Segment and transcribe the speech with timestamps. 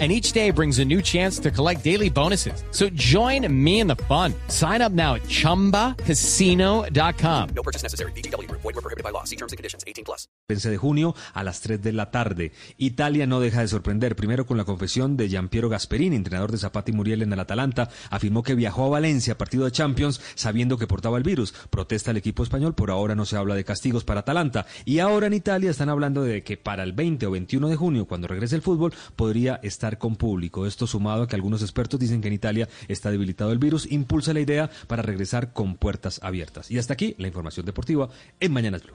[0.00, 2.64] And each day brings a new chance to collect daily bonuses.
[2.72, 4.34] So join me in the fun.
[4.48, 7.48] Sign up now at chumbacasino.com.
[7.54, 8.10] No purchase necessary.
[8.16, 8.50] BGW.
[8.50, 9.22] Void were prohibited by law.
[9.22, 9.84] See terms and conditions.
[9.86, 10.26] 18 plus.
[10.48, 12.52] 15 de junio a las 3 de la tarde.
[12.76, 16.90] Italia no deja de sorprender, primero con la confesión de Giampiero Gasperini, entrenador de Zapata
[16.90, 20.86] y Muriel en el Atalanta, afirmó que viajó a Valencia, partido de Champions, sabiendo que
[20.86, 21.54] portaba el virus.
[21.70, 24.66] Protesta el equipo español, por ahora no se habla de castigos para Atalanta.
[24.84, 28.06] Y ahora en Italia están hablando de que para el 20 o 21 de junio,
[28.06, 30.66] cuando regrese el fútbol, podría estar con público.
[30.66, 34.32] Esto sumado a que algunos expertos dicen que en Italia está debilitado el virus, impulsa
[34.32, 36.70] la idea para regresar con puertas abiertas.
[36.70, 38.08] Y hasta aquí la información deportiva
[38.40, 38.94] en Mañanas Blue.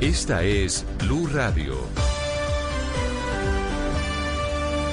[0.00, 1.76] Esta es Blue Radio.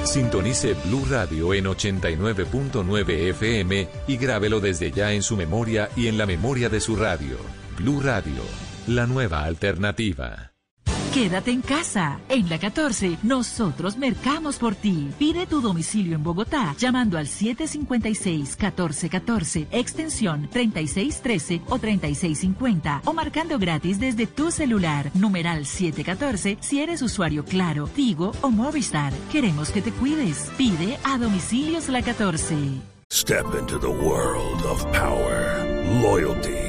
[0.03, 6.17] Sintonice Blue Radio en 89.9 FM y grábelo desde ya en su memoria y en
[6.17, 7.38] la memoria de su radio.
[7.78, 8.41] Blue Radio,
[8.88, 10.48] la nueva alternativa.
[11.14, 12.20] Quédate en casa.
[12.30, 15.10] En la 14, nosotros mercamos por ti.
[15.18, 24.00] Pide tu domicilio en Bogotá llamando al 756-1414, extensión 3613 o 3650 o marcando gratis
[24.00, 25.10] desde tu celular.
[25.16, 29.12] Numeral 714 si eres usuario Claro, Tigo o Movistar.
[29.32, 30.52] Queremos que te cuides.
[30.58, 32.56] Pide a domicilios la 14.
[33.12, 35.66] Step into the world of power,
[36.04, 36.69] loyalty,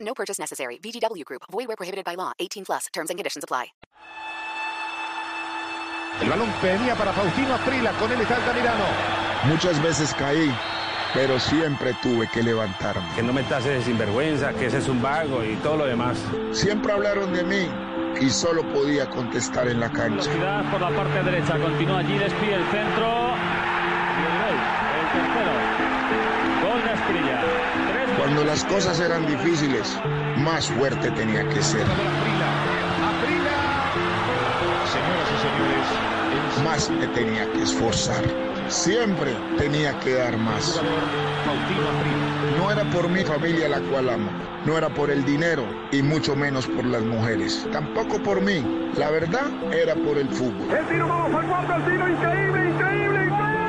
[0.00, 0.78] No purchase necessary.
[0.78, 1.42] VGW Group.
[1.50, 2.32] Void where prohibited by law.
[2.38, 2.86] 18 plus.
[2.92, 3.72] Terms and conditions apply.
[6.20, 7.92] El balón venía para Faustino Aprila.
[7.92, 8.84] Con él está Altamirano.
[9.44, 10.52] Muchas veces caí,
[11.14, 13.06] pero siempre tuve que levantarme.
[13.14, 16.18] Que no me tases de sinvergüenza, que ese es un vago y todo lo demás.
[16.52, 17.68] Siempre hablaron de mí
[18.20, 20.28] y solo podía contestar en la cancha.
[20.28, 21.56] Velocidad por la parte derecha.
[21.56, 23.34] Continúa allí, despide el centro.
[28.38, 29.98] Cuando las cosas eran difíciles,
[30.36, 31.82] más fuerte tenía que ser.
[31.82, 31.98] Señoras
[35.34, 38.22] y señores, Más me tenía que esforzar.
[38.68, 40.80] Siempre tenía que dar más.
[42.56, 44.30] No era por mi familia la cual amo,
[44.64, 47.66] no era por el dinero y mucho menos por las mujeres.
[47.72, 48.64] Tampoco por mí.
[48.96, 50.70] La verdad era por el fútbol.
[50.70, 53.27] El tiro, vamos al guarda, el tiro, increíble, increíble, increíble.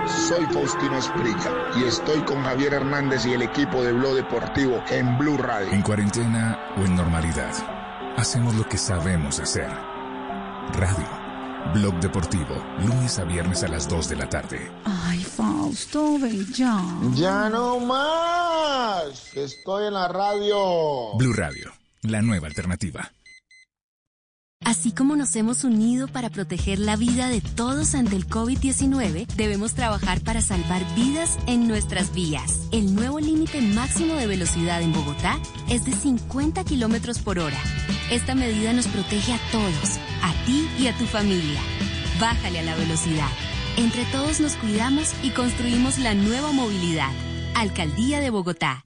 [0.10, 5.18] Soy Faustino Esprilla y estoy con Javier Hernández y el equipo de Blog Deportivo en
[5.18, 5.72] Blue Radio.
[5.72, 7.54] En cuarentena o en normalidad,
[8.18, 9.70] hacemos lo que sabemos hacer.
[10.74, 11.08] Radio.
[11.74, 14.72] Blog Deportivo, lunes a viernes a las 2 de la tarde.
[14.86, 16.82] Ay, Fausto, ven ya.
[17.14, 19.36] Ya no más.
[19.36, 21.16] Estoy en la radio.
[21.18, 21.72] Blue Radio,
[22.04, 23.12] la nueva alternativa.
[24.70, 29.74] Así como nos hemos unido para proteger la vida de todos ante el COVID-19, debemos
[29.74, 32.60] trabajar para salvar vidas en nuestras vías.
[32.72, 35.40] El nuevo límite máximo de velocidad en Bogotá
[35.70, 37.58] es de 50 kilómetros por hora.
[38.12, 41.60] Esta medida nos protege a todos, a ti y a tu familia.
[42.20, 43.30] Bájale a la velocidad.
[43.78, 47.10] Entre todos nos cuidamos y construimos la nueva movilidad.
[47.56, 48.86] Alcaldía de Bogotá.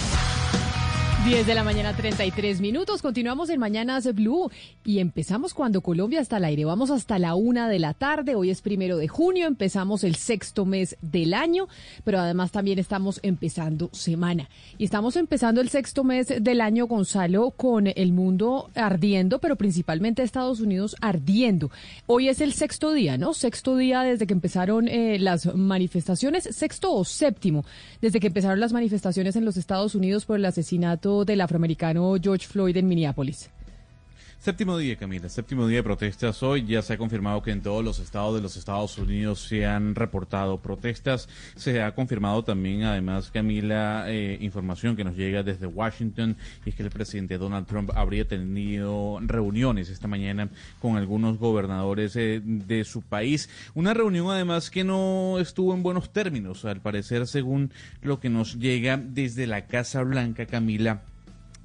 [1.23, 3.03] 10 de la mañana, 33 minutos.
[3.03, 4.49] Continuamos en Mañanas Blue
[4.83, 6.65] y empezamos cuando Colombia está al aire.
[6.65, 8.33] Vamos hasta la una de la tarde.
[8.33, 9.45] Hoy es primero de junio.
[9.45, 11.67] Empezamos el sexto mes del año,
[12.03, 14.49] pero además también estamos empezando semana.
[14.79, 20.23] Y estamos empezando el sexto mes del año, Gonzalo, con el mundo ardiendo, pero principalmente
[20.23, 21.69] Estados Unidos ardiendo.
[22.07, 23.35] Hoy es el sexto día, ¿no?
[23.35, 27.63] Sexto día desde que empezaron eh, las manifestaciones, sexto o séptimo,
[28.01, 32.47] desde que empezaron las manifestaciones en los Estados Unidos por el asesinato del afroamericano George
[32.47, 33.49] Floyd en Minneapolis.
[34.41, 36.41] Séptimo día, Camila, séptimo día de protestas.
[36.41, 39.67] Hoy ya se ha confirmado que en todos los estados de los Estados Unidos se
[39.67, 41.29] han reportado protestas.
[41.55, 46.75] Se ha confirmado también, además, Camila, eh, información que nos llega desde Washington, y es
[46.75, 50.49] que el presidente Donald Trump habría tenido reuniones esta mañana
[50.79, 53.47] con algunos gobernadores eh, de su país.
[53.75, 57.71] Una reunión, además, que no estuvo en buenos términos, al parecer, según
[58.01, 61.03] lo que nos llega desde la Casa Blanca, Camila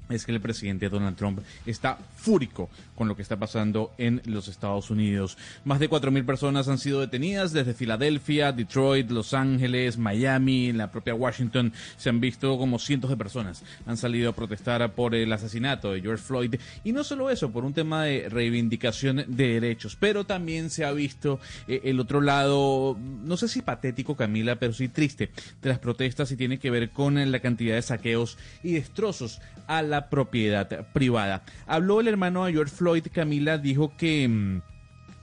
[0.09, 4.47] es que el presidente Donald Trump está fúrico con lo que está pasando en los
[4.47, 5.37] Estados Unidos.
[5.65, 10.91] Más de 4.000 personas han sido detenidas desde Filadelfia, Detroit, Los Ángeles, Miami, en la
[10.91, 11.73] propia Washington.
[11.97, 16.01] Se han visto como cientos de personas han salido a protestar por el asesinato de
[16.01, 16.55] George Floyd.
[16.83, 20.91] Y no solo eso, por un tema de reivindicación de derechos, pero también se ha
[20.91, 25.31] visto eh, el otro lado, no sé si patético, Camila, pero sí triste
[25.61, 29.81] de las protestas y tiene que ver con la cantidad de saqueos y destrozos a
[29.81, 31.43] la propiedad privada.
[31.65, 34.61] Habló el hermano de George Floyd, Camila, dijo que...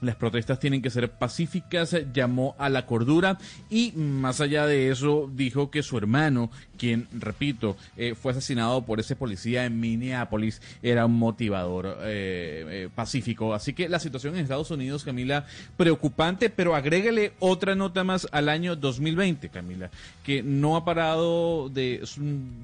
[0.05, 3.39] Las protestas tienen que ser pacíficas, llamó a la cordura
[3.71, 9.01] y más allá de eso dijo que su hermano, quien, repito, eh, fue asesinado por
[9.01, 13.55] ese policía en Minneapolis, era un motivador eh, eh, pacífico.
[13.55, 15.47] Así que la situación en Estados Unidos, Camila,
[15.77, 19.91] preocupante, pero agrégale otra nota más al año 2020, Camila,
[20.23, 22.07] que no ha parado de,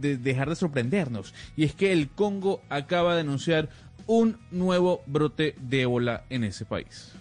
[0.00, 1.32] de dejar de sorprendernos.
[1.56, 3.68] Y es que el Congo acaba de anunciar
[4.06, 7.12] un nuevo brote de ébola en ese país.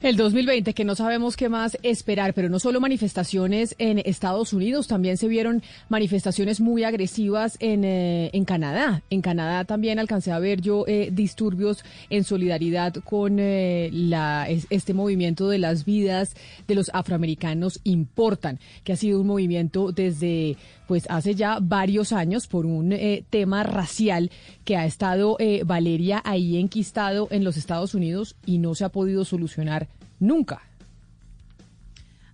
[0.00, 4.86] El 2020, que no sabemos qué más esperar, pero no solo manifestaciones en Estados Unidos,
[4.86, 9.02] también se vieron manifestaciones muy agresivas en, eh, en Canadá.
[9.10, 14.94] En Canadá también alcancé a ver yo eh, disturbios en solidaridad con eh, la, este
[14.94, 16.36] movimiento de las vidas
[16.68, 20.56] de los afroamericanos importan, que ha sido un movimiento desde
[20.88, 22.96] pues hace ya varios años por un
[23.30, 24.32] tema racial
[24.64, 29.24] que ha estado Valeria ahí enquistado en los Estados Unidos y no se ha podido
[29.24, 29.86] solucionar
[30.18, 30.67] nunca.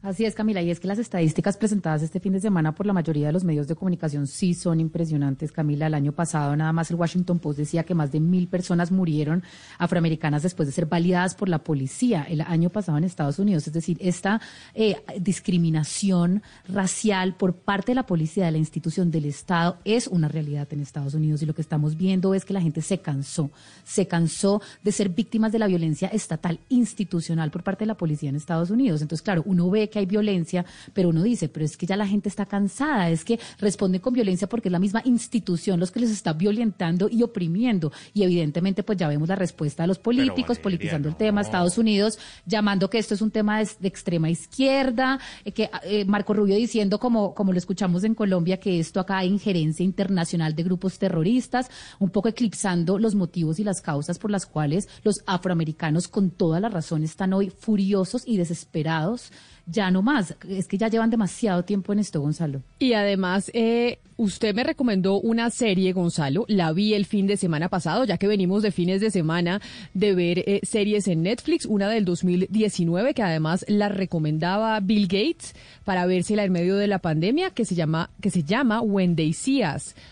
[0.04, 2.92] Así es, Camila, y es que las estadísticas presentadas este fin de semana por la
[2.92, 5.86] mayoría de los medios de comunicación sí son impresionantes, Camila.
[5.86, 9.42] El año pasado nada más el Washington Post decía que más de mil personas murieron
[9.78, 13.66] afroamericanas después de ser validadas por la policía el año pasado en Estados Unidos.
[13.66, 14.42] Es decir, esta
[14.74, 20.28] eh, discriminación racial por parte de la policía, de la institución del Estado, es una
[20.28, 23.50] realidad en Estados Unidos y lo que estamos viendo es que la gente se cansó,
[23.84, 28.28] se cansó de ser víctimas de la violencia estatal, institucional por parte de la policía
[28.28, 29.00] en Estados Unidos.
[29.00, 32.06] Entonces, claro, uno ve que hay violencia, pero uno dice, pero es que ya la
[32.06, 36.00] gente está cansada, es que responden con violencia porque es la misma institución los que
[36.00, 37.92] les está violentando y oprimiendo.
[38.12, 42.18] Y evidentemente, pues ya vemos la respuesta de los políticos, politizando el tema, Estados Unidos,
[42.44, 46.98] llamando que esto es un tema de, extrema izquierda, eh, que eh, Marco Rubio diciendo,
[46.98, 51.70] como, como lo escuchamos en Colombia, que esto acá hay injerencia internacional de grupos terroristas,
[52.00, 56.58] un poco eclipsando los motivos y las causas por las cuales los afroamericanos con toda
[56.58, 59.30] la razón están hoy furiosos y desesperados
[59.66, 60.34] ya no más.
[60.48, 62.62] Es que ya llevan demasiado tiempo en esto, Gonzalo.
[62.78, 66.44] Y además, eh, usted me recomendó una serie, Gonzalo.
[66.48, 69.60] La vi el fin de semana pasado, ya que venimos de fines de semana
[69.94, 71.66] de ver eh, series en Netflix.
[71.66, 76.98] Una del 2019, que además la recomendaba Bill Gates para vérsela en medio de la
[76.98, 79.62] pandemia, que se llama, que se llama When They See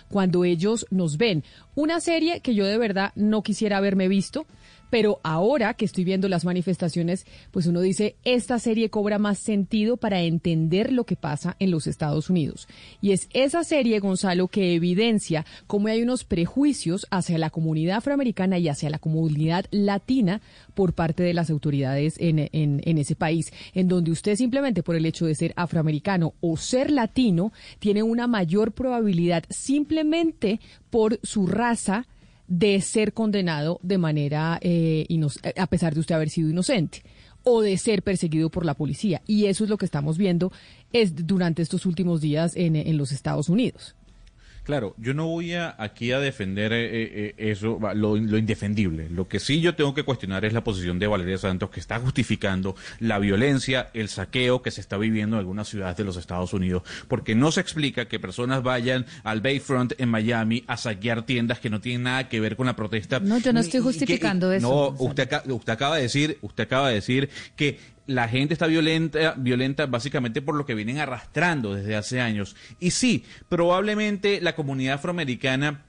[0.09, 1.43] cuando ellos nos ven.
[1.75, 4.47] Una serie que yo de verdad no quisiera haberme visto
[4.93, 9.97] pero ahora que estoy viendo las manifestaciones, pues uno dice, esta serie cobra más sentido
[9.97, 12.69] para entender lo que pasa en los Estados Unidos.
[13.01, 18.59] Y es esa serie, Gonzalo, que evidencia cómo hay unos prejuicios hacia la comunidad afroamericana
[18.59, 20.43] y hacia la comunidad latina
[20.75, 25.07] por parte de las autoridades en, en, ese país, en donde usted simplemente por el
[25.07, 32.07] hecho de ser afroamericano o ser latino tiene una mayor probabilidad simplemente por su raza
[32.53, 35.07] de ser condenado de manera, eh,
[35.57, 37.03] a pesar de usted haber sido inocente
[37.45, 39.23] o de ser perseguido por la policía.
[39.27, 40.53] Y eso es lo que estamos viendo
[40.93, 43.97] es durante estos últimos días en, en los Estados Unidos.
[44.65, 49.09] Claro, yo no voy a, aquí a defender eh, eh, eso, lo, indefendible.
[49.11, 51.99] Lo que sí yo tengo que cuestionar es la posición de Valeria Santos, que está
[51.99, 56.53] justificando la violencia, el saqueo que se está viviendo en algunas ciudades de los Estados
[56.53, 61.59] Unidos, porque no se explica que personas vayan al Bayfront en Miami a saquear tiendas
[61.59, 63.19] que no tienen nada que ver con la protesta.
[63.19, 64.69] No, yo no estoy justificando eso.
[64.69, 69.35] No, usted, usted acaba de decir, usted acaba de decir que la gente está violenta,
[69.37, 72.57] violenta básicamente por lo que vienen arrastrando desde hace años.
[72.81, 75.83] Y sí, probablemente la comunidad afroamericana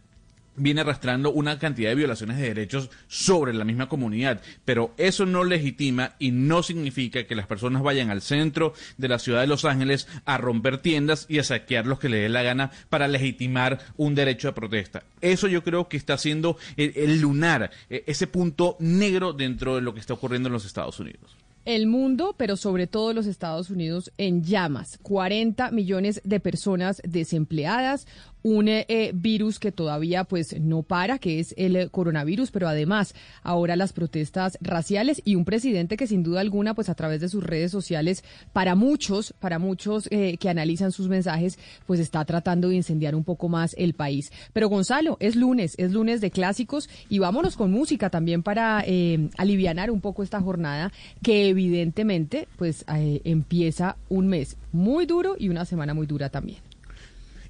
[0.55, 5.43] viene arrastrando una cantidad de violaciones de derechos sobre la misma comunidad, pero eso no
[5.43, 9.65] legitima y no significa que las personas vayan al centro de la ciudad de Los
[9.65, 13.79] Ángeles a romper tiendas y a saquear los que le dé la gana para legitimar
[13.97, 15.03] un derecho de protesta.
[15.21, 19.93] Eso yo creo que está siendo el lunar, e, ese punto negro dentro de lo
[19.93, 21.35] que está ocurriendo en los Estados Unidos.
[21.65, 24.99] El mundo, pero sobre todo los Estados Unidos, en llamas.
[25.01, 28.05] 40 millones de personas desempleadas,
[28.43, 33.15] un eh, virus que todavía pues no para, que es el eh, coronavirus, pero además
[33.41, 37.29] ahora las protestas raciales y un presidente que sin duda alguna pues a través de
[37.29, 41.57] sus redes sociales para muchos, para muchos eh, que analizan sus mensajes
[41.87, 44.31] pues está tratando de incendiar un poco más el país.
[44.51, 49.29] Pero Gonzalo, es lunes, es lunes de clásicos y vámonos con música también para eh,
[49.37, 55.65] alivianar un poco esta jornada que evidentemente pues empieza un mes muy duro y una
[55.65, 56.72] semana muy dura también.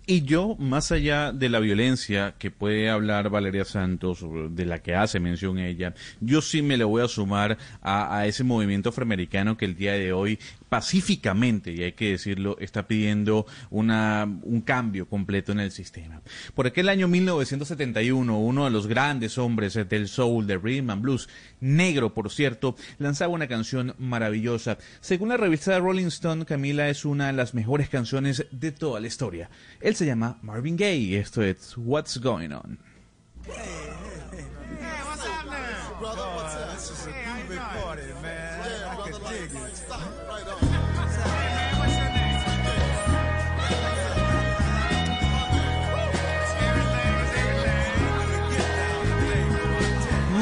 [0.06, 4.96] Y yo, más allá de la violencia que puede hablar Valeria Santos, de la que
[4.96, 9.56] hace mención ella, yo sí me le voy a sumar a, a ese movimiento afroamericano
[9.56, 10.40] que el día de hoy
[10.74, 16.24] pacíficamente, y hay que decirlo, está pidiendo una, un cambio completo en el sistema.
[16.56, 21.30] Por aquel año 1971, uno de los grandes hombres del soul, de rhythm and blues,
[21.60, 24.80] negro por cierto, lanzaba una canción maravillosa.
[25.00, 29.06] Según la revista Rolling Stone, Camila es una de las mejores canciones de toda la
[29.06, 29.52] historia.
[29.80, 32.80] Él se llama Marvin Gaye y esto es What's Going On.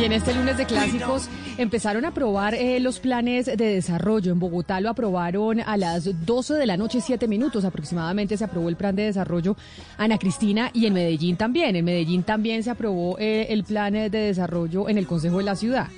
[0.00, 1.28] Y en este lunes de clásicos
[1.58, 4.32] empezaron a aprobar eh, los planes de desarrollo.
[4.32, 8.70] En Bogotá lo aprobaron a las 12 de la noche, 7 minutos aproximadamente se aprobó
[8.70, 9.56] el plan de desarrollo
[9.98, 11.76] Ana Cristina y en Medellín también.
[11.76, 15.54] En Medellín también se aprobó eh, el plan de desarrollo en el Consejo de la
[15.54, 15.88] Ciudad.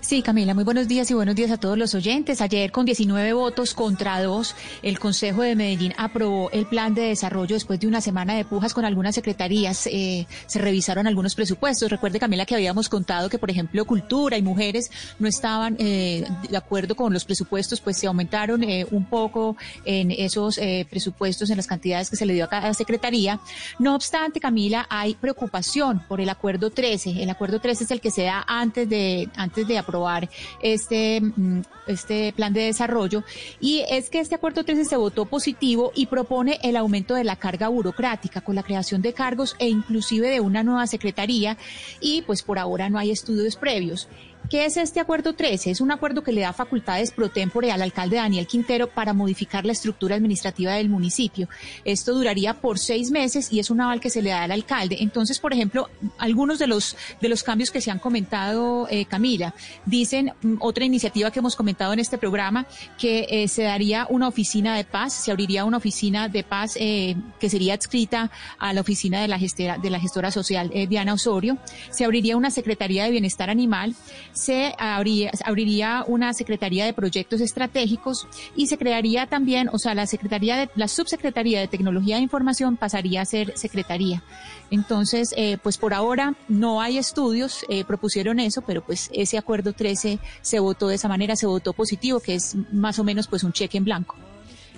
[0.00, 2.40] Sí, Camila, muy buenos días y buenos días a todos los oyentes.
[2.40, 7.54] Ayer, con 19 votos contra dos, el Consejo de Medellín aprobó el plan de desarrollo
[7.54, 9.86] después de una semana de pujas con algunas secretarías.
[9.86, 11.90] Eh, se revisaron algunos presupuestos.
[11.90, 16.56] Recuerde, Camila, que habíamos contado que, por ejemplo, cultura y mujeres no estaban eh, de
[16.56, 21.56] acuerdo con los presupuestos, pues se aumentaron eh, un poco en esos eh, presupuestos, en
[21.56, 23.40] las cantidades que se le dio a cada secretaría.
[23.78, 27.22] No obstante, Camila, hay preocupación por el acuerdo 13.
[27.22, 29.28] El acuerdo 13 es el que se da antes de,
[29.64, 30.28] de aprobar
[30.60, 33.24] este, mm, este plan de desarrollo.
[33.60, 37.36] Y es que este acuerdo 13 se votó positivo y propone el aumento de la
[37.36, 41.56] carga burocrática con la creación de cargos e inclusive de una nueva secretaría.
[42.00, 44.08] Y pues por ahora no hay estudios previos.
[44.50, 45.72] ¿Qué es este acuerdo 13?
[45.72, 49.66] Es un acuerdo que le da facultades pro tempore al alcalde Daniel Quintero para modificar
[49.66, 51.48] la estructura administrativa del municipio.
[51.84, 54.98] Esto duraría por seis meses y es un aval que se le da al alcalde.
[55.00, 55.88] Entonces, por ejemplo,
[56.18, 59.52] algunos de los, de los cambios que se han comentado, eh, Camila,
[59.84, 62.66] dicen mm, otra iniciativa que hemos comentado en este programa,
[62.98, 67.16] que eh, se daría una oficina de paz, se abriría una oficina de paz eh,
[67.40, 71.58] que sería adscrita a la oficina de la gestora, de la gestora social Diana Osorio,
[71.90, 73.96] se abriría una secretaría de bienestar animal,
[74.36, 80.56] se abriría, una secretaría de proyectos estratégicos y se crearía también, o sea, la secretaría
[80.56, 84.22] de, la subsecretaría de tecnología de información pasaría a ser secretaría.
[84.70, 89.72] Entonces, eh, pues por ahora no hay estudios, eh, propusieron eso, pero pues ese acuerdo
[89.72, 93.42] 13 se votó de esa manera, se votó positivo, que es más o menos pues
[93.42, 94.16] un cheque en blanco.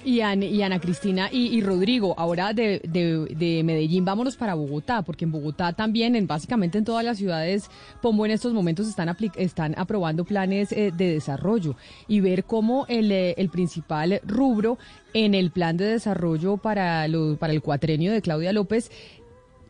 [0.04, 5.72] Y, Ana Cristina y, Rodrigo, ahora de, de, Medellín vámonos para Bogotá, porque en Bogotá
[5.72, 10.72] también, en básicamente en todas las ciudades, Pombo en estos momentos están, están aprobando planes
[10.72, 11.76] eh, de desarrollo
[12.06, 14.78] y ver cómo el, eh, el principal rubro
[15.14, 17.06] en el plan de desarrollo para,
[17.38, 18.90] para el cuatrenio de Claudia López,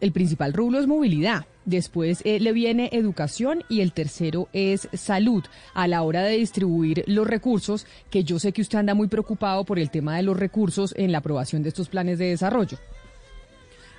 [0.01, 5.45] el principal rubro es movilidad después eh, le viene educación y el tercero es salud
[5.75, 9.65] a la hora de distribuir los recursos, que yo sé que usted anda muy preocupado
[9.65, 12.79] por el tema de los recursos en la aprobación de estos planes de desarrollo.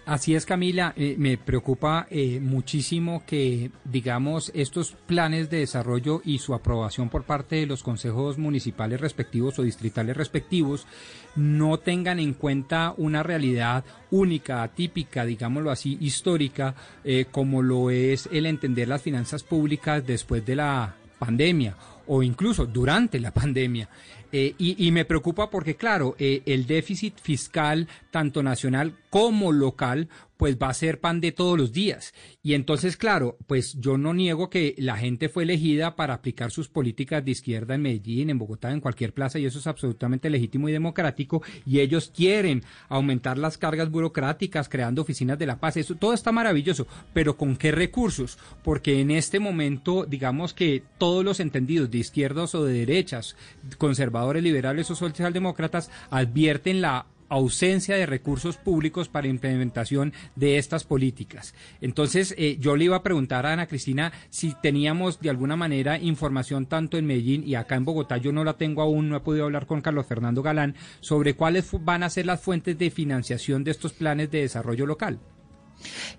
[0.10, 0.92] Así es, Camila.
[0.98, 7.26] Eh, me preocupa eh, muchísimo que, digamos, estos planes de desarrollo y su aprobación por
[7.26, 10.88] parte de los consejos municipales respectivos o distritales respectivos
[11.36, 16.74] no tengan en cuenta una realidad única, atípica, digámoslo así, histórica,
[17.04, 21.76] eh, como lo es el entender las finanzas públicas después de la pandemia
[22.08, 23.90] o incluso durante la pandemia.
[24.32, 30.08] Eh, y, me preocupa porque, claro, eh, el déficit fiscal, tanto nacional como local,
[30.40, 32.14] pues va a ser pan de todos los días.
[32.42, 36.70] Y entonces, claro, pues yo no niego que la gente fue elegida para aplicar sus
[36.70, 40.70] políticas de izquierda en Medellín, en Bogotá, en cualquier plaza, y eso es absolutamente legítimo
[40.70, 45.96] y democrático, y ellos quieren aumentar las cargas burocráticas, creando oficinas de la paz, eso
[45.96, 48.38] todo está maravilloso, pero ¿con qué recursos?
[48.64, 53.36] Porque en este momento, digamos que todos los entendidos de izquierdas o de derechas,
[53.78, 61.54] conservadores, liberales o socialdemócratas, advierten la ausencia de recursos públicos para implementación de estas políticas.
[61.82, 65.98] Entonces, eh, yo le iba a preguntar a Ana Cristina si teníamos de alguna manera
[65.98, 69.22] información tanto en Medellín y acá en Bogotá, yo no la tengo aún, no he
[69.22, 73.64] podido hablar con Carlos Fernando Galán, sobre cuáles van a ser las fuentes de financiación
[73.64, 75.20] de estos planes de desarrollo local.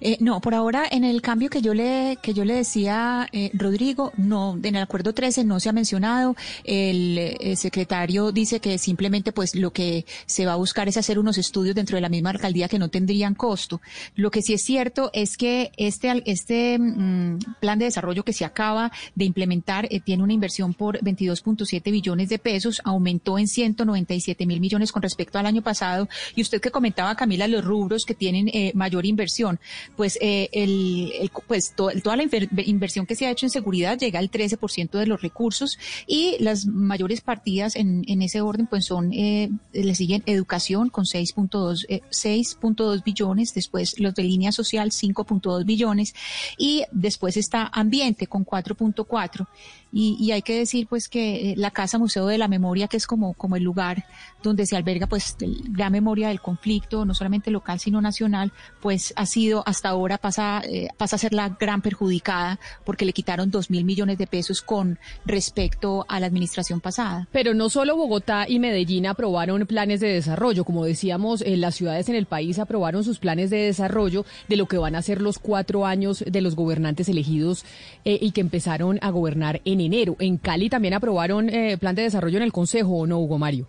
[0.01, 3.51] Eh, no, por ahora en el cambio que yo le que yo le decía eh,
[3.55, 6.37] Rodrigo, no, en el acuerdo 13 no se ha mencionado.
[6.65, 11.19] El, eh, secretario dice que simplemente pues lo que se va a buscar es hacer
[11.19, 13.81] unos estudios dentro de la misma alcaldía que no tendrían costo.
[14.15, 18.45] Lo que sí es cierto es que este este mm, plan de desarrollo que se
[18.45, 24.61] acaba de implementar tiene una inversión por 22.7 billones de pesos, aumentó en 197 mil
[24.61, 26.09] millones con respecto al año pasado.
[26.35, 29.50] Y usted que comentaba Camila los rubros que tienen mayor inversión
[29.97, 32.23] pues, eh, el, pues toda la
[32.65, 36.67] inversión que se ha hecho en seguridad llega al 13% de los recursos y las
[36.67, 43.03] mayores partidas en, ese orden pues son, eh, le siguen educación con 6.2 6.2 eh,
[43.05, 46.15] billones, después los de línea social 5.2 billones
[46.59, 49.47] y después está ambiente con 4.4
[49.93, 53.07] y, y, hay que decir pues que la Casa Museo de la Memoria, que es
[53.07, 54.05] como, como el lugar
[54.43, 55.37] donde se alberga pues
[55.77, 60.63] la memoria del conflicto, no solamente local sino nacional, pues ha sido hasta ahora pasa,
[60.65, 64.63] eh, pasa a ser la gran perjudicada porque le quitaron dos mil millones de pesos
[64.63, 67.29] con respecto a la administración pasada.
[67.33, 72.09] Pero no solo Bogotá y Medellín aprobaron planes de desarrollo, como decíamos, en las ciudades
[72.09, 75.39] en el país aprobaron sus planes de desarrollo de lo que van a ser los
[75.39, 77.65] cuatro años de los gobernantes elegidos
[78.05, 80.17] eh, y que empezaron a gobernar en enero.
[80.19, 83.69] En Cali también aprobaron eh, plan de desarrollo en el Consejo, ¿o no, Hugo Mario?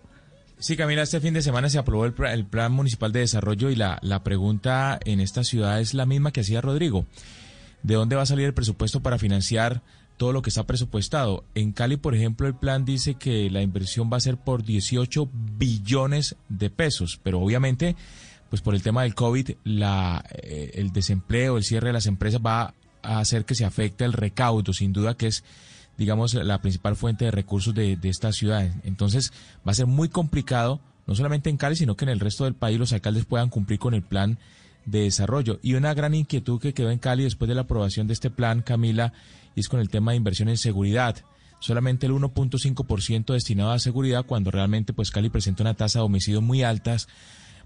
[0.62, 3.98] Sí, Camila, este fin de semana se aprobó el, Plan Municipal de Desarrollo y la,
[4.00, 7.04] la pregunta en esta ciudad es la misma que hacía Rodrigo.
[7.82, 9.82] ¿De dónde va a salir el presupuesto para financiar
[10.18, 11.42] todo lo que está presupuestado?
[11.56, 15.28] En Cali, por ejemplo, el plan dice que la inversión va a ser por 18
[15.32, 17.96] billones de pesos, pero obviamente,
[18.48, 22.40] pues por el tema del COVID, la, eh, el desempleo, el cierre de las empresas
[22.40, 22.72] va
[23.02, 25.42] a hacer que se afecte el recaudo, sin duda que es
[26.02, 28.68] digamos, la principal fuente de recursos de, de esta ciudad.
[28.82, 29.32] Entonces,
[29.66, 32.54] va a ser muy complicado, no solamente en Cali, sino que en el resto del
[32.54, 34.38] país los alcaldes puedan cumplir con el plan
[34.84, 35.60] de desarrollo.
[35.62, 38.62] Y una gran inquietud que quedó en Cali después de la aprobación de este plan,
[38.62, 39.12] Camila,
[39.54, 41.16] es con el tema de inversión en seguridad.
[41.60, 46.42] Solamente el 1.5% destinado a seguridad, cuando realmente pues Cali presenta una tasa de homicidios
[46.42, 47.08] muy altas,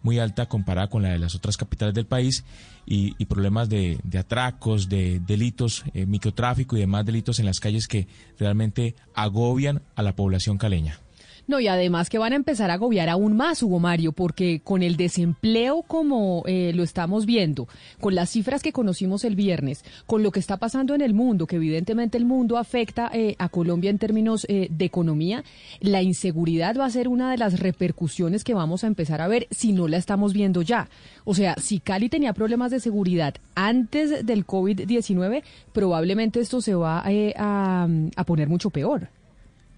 [0.06, 2.44] muy alta comparada con la de las otras capitales del país
[2.86, 8.06] y, problemas de, atracos, de delitos, eh, microtráfico y demás delitos en las calles que
[8.38, 11.00] realmente agobian a la población caleña.
[11.48, 14.82] No, y además que van a empezar a agobiar aún más, Hugo Mario, porque con
[14.82, 17.68] el desempleo como eh, lo estamos viendo,
[18.00, 21.46] con las cifras que conocimos el viernes, con lo que está pasando en el mundo,
[21.46, 25.44] que evidentemente el mundo afecta eh, a Colombia en términos eh, de economía,
[25.80, 29.46] la inseguridad va a ser una de las repercusiones que vamos a empezar a ver
[29.52, 30.88] si no la estamos viendo ya.
[31.24, 37.04] O sea, si Cali tenía problemas de seguridad antes del COVID-19, probablemente esto se va
[37.04, 39.08] a, a poner mucho peor.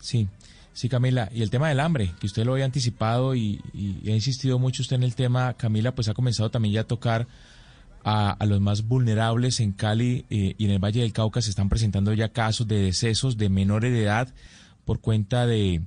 [0.01, 0.29] Sí,
[0.79, 1.29] Sí, Camila.
[1.35, 3.61] Y el tema del hambre, que usted lo había anticipado y,
[4.07, 7.27] ha insistido mucho usted en el tema, Camila, pues ha comenzado también ya a tocar
[8.05, 11.43] a, los más vulnerables en Cali eh, y en el Valle del Cauca.
[11.43, 14.33] Se están presentando ya casos de decesos de menores de edad
[14.85, 15.83] por cuenta de,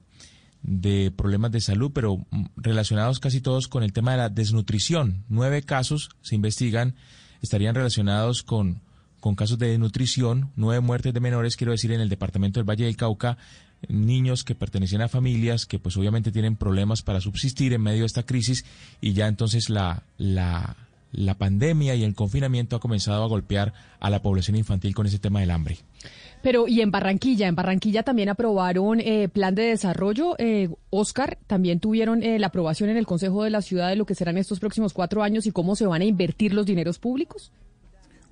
[0.62, 5.24] de problemas de salud, pero mm, relacionados casi todos con el tema de la desnutrición.
[5.30, 6.96] Nueve casos se investigan,
[7.42, 8.82] estarían relacionados con,
[9.22, 12.84] con casos de desnutrición, nueve muertes de menores, quiero decir, en el departamento del Valle
[12.84, 13.38] del Cauca,
[13.88, 18.08] niños que pertenecían a familias que pues obviamente tienen problemas para subsistir en medio de
[18.08, 18.66] esta crisis
[19.02, 20.76] y ya entonces la, la,
[21.12, 25.20] la pandemia y el confinamiento ha comenzado a golpear a la población infantil con ese
[25.20, 25.78] tema del hambre.
[26.42, 30.36] Pero y en Barranquilla, en Barranquilla también aprobaron eh, plan de desarrollo.
[30.40, 34.06] Eh, Oscar, también tuvieron eh, la aprobación en el Consejo de la Ciudad de lo
[34.06, 37.52] que serán estos próximos cuatro años y cómo se van a invertir los dineros públicos.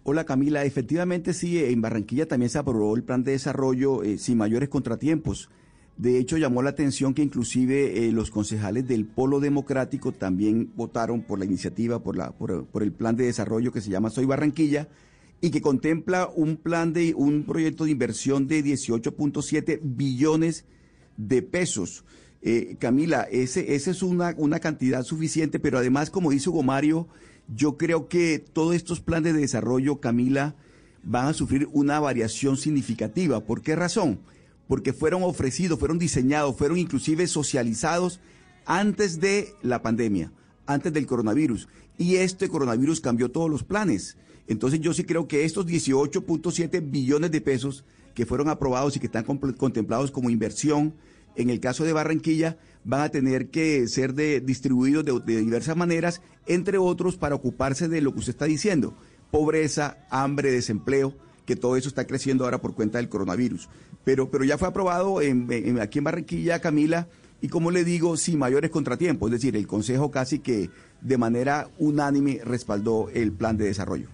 [0.03, 4.37] Hola Camila, efectivamente sí, en Barranquilla también se aprobó el plan de desarrollo eh, sin
[4.37, 5.49] mayores contratiempos.
[5.97, 11.23] De hecho, llamó la atención que inclusive eh, los concejales del Polo Democrático también votaron
[11.23, 14.25] por la iniciativa, por, la, por, por el plan de desarrollo que se llama Soy
[14.25, 14.87] Barranquilla
[15.41, 20.65] y que contempla un plan de un proyecto de inversión de 18.7 billones
[21.17, 22.05] de pesos.
[22.41, 27.07] Eh, Camila, ese, esa es una, una cantidad suficiente, pero además, como dice Hugo Mario,
[27.55, 30.55] yo creo que todos estos planes de desarrollo, Camila,
[31.03, 33.39] van a sufrir una variación significativa.
[33.41, 34.19] ¿Por qué razón?
[34.67, 38.19] Porque fueron ofrecidos, fueron diseñados, fueron inclusive socializados
[38.65, 40.31] antes de la pandemia,
[40.65, 41.67] antes del coronavirus.
[41.97, 44.17] Y este coronavirus cambió todos los planes.
[44.47, 47.83] Entonces yo sí creo que estos 18.7 billones de pesos
[48.13, 50.93] que fueron aprobados y que están contemplados como inversión,
[51.35, 56.21] en el caso de Barranquilla, van a tener que ser de, distribuidos de, diversas maneras,
[56.47, 58.93] entre otros para ocuparse de lo que usted está diciendo,
[59.31, 61.13] pobreza, hambre, desempleo,
[61.45, 63.69] que todo eso está creciendo ahora por cuenta del coronavirus.
[64.03, 67.07] Pero, pero ya fue aprobado en, aquí en Barranquilla, Camila,
[67.41, 70.69] y como le digo, sin mayores contratiempos, es decir, el Consejo casi que
[71.01, 74.07] de manera unánime respaldó el plan de desarrollo.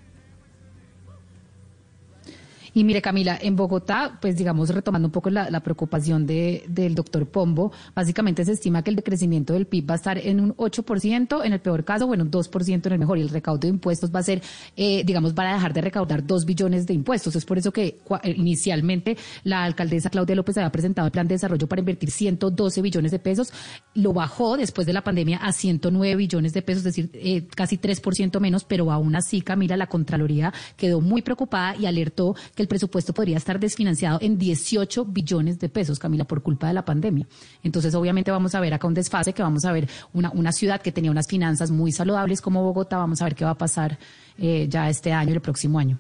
[2.76, 7.26] Y mire, Camila, en Bogotá, pues digamos, retomando un poco la, preocupación de, del doctor
[7.26, 11.46] Pombo, básicamente se estima que el decrecimiento del PIB va a estar en un 8%
[11.46, 14.14] en el peor caso, bueno, un 2% en el mejor, y el recaudo de impuestos
[14.14, 14.42] va a ser,
[14.76, 17.34] eh, digamos, van a dejar de recaudar 2 billones de impuestos.
[17.38, 21.68] Es por eso que inicialmente la alcaldesa Claudia López había presentado el plan de desarrollo
[21.68, 23.54] para invertir 112 billones de pesos,
[23.94, 27.78] lo bajó después de la pandemia a 109 billones de pesos, es decir, eh, casi
[27.78, 32.68] 3% menos, pero aún así, Camila, la Contraloría quedó muy preocupada y alertó que el
[32.68, 37.28] presupuesto podría estar desfinanciado en 18 billones de pesos, Camila, por culpa de la pandemia.
[37.64, 40.82] Entonces, obviamente vamos a ver acá un desfase, que vamos a ver una, una ciudad
[40.82, 44.00] que tenía unas finanzas muy saludables como Bogotá, vamos a ver qué va a pasar
[44.40, 46.00] eh, ya este año el próximo año.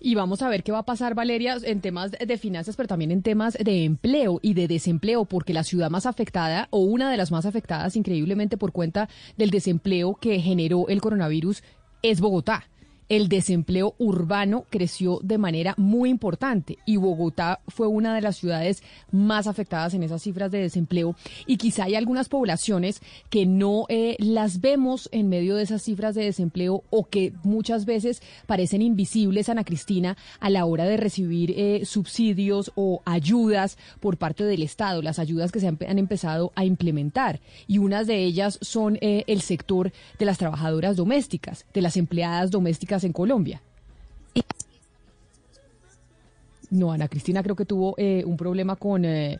[0.00, 3.12] Y vamos a ver qué va a pasar, Valeria, en temas de finanzas, pero también
[3.12, 7.16] en temas de empleo y de desempleo, porque la ciudad más afectada, o una de
[7.16, 11.62] las más afectadas, increíblemente por cuenta del desempleo que generó el coronavirus,
[12.02, 12.64] es Bogotá
[13.08, 18.82] el desempleo urbano creció de manera muy importante y Bogotá fue una de las ciudades
[19.10, 21.14] más afectadas en esas cifras de desempleo.
[21.46, 26.14] Y quizá hay algunas poblaciones que no eh, las vemos en medio de esas cifras
[26.14, 31.54] de desempleo o que muchas veces parecen invisibles, Ana Cristina, a la hora de recibir
[31.56, 36.64] eh, subsidios o ayudas por parte del Estado, las ayudas que se han, empezado a
[36.64, 37.40] implementar.
[37.66, 42.50] Y unas de ellas son eh, el sector de las trabajadoras domésticas, de las empleadas
[42.50, 43.60] domésticas en Colombia.
[46.70, 49.38] No, Ana Cristina creo que tuvo eh, un problema con, eh,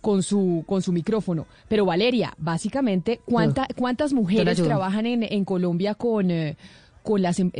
[0.00, 1.46] con, su, con su micrófono.
[1.68, 6.56] Pero Valeria, básicamente, ¿cuánta, ¿cuántas mujeres trabajan en, en Colombia con, eh,
[7.02, 7.52] con las, en,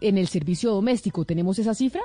[0.00, 1.24] en el servicio doméstico?
[1.24, 2.02] ¿Tenemos esa cifra?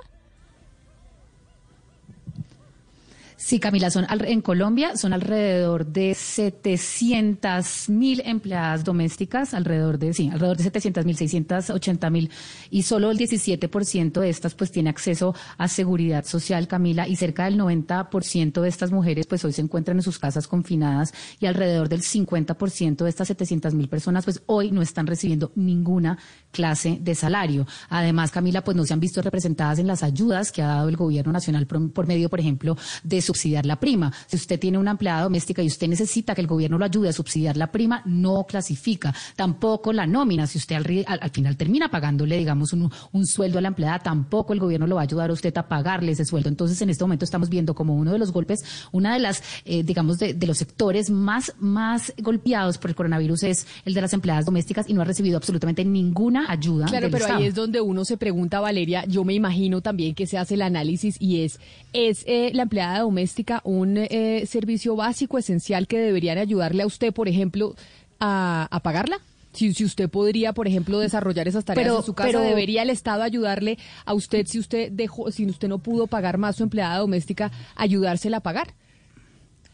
[3.40, 10.32] Sí, Camila, son en Colombia son alrededor de 700 mil empleadas domésticas, alrededor de, sí,
[10.34, 12.32] alrededor de 700 mil, 680 mil,
[12.72, 17.46] y solo el 17% de estas pues tiene acceso a seguridad social, Camila, y cerca
[17.46, 21.90] del 90% de estas mujeres pues hoy se encuentran en sus casas confinadas y alrededor
[21.90, 26.18] del 50% de estas 700 mil personas pues hoy no están recibiendo ninguna
[26.58, 27.68] clase de salario.
[27.88, 30.98] Además, Camila, pues no se han visto representadas en las ayudas que ha dado el
[30.98, 34.12] gobierno nacional por, por medio, por ejemplo, de subsidiar la prima.
[34.26, 37.14] Si usted tiene una empleada doméstica y usted necesita que el gobierno lo ayude a
[37.14, 39.14] subsidiar la prima, no clasifica.
[39.36, 40.48] Tampoco la nómina.
[40.48, 44.00] Si usted al, al, al final termina pagándole, digamos, un, un, sueldo a la empleada,
[44.00, 46.50] tampoco el gobierno lo va a ayudar a usted a pagarle ese sueldo.
[46.50, 49.84] Entonces, en este momento estamos viendo como uno de los golpes, una de las, eh,
[49.84, 54.14] digamos, de, de, los sectores más, más golpeados por el coronavirus es el de las
[54.14, 56.86] empleadas domésticas y no ha recibido absolutamente ninguna ayuda.
[56.86, 57.40] Claro, pero Estado.
[57.40, 60.62] ahí es donde uno se pregunta, Valeria, yo me imagino también que se hace el
[60.62, 61.60] análisis y es,
[61.94, 67.14] ¿es eh, la empleada doméstica un eh, servicio básico, esencial que deberían ayudarle a usted,
[67.14, 67.76] por ejemplo,
[68.20, 69.20] a, a pagarla?
[69.54, 72.84] Si, si, usted podría, por ejemplo, desarrollar esas tareas pero, en su casa, pero, debería
[72.84, 76.64] el Estado ayudarle a usted si usted dejó, si usted no pudo pagar más su
[76.64, 78.74] empleada doméstica, ayudársela a pagar.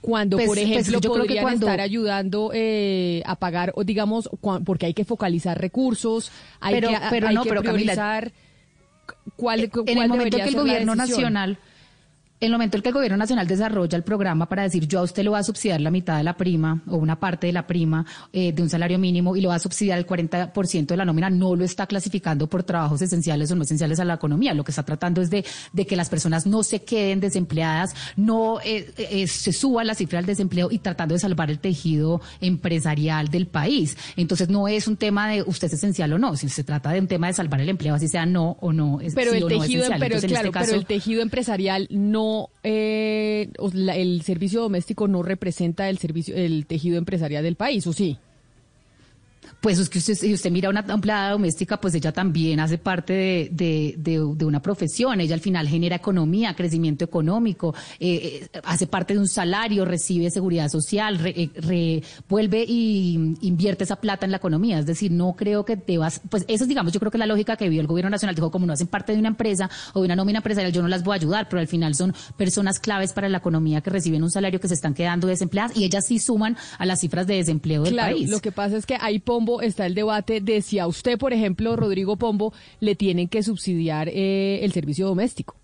[0.03, 3.71] Cuando, Pues- por pues ejemplo, yo creo que podrían cuando- estar ayudando eh, a pagar,
[3.75, 7.49] o digamos, cua- porque hay que focalizar recursos, hay Pero- que, pero hay no, que
[7.49, 8.33] pero Camila, priorizar
[9.37, 11.57] cuál, cuál en el momento que el gobierno nacional
[12.45, 15.23] el momento en que el gobierno nacional desarrolla el programa para decir yo a usted
[15.23, 18.05] lo voy a subsidiar la mitad de la prima o una parte de la prima
[18.31, 21.29] eh, de un salario mínimo y lo va a subsidiar el 40% de la nómina,
[21.29, 24.53] no lo está clasificando por trabajos esenciales o no esenciales a la economía.
[24.53, 28.59] Lo que está tratando es de, de que las personas no se queden desempleadas, no
[28.61, 33.27] eh, eh, se suba la cifra del desempleo y tratando de salvar el tejido empresarial
[33.29, 33.97] del país.
[34.15, 36.99] Entonces no es un tema de usted es esencial o no, sino se trata de
[36.99, 38.99] un tema de salvar el empleo, así sea no o no.
[39.01, 39.83] es- pero sí el o no esencial.
[39.99, 42.32] pero Entonces, en claro, este pero el tejido empresarial no,
[42.63, 43.49] eh,
[43.93, 48.17] el servicio doméstico no representa el servicio, el tejido empresarial del país, ¿o sí?
[49.63, 52.77] Pues es que usted, si usted mira a una empleada doméstica, pues ella también hace
[52.77, 55.21] parte de, de- de- de una profesión.
[55.21, 60.29] Ella al final genera economía, crecimiento económico, eh, eh, hace parte de un salario, recibe
[60.31, 64.79] seguridad social, re- eh, re- vuelve y invierte esa plata en la economía.
[64.79, 67.55] Es decir, no creo que debas, pues eso es, digamos, yo creo que la lógica
[67.55, 68.35] que vio el gobierno nacional.
[68.35, 70.89] Dijo, como no hacen parte de una empresa o de una nómina empresarial, yo no
[70.89, 74.23] las voy a ayudar, pero al final son personas claves para la economía que reciben
[74.23, 77.35] un salario que se están quedando desempleadas y ellas sí suman a las cifras de
[77.35, 78.29] desempleo del Claro, país.
[78.29, 81.33] lo que pasa es que ahí, Pombo, está el debate de si a usted, por
[81.33, 85.55] ejemplo, Rodrigo Pombo, le tienen que subsidiar eh, el servicio doméstico.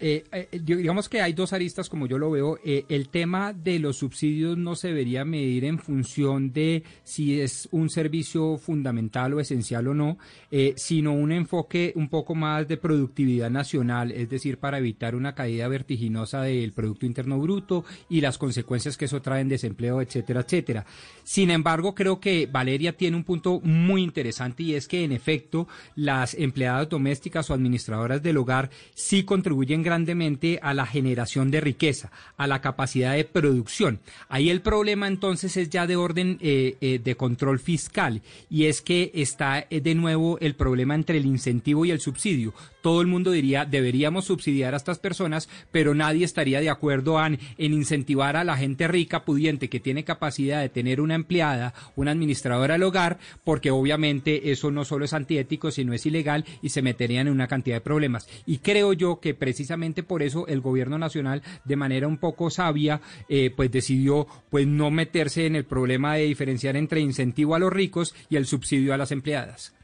[0.00, 2.58] Eh, eh, digamos que hay dos aristas como yo lo veo.
[2.64, 7.68] Eh, el tema de los subsidios no se debería medir en función de si es
[7.70, 10.18] un servicio fundamental o esencial o no,
[10.50, 15.34] eh, sino un enfoque un poco más de productividad nacional, es decir, para evitar una
[15.34, 20.40] caída vertiginosa del Producto Interno Bruto y las consecuencias que eso trae en desempleo, etcétera,
[20.40, 20.86] etcétera.
[21.24, 25.68] Sin embargo, creo que Valeria tiene un punto muy interesante y es que en efecto
[25.94, 32.12] las empleadas domésticas o administradoras del hogar sí contribuyen grandemente a la generación de riqueza,
[32.36, 33.98] a la capacidad de producción.
[34.28, 38.82] Ahí el problema entonces es ya de orden eh, eh, de control fiscal y es
[38.82, 42.54] que está eh, de nuevo el problema entre el incentivo y el subsidio.
[42.82, 47.38] Todo el mundo diría deberíamos subsidiar a estas personas, pero nadie estaría de acuerdo en,
[47.58, 52.12] en incentivar a la gente rica, pudiente, que tiene capacidad de tener una empleada, una
[52.12, 56.82] administradora del hogar, porque obviamente eso no solo es antiético, sino es ilegal y se
[56.82, 58.28] meterían en una cantidad de problemas.
[58.46, 63.00] Y creo yo que precisamente por eso el gobierno nacional, de manera un poco sabia,
[63.28, 67.72] eh, pues decidió pues no meterse en el problema de diferenciar entre incentivo a los
[67.72, 69.74] ricos y el subsidio a las empleadas.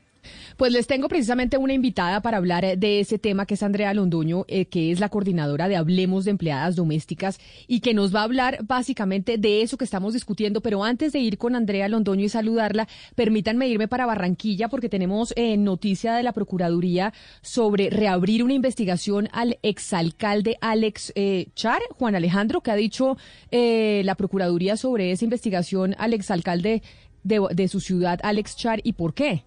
[0.56, 3.92] Pues les tengo precisamente una invitada para hablar eh, de ese tema, que es Andrea
[3.92, 8.20] Londoño, eh, que es la coordinadora de Hablemos de Empleadas Domésticas y que nos va
[8.20, 10.62] a hablar básicamente de eso que estamos discutiendo.
[10.62, 15.34] Pero antes de ir con Andrea Londoño y saludarla, permítanme irme para Barranquilla porque tenemos
[15.36, 22.14] eh, noticia de la Procuraduría sobre reabrir una investigación al exalcalde Alex eh, Char, Juan
[22.14, 23.18] Alejandro, que ha dicho
[23.50, 26.82] eh, la Procuraduría sobre esa investigación al exalcalde
[27.24, 29.44] de, de su ciudad, Alex Char, y por qué.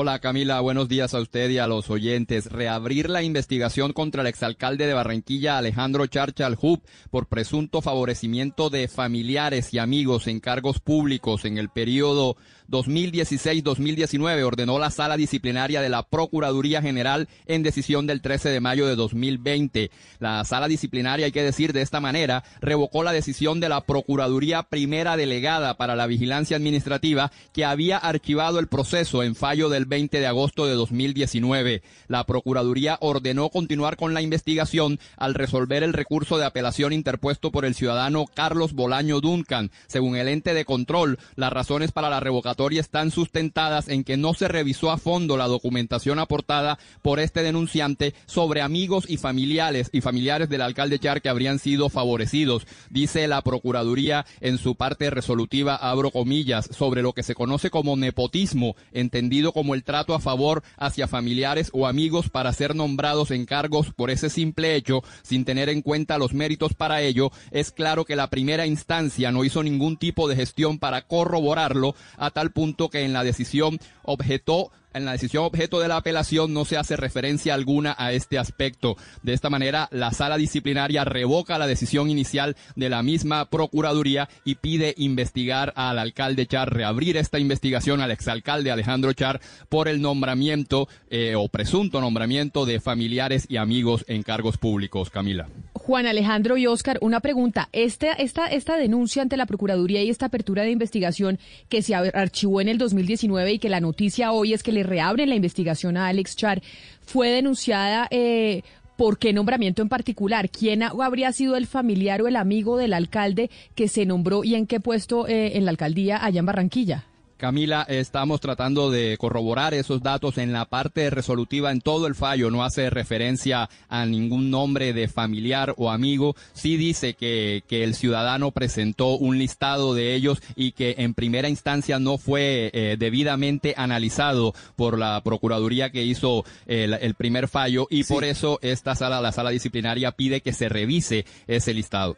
[0.00, 2.52] Hola Camila, buenos días a usted y a los oyentes.
[2.52, 8.86] Reabrir la investigación contra el exalcalde de Barranquilla, Alejandro Charchal Hub, por presunto favorecimiento de
[8.86, 12.36] familiares y amigos en cargos públicos en el periodo
[12.70, 18.86] 2016-2019, ordenó la sala disciplinaria de la Procuraduría General en decisión del 13 de mayo
[18.86, 19.90] de 2020.
[20.18, 24.62] La sala disciplinaria, hay que decir de esta manera, revocó la decisión de la Procuraduría
[24.64, 30.20] Primera Delegada para la Vigilancia Administrativa que había archivado el proceso en fallo del 20
[30.20, 31.82] de agosto de 2019.
[32.06, 37.64] La Procuraduría ordenó continuar con la investigación al resolver el recurso de apelación interpuesto por
[37.64, 39.70] el ciudadano Carlos Bolaño Duncan.
[39.86, 42.20] Según el ente de control, las razones para la
[42.66, 48.14] están sustentadas en que no se revisó a fondo la documentación aportada por este denunciante
[48.26, 52.66] sobre amigos y familiares y familiares del alcalde Char que habrían sido favorecidos.
[52.90, 57.96] Dice la Procuraduría en su parte resolutiva, abro comillas, sobre lo que se conoce como
[57.96, 63.46] nepotismo, entendido como el trato a favor hacia familiares o amigos para ser nombrados en
[63.46, 68.04] cargos por ese simple hecho, sin tener en cuenta los méritos para ello, es claro
[68.04, 72.88] que la primera instancia no hizo ningún tipo de gestión para corroborarlo, a tal punto
[72.88, 76.96] que en la decisión objetó en la decisión objeto de la apelación no se hace
[76.96, 78.96] referencia alguna a este aspecto.
[79.22, 84.56] De esta manera, la sala disciplinaria revoca la decisión inicial de la misma Procuraduría y
[84.56, 90.88] pide investigar al alcalde Char, reabrir esta investigación al exalcalde Alejandro Char por el nombramiento
[91.10, 95.10] eh, o presunto nombramiento de familiares y amigos en cargos públicos.
[95.10, 95.48] Camila.
[95.88, 97.70] Juan Alejandro y Oscar, una pregunta.
[97.72, 101.38] Esta, esta, esta denuncia ante la Procuraduría y esta apertura de investigación
[101.70, 105.30] que se archivó en el 2019 y que la noticia hoy es que le reabren
[105.30, 106.60] la investigación a Alex Char,
[107.00, 108.64] fue denunciada eh,
[108.98, 110.50] ¿Por qué nombramiento en particular?
[110.50, 114.66] ¿Quién habría sido el familiar o el amigo del alcalde que se nombró y en
[114.66, 117.06] qué puesto eh, en la alcaldía allá en Barranquilla?
[117.38, 122.50] Camila, estamos tratando de corroborar esos datos en la parte resolutiva en todo el fallo.
[122.50, 126.34] No hace referencia a ningún nombre de familiar o amigo.
[126.52, 131.48] Sí dice que, que el ciudadano presentó un listado de ellos y que en primera
[131.48, 137.86] instancia no fue eh, debidamente analizado por la Procuraduría que hizo el, el primer fallo
[137.88, 142.16] y por eso esta sala, la sala disciplinaria, pide que se revise ese listado.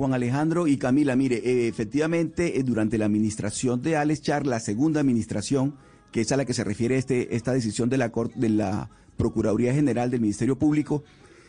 [0.00, 4.58] Juan Alejandro y Camila, mire, eh, efectivamente, eh, durante la administración de Alex Char, la
[4.58, 5.74] segunda administración,
[6.10, 9.74] que es a la que se refiere este, esta decisión de la, de la Procuraduría
[9.74, 11.04] General del Ministerio Público,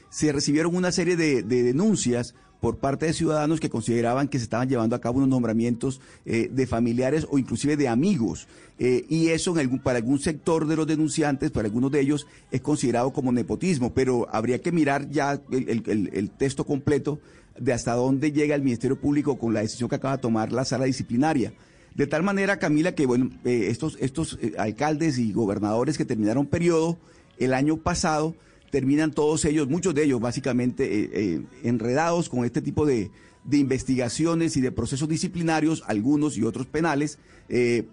[0.09, 4.43] se recibieron una serie de, de denuncias por parte de ciudadanos que consideraban que se
[4.43, 8.49] estaban llevando a cabo unos nombramientos eh, de familiares o inclusive de amigos.
[8.77, 12.61] Y eso en algún, para algún sector de los denunciantes, para algunos de ellos, es
[12.61, 13.93] considerado como nepotismo.
[13.93, 17.19] Pero habría que mirar ya el texto completo
[17.59, 20.65] de hasta dónde llega el Ministerio Público con la decisión que acaba de tomar la
[20.65, 21.53] sala disciplinaria.
[21.95, 26.45] De tal manera, Camila, que bueno, eh, estos, estos eh, alcaldes y gobernadores que terminaron
[26.45, 26.97] periodo
[27.37, 28.35] el año pasado,
[28.69, 33.11] terminan todos ellos, muchos de ellos básicamente eh, enredados con este tipo de,
[33.43, 37.19] de, investigaciones y de procesos disciplinarios, algunos y otros penales,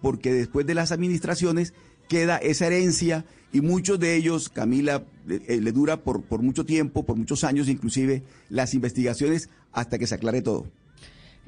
[0.00, 1.74] porque después de las administraciones
[2.08, 7.04] queda esa herencia y muchos de ellos, Camila, eh, le dura por, por mucho tiempo,
[7.04, 10.66] por muchos años inclusive, las investigaciones hasta que se aclare todo.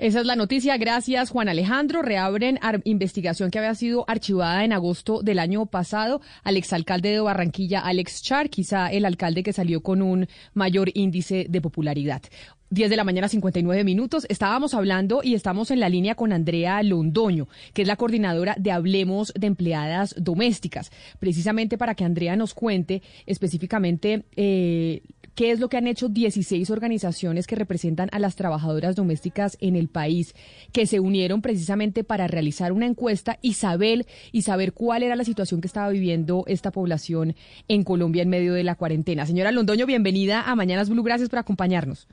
[0.00, 0.78] Esa es la noticia.
[0.78, 2.00] Gracias, Juan Alejandro.
[2.00, 7.80] Reabren investigación que había sido archivada en agosto del año pasado al exalcalde de Barranquilla,
[7.80, 12.22] Alex Char, quizá el alcalde que salió con un mayor índice de popularidad.
[12.70, 14.26] 10 de la mañana, 59 minutos.
[14.28, 18.70] Estábamos hablando y estamos en la línea con Andrea Londoño, que es la coordinadora de
[18.70, 25.02] Hablemos de Empleadas Domésticas, precisamente para que Andrea nos cuente específicamente eh,
[25.34, 29.74] qué es lo que han hecho 16 organizaciones que representan a las trabajadoras domésticas en
[29.74, 30.36] el país,
[30.70, 35.24] que se unieron precisamente para realizar una encuesta y saber, y saber cuál era la
[35.24, 37.34] situación que estaba viviendo esta población
[37.66, 39.26] en Colombia en medio de la cuarentena.
[39.26, 41.02] Señora Londoño, bienvenida a Mañanas Blue.
[41.02, 42.06] Gracias por acompañarnos.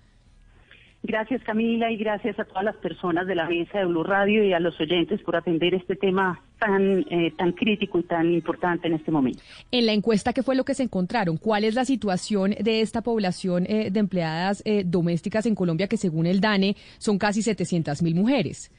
[1.04, 4.54] Gracias Camila y gracias a todas las personas de la mesa de Blue Radio y
[4.54, 8.96] a los oyentes por atender este tema tan eh, tan crítico y tan importante en
[8.96, 9.40] este momento.
[9.72, 11.38] En la encuesta, ¿qué fue lo que se encontraron?
[11.38, 15.98] ¿Cuál es la situación de esta población eh, de empleadas eh, domésticas en Colombia que
[15.98, 18.72] según el DANE son casi 700 mil mujeres?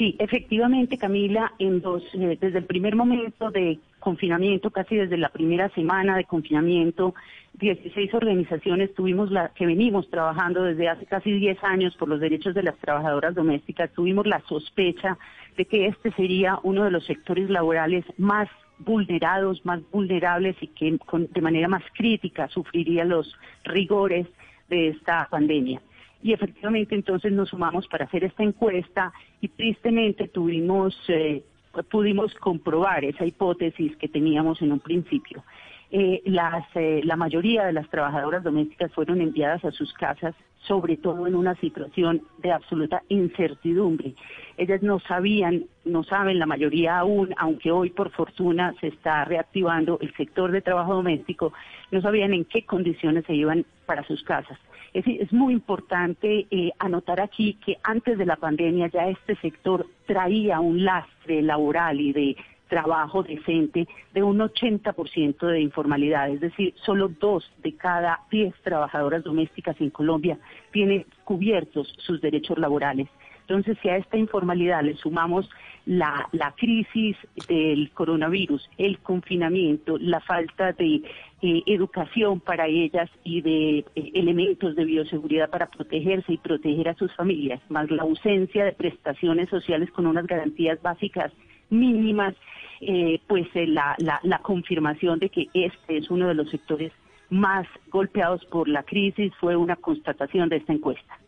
[0.00, 5.28] Sí, efectivamente, Camila, en dos, eh, desde el primer momento de confinamiento, casi desde la
[5.28, 7.14] primera semana de confinamiento,
[7.54, 12.54] 16 organizaciones tuvimos la que venimos trabajando desde hace casi 10 años por los derechos
[12.54, 15.18] de las trabajadoras domésticas, tuvimos la sospecha
[15.56, 20.98] de que este sería uno de los sectores laborales más vulnerados, más vulnerables y que
[20.98, 24.26] con, de manera más crítica sufriría los rigores
[24.68, 25.80] de esta pandemia.
[26.22, 31.42] Y efectivamente entonces nos sumamos para hacer esta encuesta y tristemente tuvimos eh,
[31.90, 35.44] pudimos comprobar esa hipótesis que teníamos en un principio.
[35.92, 40.96] Eh, las, eh, la mayoría de las trabajadoras domésticas fueron enviadas a sus casas, sobre
[40.96, 44.14] todo en una situación de absoluta incertidumbre.
[44.56, 49.98] Ellas no sabían, no saben la mayoría aún, aunque hoy por fortuna se está reactivando
[50.00, 51.52] el sector de trabajo doméstico,
[51.90, 54.58] no sabían en qué condiciones se iban para sus casas.
[54.92, 59.86] Es, es muy importante eh, anotar aquí que antes de la pandemia ya este sector
[60.06, 62.36] traía un lastre laboral y de
[62.70, 69.24] trabajo decente de un 80% de informalidad, es decir, solo dos de cada diez trabajadoras
[69.24, 70.38] domésticas en Colombia
[70.70, 73.08] tienen cubiertos sus derechos laborales.
[73.40, 75.50] Entonces, si a esta informalidad le sumamos
[75.86, 77.16] la, la crisis
[77.48, 81.02] del coronavirus, el confinamiento, la falta de
[81.42, 86.94] eh, educación para ellas y de eh, elementos de bioseguridad para protegerse y proteger a
[86.94, 91.32] sus familias, más la ausencia de prestaciones sociales con unas garantías básicas
[91.70, 92.34] mínimas,
[92.80, 96.92] eh, pues la, la, la confirmación de que este es uno de los sectores
[97.30, 101.18] más golpeados por la crisis fue una constatación de esta encuesta.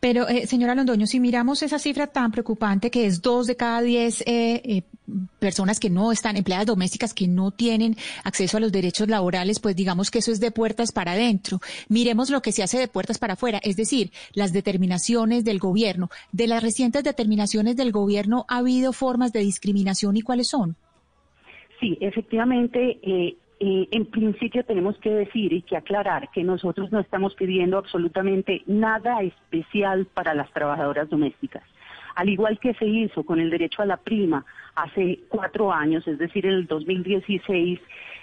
[0.00, 3.80] Pero, eh, señora Londoño, si miramos esa cifra tan preocupante que es dos de cada
[3.82, 4.82] diez eh, eh,
[5.38, 9.76] personas que no están, empleadas domésticas que no tienen acceso a los derechos laborales, pues
[9.76, 11.60] digamos que eso es de puertas para adentro.
[11.88, 16.10] Miremos lo que se hace de puertas para afuera, es decir, las determinaciones del gobierno.
[16.32, 20.76] De las recientes determinaciones del gobierno, ¿ha habido formas de discriminación y cuáles son?
[21.80, 26.98] Sí, efectivamente, eh, eh, en principio tenemos que decir y que aclarar que nosotros no
[26.98, 31.62] estamos pidiendo absolutamente nada especial para las trabajadoras domésticas.
[32.16, 34.44] Al igual que se hizo con el derecho a la prima
[34.74, 37.78] hace cuatro años, es decir, en el 2016,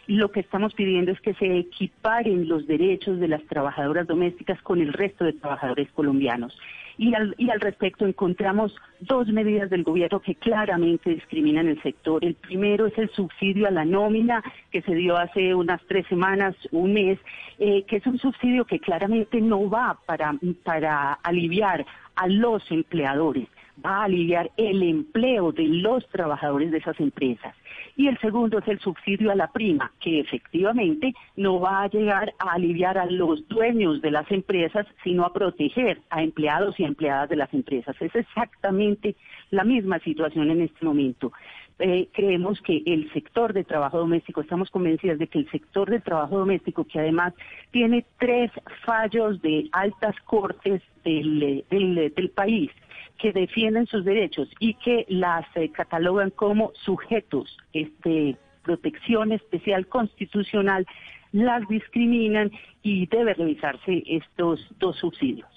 [0.08, 4.82] lo que estamos pidiendo es que se equiparen los derechos de las trabajadoras domésticas con
[4.82, 6.54] el resto de trabajadores colombianos.
[7.02, 12.26] Y al, respecto encontramos dos medidas del gobierno que claramente discriminan el sector.
[12.26, 16.58] El primero es el subsidio a la nómina que se dio hace unas tres semanas,
[16.74, 17.18] un mes,
[17.58, 21.86] eh, que es un subsidio que claramente no va para, para aliviar
[22.18, 23.48] a los empleadores,
[23.84, 27.56] va a aliviar el empleo de los trabajadores de esas empresas.
[28.00, 32.34] Y el segundo es el subsidio a la prima, que efectivamente no va a llegar
[32.40, 37.28] a aliviar a los dueños de las empresas, sino a proteger a empleados y empleadas
[37.28, 37.98] de las empresas.
[38.00, 39.18] Es exactamente
[39.52, 41.34] la misma situación en este momento.
[41.78, 46.00] Eh, creemos que el sector de trabajo doméstico, estamos convencidas de que el sector de
[46.00, 47.34] trabajo doméstico, que además
[47.72, 48.50] tiene tres
[48.86, 52.72] fallos de altas cortes del, del, del país,
[53.20, 60.86] que defienden sus derechos y que las eh, catalogan como sujetos de protección especial constitucional,
[61.32, 62.52] las discriminan
[62.82, 65.48] y debe revisarse estos dos subsidios.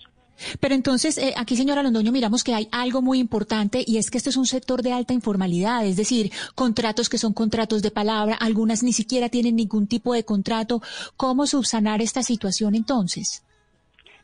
[0.60, 4.18] Pero entonces, eh, aquí, señora Londoño, miramos que hay algo muy importante y es que
[4.18, 8.34] este es un sector de alta informalidad, es decir, contratos que son contratos de palabra,
[8.34, 10.82] algunas ni siquiera tienen ningún tipo de contrato.
[11.16, 13.44] ¿Cómo subsanar esta situación entonces?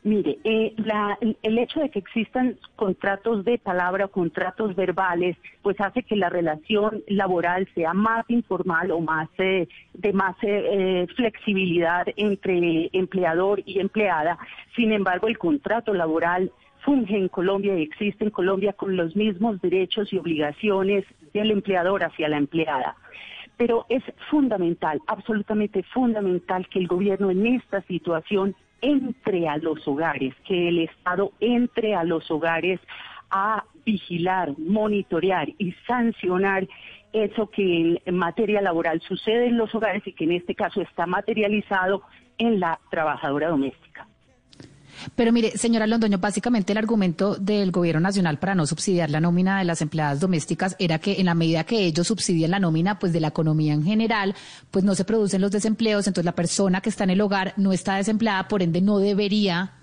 [0.03, 5.79] Mire, eh, la, el hecho de que existan contratos de palabra o contratos verbales, pues
[5.81, 12.07] hace que la relación laboral sea más informal o más eh, de más eh, flexibilidad
[12.15, 14.37] entre empleador y empleada.
[14.73, 16.49] Sin embargo, el contrato laboral
[16.85, 22.05] funge en Colombia y existe en Colombia con los mismos derechos y obligaciones del empleador
[22.05, 22.95] hacia la empleada
[23.57, 30.33] pero es fundamental, absolutamente fundamental que el gobierno en esta situación entre a los hogares,
[30.45, 32.79] que el Estado entre a los hogares
[33.31, 36.67] a vigilar, monitorear y sancionar
[37.13, 41.05] eso que en materia laboral sucede en los hogares y que en este caso está
[41.05, 42.03] materializado
[42.37, 44.08] en la trabajadora doméstica.
[45.15, 49.59] Pero mire, señora Londoño, básicamente el argumento del gobierno nacional para no subsidiar la nómina
[49.59, 53.13] de las empleadas domésticas era que en la medida que ellos subsidian la nómina, pues
[53.13, 54.35] de la economía en general,
[54.71, 57.73] pues no se producen los desempleos, entonces la persona que está en el hogar no
[57.73, 59.73] está desempleada, por ende no debería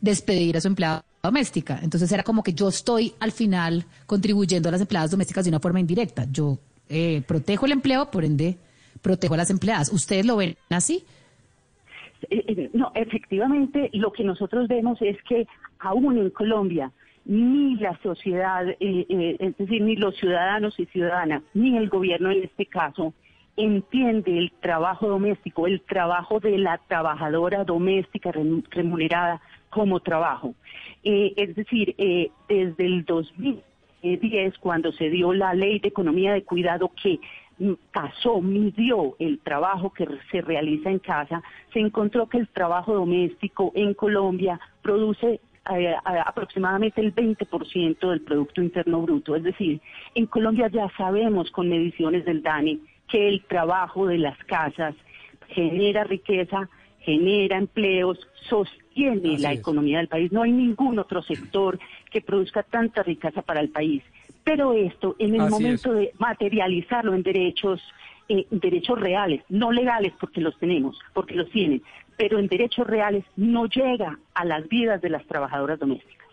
[0.00, 1.78] despedir a su empleada doméstica.
[1.82, 5.60] Entonces era como que yo estoy al final contribuyendo a las empleadas domésticas de una
[5.60, 6.26] forma indirecta.
[6.30, 8.58] Yo eh, protejo el empleo, por ende
[9.02, 9.90] protejo a las empleadas.
[9.92, 11.04] ¿Ustedes lo ven así?
[12.28, 15.46] Eh, eh, no, efectivamente, lo que nosotros vemos es que
[15.78, 16.92] aún en Colombia
[17.24, 22.44] ni la sociedad, eh, es decir, ni los ciudadanos y ciudadanas, ni el gobierno en
[22.44, 23.12] este caso,
[23.56, 28.32] entiende el trabajo doméstico, el trabajo de la trabajadora doméstica
[28.70, 30.54] remunerada como trabajo.
[31.02, 31.94] es decir,
[32.48, 37.20] desde el 2010, cuando se dio la ley de economía de cuidado que
[37.92, 41.42] pasó, midió el trabajo que se realiza en casa,
[41.72, 45.40] se encontró que el trabajo doméstico en Colombia produce
[45.72, 49.36] eh, aproximadamente el 20% del Producto Interno Bruto.
[49.36, 49.80] Es decir,
[50.14, 54.94] en Colombia ya sabemos con mediciones del DANE que el trabajo de las casas
[55.48, 56.68] genera riqueza,
[57.00, 60.32] genera empleos, sostiene la economía del país.
[60.32, 61.78] No hay ningún otro sector
[62.10, 64.02] que produzca tanta riqueza para el país.
[64.44, 67.80] Pero esto, en el momento de materializarlo en derechos,
[68.28, 71.82] eh, derechos reales, no legales porque los tenemos, porque los tienen,
[72.16, 76.26] pero en derechos reales no llega a las vidas de las trabajadoras domésticas.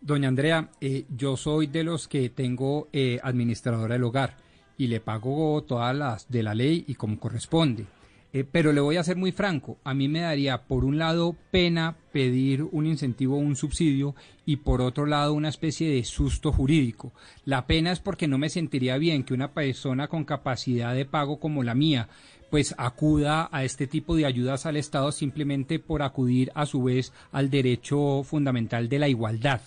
[0.00, 4.36] Doña Andrea, eh, yo soy de los que tengo eh, administradora del hogar
[4.78, 7.84] y le pago todas las de la ley y como corresponde.
[8.32, 11.34] Eh, pero le voy a ser muy franco, a mí me daría por un lado
[11.50, 14.14] pena pedir un incentivo o un subsidio
[14.46, 17.12] y por otro lado una especie de susto jurídico.
[17.44, 21.40] La pena es porque no me sentiría bien que una persona con capacidad de pago
[21.40, 22.08] como la mía
[22.50, 27.12] pues acuda a este tipo de ayudas al Estado simplemente por acudir a su vez
[27.32, 29.60] al derecho fundamental de la igualdad.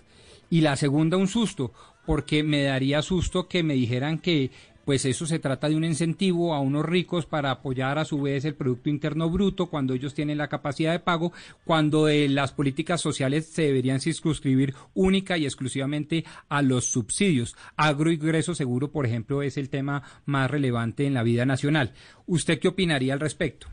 [0.49, 1.71] Y la segunda, un susto,
[2.05, 4.51] porque me daría susto que me dijeran que
[4.85, 8.45] pues eso se trata de un incentivo a unos ricos para apoyar a su vez
[8.45, 11.31] el Producto Interno Bruto cuando ellos tienen la capacidad de pago,
[11.65, 17.55] cuando eh, las políticas sociales se deberían circunscribir única y exclusivamente a los subsidios.
[17.75, 21.93] Agroingreso seguro, por ejemplo, es el tema más relevante en la vida nacional.
[22.25, 23.67] ¿Usted qué opinaría al respecto?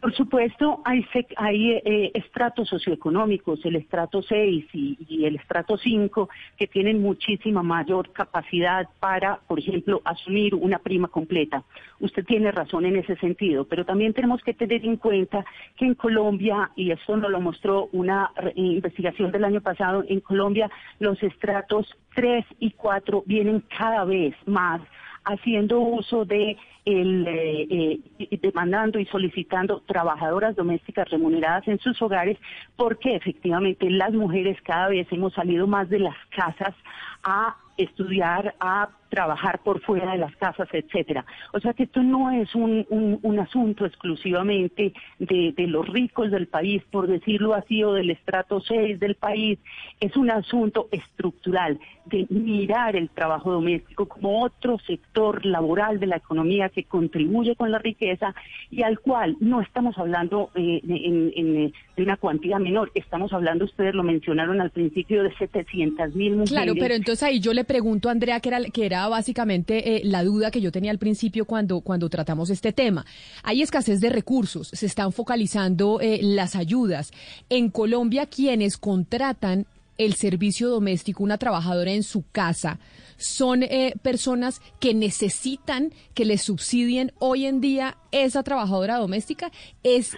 [0.00, 1.04] Por supuesto, hay,
[1.36, 8.10] hay eh, estratos socioeconómicos, el estrato 6 y, el estrato 5, que tienen muchísima mayor
[8.10, 11.64] capacidad para, por ejemplo, asumir una prima completa.
[11.98, 15.44] Usted tiene razón en ese sentido, pero también tenemos que tener en cuenta
[15.76, 20.70] que en Colombia, y eso nos lo mostró una investigación del año pasado, en Colombia
[20.98, 24.80] los estratos 3 y 4 vienen cada vez más
[25.24, 32.38] haciendo uso de el, eh, eh, demandando y solicitando trabajadoras domésticas remuneradas en sus hogares,
[32.76, 36.74] porque efectivamente las mujeres cada vez hemos salido más de las casas
[37.22, 41.26] a estudiar, a trabajar por fuera de las casas, etcétera.
[41.52, 46.46] O sea que esto no es un, un, asunto exclusivamente de, de, los ricos del
[46.46, 49.58] país, por decirlo así, o del estrato 6 del país,
[49.98, 56.16] es un asunto estructural de mirar el trabajo doméstico como otro sector laboral de la
[56.16, 58.34] economía que contribuye con la riqueza
[58.70, 63.94] y al cual no estamos hablando eh, en, de una cuantía menor, estamos hablando, ustedes
[63.94, 66.50] lo mencionaron al principio, de 700 mil mujeres.
[66.50, 70.02] Claro, pero entonces ahí yo le pregunto a Andrea, que era, que era básicamente eh,
[70.04, 73.04] la duda que yo tenía al principio cuando, cuando tratamos este tema.
[73.42, 77.10] Hay escasez de recursos, se están focalizando eh, las ayudas.
[77.48, 79.66] En Colombia, quienes contratan
[79.98, 82.78] el servicio doméstico, una trabajadora en su casa,
[83.20, 89.52] son eh, personas que necesitan que les subsidien hoy en día esa trabajadora doméstica.
[89.82, 90.16] ¿Es,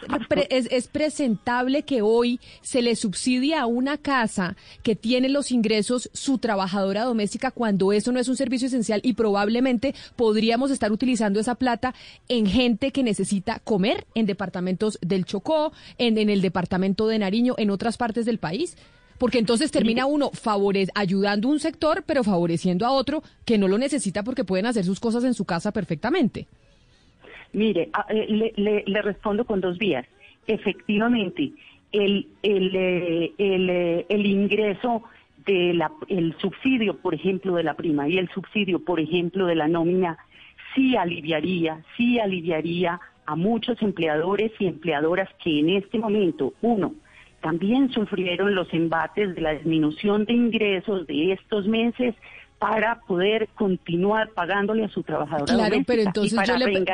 [0.48, 6.38] es, presentable que hoy se le subsidie a una casa que tiene los ingresos su
[6.38, 11.56] trabajadora doméstica cuando eso no es un servicio esencial y probablemente podríamos estar utilizando esa
[11.56, 11.94] plata
[12.28, 17.54] en gente que necesita comer en departamentos del Chocó, en, en el departamento de Nariño,
[17.58, 18.76] en otras partes del país?
[19.22, 20.32] Porque entonces termina uno
[20.96, 24.82] ayudando a un sector, pero favoreciendo a otro que no lo necesita porque pueden hacer
[24.82, 26.48] sus cosas en su casa perfectamente.
[27.52, 30.04] Mire, eh, le, respondo con dos vías.
[30.48, 31.52] Efectivamente,
[31.92, 35.04] el, el, eh, eh, el, ingreso
[35.46, 39.54] de la, el subsidio, por ejemplo, de la prima y el subsidio, por ejemplo, de
[39.54, 40.18] la nómina,
[40.74, 46.96] sí aliviaría, sí aliviaría a muchos empleadores y empleadoras que en este momento, uno,
[47.42, 52.14] también sufrieron los embates de la disminución de ingresos de estos meses
[52.58, 56.84] para poder continuar pagándole a su trabajadora claro, pero entonces y para yo le...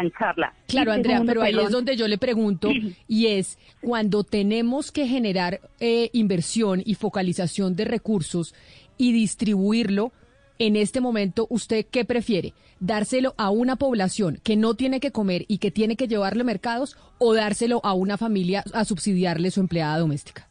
[0.66, 2.70] Claro, Andrea, pero ahí es donde yo le pregunto,
[3.07, 8.55] y es cuando tenemos que generar eh, inversión y focalización de recursos
[8.96, 10.11] y distribuirlo,
[10.59, 12.52] en este momento, ¿usted qué prefiere?
[12.80, 16.96] ¿Dárselo a una población que no tiene que comer y que tiene que llevarle mercados
[17.18, 20.48] o dárselo a una familia a subsidiarle su empleada doméstica?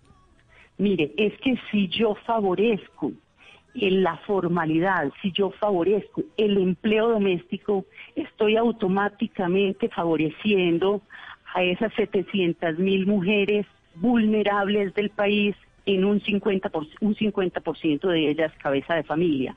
[0.78, 3.12] Mire, es que si yo favorezco
[3.76, 7.86] en la formalidad, si yo favorezco el empleo doméstico,
[8.16, 11.02] estoy automáticamente favoreciendo
[11.54, 15.56] a esas 700 mil mujeres vulnerables del país
[15.86, 17.62] en un 50%, un 50
[18.10, 19.56] de ellas cabeza de familia.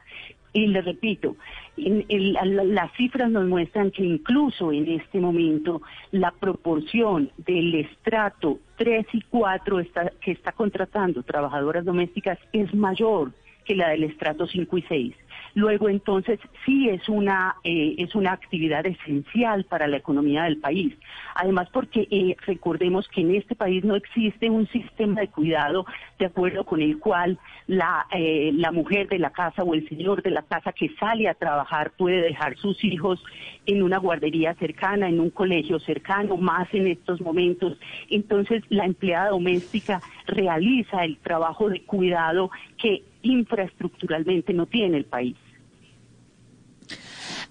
[0.53, 1.36] Y le repito,
[1.76, 5.80] las cifras nos muestran que incluso en este momento
[6.11, 9.80] la proporción del estrato 3 y 4
[10.20, 13.32] que está contratando trabajadoras domésticas es mayor
[13.64, 15.14] que la del estrato 5 y 6.
[15.55, 20.94] Luego, entonces, sí es una, eh, es una actividad esencial para la economía del país.
[21.34, 25.86] Además, porque eh, recordemos que en este país no existe un sistema de cuidado
[26.18, 30.22] de acuerdo con el cual la, eh, la mujer de la casa o el señor
[30.22, 33.22] de la casa que sale a trabajar puede dejar sus hijos
[33.66, 37.78] en una guardería cercana, en un colegio cercano, más en estos momentos.
[38.09, 45.37] Entonces, la empleada doméstica realiza el trabajo de cuidado que infraestructuralmente no tiene el país.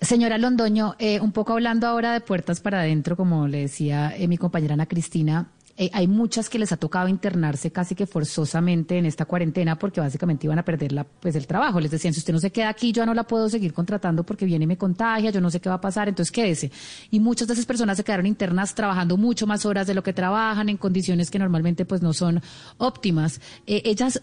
[0.01, 4.29] Señora Londoño, eh, un poco hablando ahora de puertas para adentro, como le decía eh,
[4.29, 8.97] mi compañera Ana Cristina, eh, hay muchas que les ha tocado internarse casi que forzosamente
[8.97, 11.81] en esta cuarentena porque básicamente iban a perder la, pues el trabajo.
[11.81, 14.45] Les decían, si usted no se queda aquí, yo no la puedo seguir contratando porque
[14.45, 16.71] viene y me contagia, yo no sé qué va a pasar, entonces quédese.
[17.11, 20.13] Y muchas de esas personas se quedaron internas trabajando mucho más horas de lo que
[20.13, 22.41] trabajan en condiciones que normalmente pues no son
[22.77, 23.41] óptimas.
[23.65, 24.21] ellas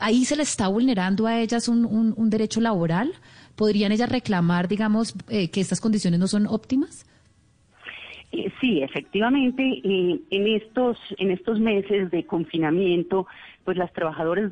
[0.00, 3.12] ahí se le está vulnerando a ellas un, un, derecho laboral.
[3.54, 7.06] ¿Podrían ellas reclamar, digamos, eh, que estas condiciones no son óptimas?
[8.32, 13.26] Eh, sí, efectivamente, eh, en estos en estos meses de confinamiento,
[13.64, 14.50] pues las trabajadoras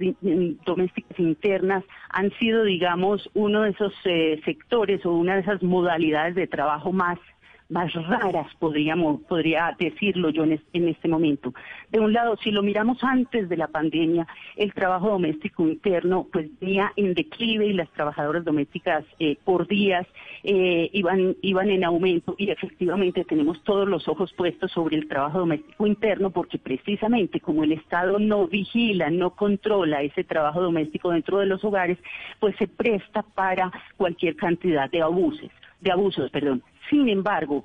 [0.64, 3.92] domésticas internas han sido, digamos, uno de esos
[4.45, 7.18] sectores o una de esas modalidades de trabajo más
[7.74, 11.52] más raras, podríamos, podría decirlo yo en, este momento.
[11.90, 16.48] De un lado, si lo miramos antes de la pandemia, el trabajo doméstico interno pues
[16.60, 20.06] venía en declive y las trabajadoras domésticas eh, por días
[20.44, 25.40] eh, iban, iban en aumento y efectivamente tenemos todos los ojos puestos sobre el trabajo
[25.40, 31.40] doméstico interno porque precisamente como el Estado no vigila, no controla ese trabajo doméstico dentro
[31.40, 31.98] de los hogares,
[32.38, 35.50] pues se presta para cualquier cantidad de abusos,
[35.80, 36.62] de abusos, perdón.
[36.91, 37.64] Sin embargo,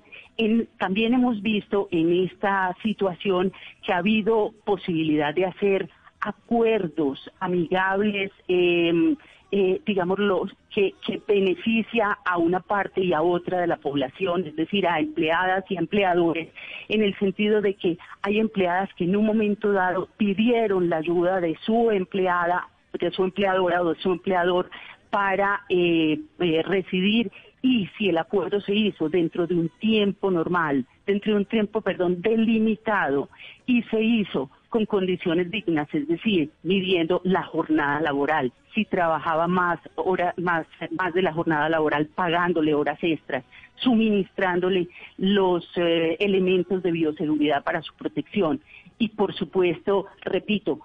[0.78, 3.52] también hemos visto en esta situación
[3.86, 5.90] que ha habido posibilidad de hacer
[6.22, 9.16] acuerdos amigables, eh,
[9.52, 14.56] eh, digámoslo, que, que, beneficia a una parte y a otra de la población, es
[14.56, 16.50] decir, a empleadas y empleadores,
[16.88, 21.42] en el sentido de que hay empleadas que en un momento dado pidieron la ayuda
[21.42, 24.70] de su empleada, de su empleadora o de su empleador
[25.10, 30.86] para eh, eh, residir y si el acuerdo se hizo dentro de un tiempo normal,
[31.06, 33.30] dentro de un tiempo, perdón, delimitado
[33.66, 39.80] y se hizo con condiciones dignas, es decir, midiendo la jornada laboral, si trabajaba más
[39.96, 43.44] hora, más, más de la jornada laboral, pagándole horas extras,
[43.76, 44.88] suministrándole
[45.18, 48.62] los eh, elementos de bioseguridad para su protección.
[49.00, 50.82] Y por supuesto, repito,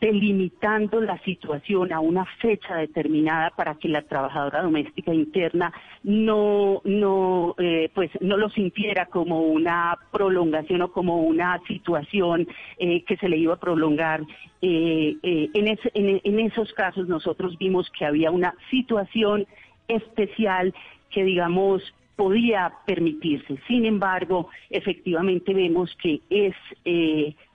[0.00, 5.72] delimitando la situación a una fecha determinada para que la trabajadora doméstica interna
[6.02, 12.46] no no eh, pues no lo sintiera como una prolongación o como una situación
[12.78, 14.22] eh, que se le iba a prolongar
[14.62, 19.46] eh, en, en esos casos nosotros vimos que había una situación
[19.88, 20.74] especial
[21.10, 21.82] que digamos
[22.16, 23.58] podía permitirse.
[23.66, 26.54] Sin embargo, efectivamente vemos que es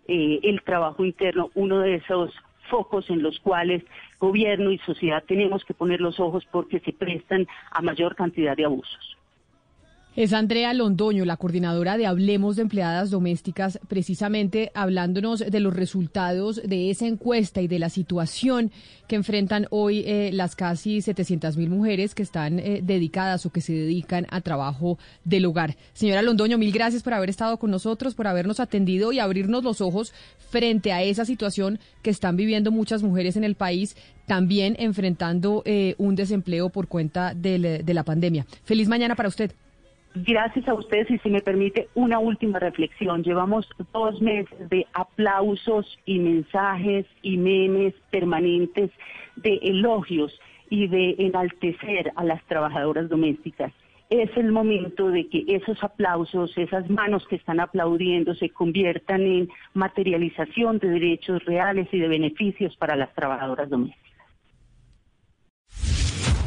[0.10, 2.34] eh, el trabajo interno uno de esos
[2.70, 3.84] focos en los cuales
[4.20, 8.66] gobierno y sociedad tenemos que poner los ojos porque se prestan a mayor cantidad de
[8.66, 9.19] abusos.
[10.20, 16.62] Es Andrea Londoño, la coordinadora de Hablemos de Empleadas Domésticas, precisamente hablándonos de los resultados
[16.62, 18.70] de esa encuesta y de la situación
[19.08, 23.62] que enfrentan hoy eh, las casi 700 mil mujeres que están eh, dedicadas o que
[23.62, 25.78] se dedican a trabajo del hogar.
[25.94, 29.80] Señora Londoño, mil gracias por haber estado con nosotros, por habernos atendido y abrirnos los
[29.80, 33.96] ojos frente a esa situación que están viviendo muchas mujeres en el país,
[34.28, 38.46] también enfrentando eh, un desempleo por cuenta de la pandemia.
[38.66, 39.54] Feliz mañana para usted.
[40.16, 43.24] Gracias a ustedes y si me permite una última reflexión.
[43.24, 48.90] Llevamos dos meses de aplausos y mensajes y memes permanentes
[49.36, 50.38] de elogios
[50.70, 53.72] y de enaltecer a las trabajadoras domésticas.
[54.10, 59.50] Es el momento de que esos aplausos, esas manos que están aplaudiendo se conviertan en
[59.76, 64.10] materialización de derechos reales y de beneficios para las trabajadoras domésticas.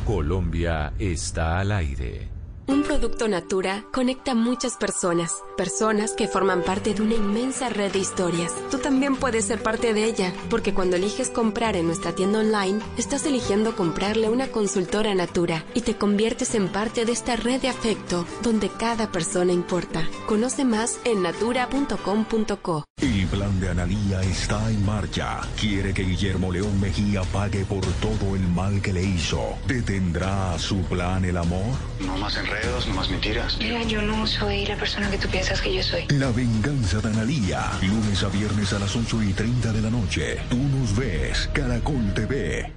[0.05, 2.42] Colombia está al aire.
[2.67, 7.93] Un producto Natura conecta a muchas personas, personas que forman parte de una inmensa red
[7.93, 8.53] de historias.
[8.71, 12.81] Tú también puedes ser parte de ella, porque cuando eliges comprar en nuestra tienda online,
[12.97, 17.69] estás eligiendo comprarle una consultora Natura y te conviertes en parte de esta red de
[17.69, 20.09] afecto donde cada persona importa.
[20.27, 22.85] Conoce más en natura.com.co.
[23.03, 25.41] El plan de Analía está en marcha.
[25.59, 29.57] Quiere que Guillermo León Mejía pague por todo el mal que le hizo.
[29.67, 31.75] ¿Detendrá su plan el amor?
[32.01, 32.47] No más en
[32.89, 33.59] no más mentiras.
[33.59, 36.07] Mira, yo no soy la persona que tú piensas que yo soy.
[36.09, 37.71] La venganza de Analía.
[37.83, 40.39] Lunes a viernes a las 8 y 30 de la noche.
[40.49, 41.49] Tú nos ves.
[41.53, 42.73] Caracol TV.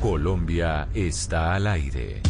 [0.00, 2.22] Colombia está al aire.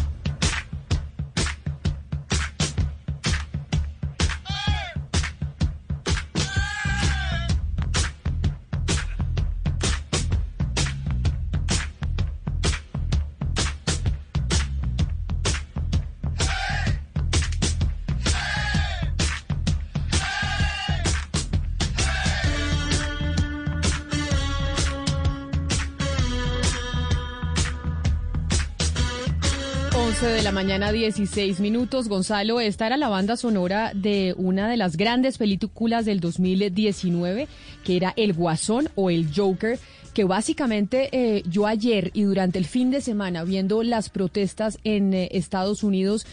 [30.67, 32.09] Mañana, 16 minutos.
[32.09, 37.47] Gonzalo, esta era la banda sonora de una de las grandes películas del 2019,
[37.85, 39.79] que era El Guasón o El Joker,
[40.13, 45.13] que básicamente eh, yo ayer y durante el fin de semana, viendo las protestas en
[45.13, 46.25] eh, Estados Unidos,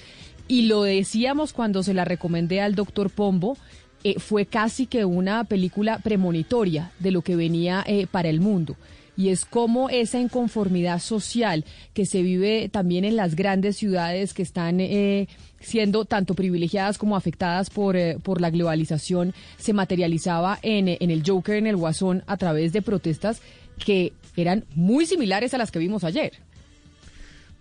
[0.49, 3.57] y lo decíamos cuando se la recomendé al doctor Pombo,
[4.03, 8.74] eh, fue casi que una película premonitoria de lo que venía para el mundo
[9.17, 14.43] y es como esa inconformidad social que se vive también en las grandes ciudades que
[14.43, 15.29] están eh,
[15.61, 21.23] siendo tanto privilegiadas como afectadas por, eh, por la globalización se materializaba en, en el
[21.27, 23.41] Joker, en el Guasón, a través de protestas
[23.85, 26.33] que eran muy similares a las que vimos ayer.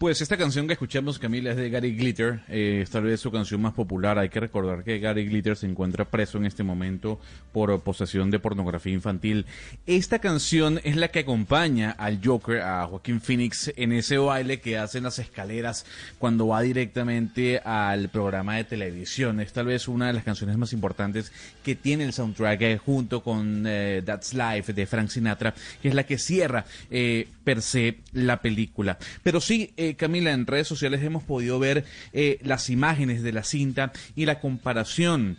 [0.03, 2.41] Pues esta canción que escuchamos, Camila, es de Gary Glitter.
[2.49, 4.19] Eh, es tal vez su canción más popular.
[4.19, 7.21] Hay que recordar que Gary Glitter se encuentra preso en este momento
[7.53, 9.45] por posesión de pornografía infantil.
[9.85, 14.77] Esta canción es la que acompaña al Joker, a Joaquín Phoenix, en ese baile que
[14.77, 15.85] hacen las escaleras
[16.19, 19.39] cuando va directamente al programa de televisión.
[19.39, 21.31] Es tal vez una de las canciones más importantes
[21.63, 25.95] que tiene el soundtrack eh, junto con eh, That's Life de Frank Sinatra, que es
[25.95, 26.65] la que cierra
[27.43, 28.97] per se la película.
[29.21, 33.91] Pero sí, Camila, en redes sociales hemos podido ver eh, las imágenes de la cinta
[34.15, 35.37] y la comparación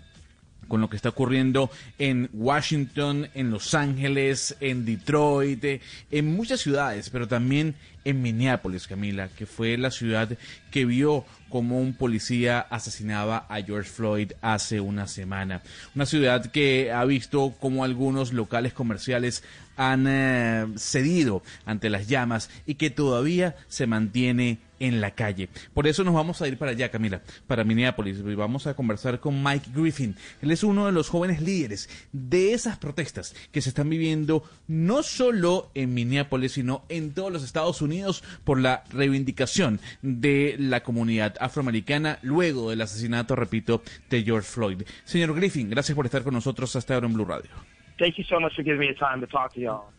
[0.68, 5.80] con lo que está ocurriendo en Washington, en Los Ángeles, en Detroit, eh,
[6.10, 7.74] en muchas ciudades, pero también
[8.04, 10.36] en Minneapolis, Camila, que fue la ciudad
[10.70, 15.62] que vio como un policía asesinaba a George Floyd hace una semana.
[15.94, 19.42] Una ciudad que ha visto como algunos locales comerciales
[19.76, 25.48] han eh, cedido ante las llamas y que todavía se mantiene en la calle.
[25.72, 28.18] Por eso nos vamos a ir para allá, Camila, para Minneapolis.
[28.18, 30.16] Y vamos a conversar con Mike Griffin.
[30.42, 35.02] Él es uno de los jóvenes líderes de esas protestas que se están viviendo no
[35.02, 41.34] solo en Minneapolis, sino en todos los Estados Unidos por la reivindicación de la comunidad
[41.40, 44.82] afroamericana luego del asesinato, repito, de George Floyd.
[45.04, 47.73] Señor Griffin, gracias por estar con nosotros hasta ahora en Blue Radio.
[47.98, 49.94] Thank you so much for giving me the time to talk to y'all.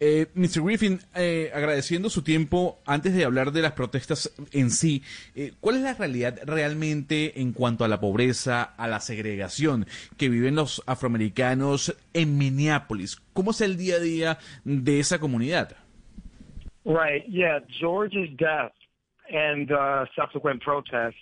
[0.00, 0.60] Eh, Mr.
[0.62, 5.02] Griffin, eh, agradeciendo su tiempo, antes de hablar de las protestas en sí,
[5.34, 9.86] eh, ¿cuál es la realidad realmente en cuanto a la pobreza, a la segregación
[10.18, 13.16] que viven los afroamericanos en Minneapolis?
[13.32, 15.76] ¿Cómo es el día a día de esa comunidad?
[16.84, 17.24] Right.
[17.28, 17.60] Yeah.
[17.80, 18.72] George's death
[19.30, 21.16] and uh, subsequent protests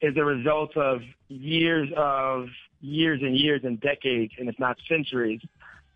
[0.00, 2.48] is a result of years of
[2.84, 5.40] years and years and decades, and if not centuries,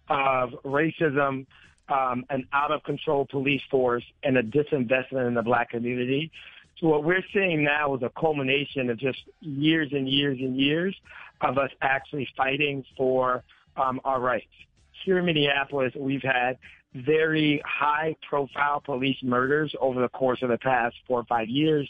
[0.08, 1.46] of racism,
[1.88, 6.30] um, an out of control police force, and a disinvestment in the black community.
[6.80, 10.94] So what we're seeing now is a culmination of just years and years and years
[11.40, 13.42] of us actually fighting for
[13.76, 14.46] um, our rights.
[15.04, 16.58] Here in Minneapolis, we've had
[16.94, 21.88] very high profile police murders over the course of the past four or five years.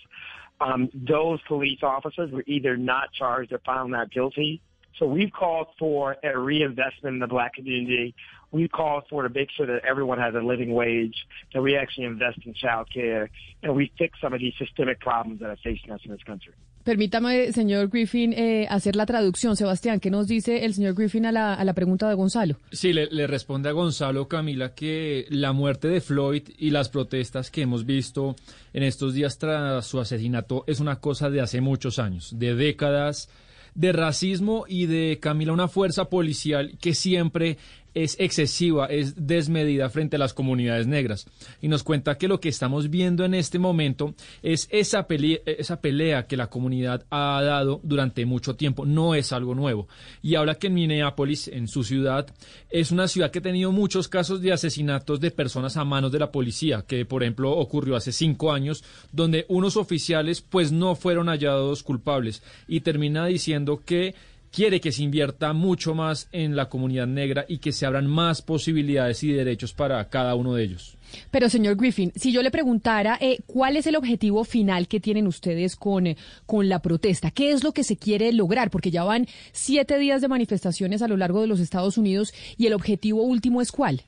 [0.61, 4.61] Um, those police officers were either not charged or found not guilty.
[4.99, 8.15] So we've called for a reinvestment in the black community.
[8.51, 11.15] We've called for to make sure that everyone has a living wage,
[11.53, 13.31] that we actually invest in child care,
[13.63, 16.55] and we fix some of these systemic problems that are facing us in this country.
[16.89, 19.57] Permítame, señor Griffin, eh, hacer la traducción.
[19.57, 22.57] Sebastián, ¿qué nos dice el señor Griffin a la, a la pregunta de Gonzalo?
[22.73, 27.51] Sí, le, le, responde a Gonzalo Camila que la muerte de Floyd y las protestas
[27.51, 28.37] que hemos visto
[28.73, 33.29] en estos días tras su asesinato es una cosa de hace muchos años, de décadas
[33.75, 37.59] de racismo y de Camila una fuerza policial que siempre
[37.95, 41.27] es excesiva, es desmedida frente a las comunidades negras.
[41.61, 45.81] Y nos cuenta que lo que estamos viendo en este momento es esa pelea, esa
[45.81, 48.87] pelea que la comunidad ha dado durante mucho tiempo.
[48.87, 49.89] No es algo nuevo.
[50.23, 52.27] Y habla que en Minneapolis, en su ciudad,
[52.71, 56.19] es una ciudad que ha tenido muchos casos de asesinatos de personas a manos de
[56.19, 61.29] la policía, que por ejemplo ocurrió hace cinco años, donde unos oficiales pues no fueron
[61.29, 62.43] hallados culpables.
[62.67, 64.15] Y termina diciendo que
[64.53, 68.43] quiere que se invierta mucho más en la comunidad negra y que se abran más
[68.43, 70.97] posibilidades y derechos para cada uno de ellos.
[71.31, 75.27] Pero, señor Griffin, si yo le preguntara eh, cuál es el objetivo final que tienen
[75.27, 78.71] ustedes con, eh, con la protesta, ¿qué es lo que se quiere lograr?
[78.71, 82.67] Porque ya van siete días de manifestaciones a lo largo de los Estados Unidos y
[82.67, 84.03] el objetivo último es cuál?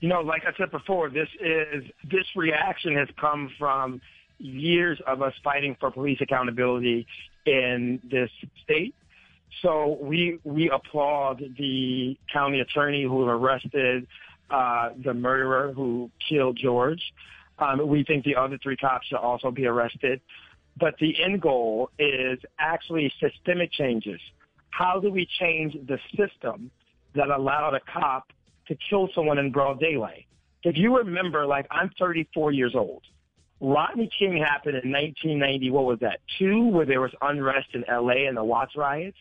[0.00, 4.00] You know, like I said before, this is this reaction has come from
[4.38, 7.06] years of us fighting for police accountability
[7.44, 8.30] in this
[8.62, 8.94] state.
[9.62, 14.06] So we we applaud the county attorney who arrested
[14.50, 17.02] uh, the murderer who killed George.
[17.58, 20.20] Um, we think the other three cops should also be arrested.
[20.78, 24.20] But the end goal is actually systemic changes.
[24.70, 26.70] How do we change the system
[27.14, 28.32] that allowed a cop
[28.68, 30.26] to kill someone in broad daylight?
[30.62, 33.02] If you remember, like I'm 34 years old.
[33.62, 35.70] Rodney King happened in 1990.
[35.70, 36.20] What was that?
[36.38, 39.18] Two, where there was unrest in LA and the Watts riots.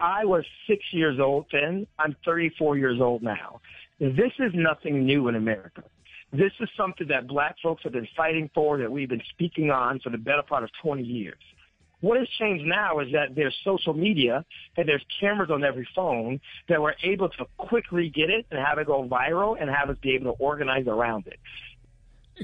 [0.00, 1.86] I was six years old then.
[1.98, 3.60] I'm 34 years old now.
[4.00, 5.84] This is nothing new in America.
[6.32, 10.00] This is something that black folks have been fighting for, that we've been speaking on
[10.00, 11.38] for the better part of 20 years.
[12.00, 14.44] What has changed now is that there's social media
[14.76, 18.78] and there's cameras on every phone that we're able to quickly get it and have
[18.78, 21.38] it go viral and have us be able to organize around it.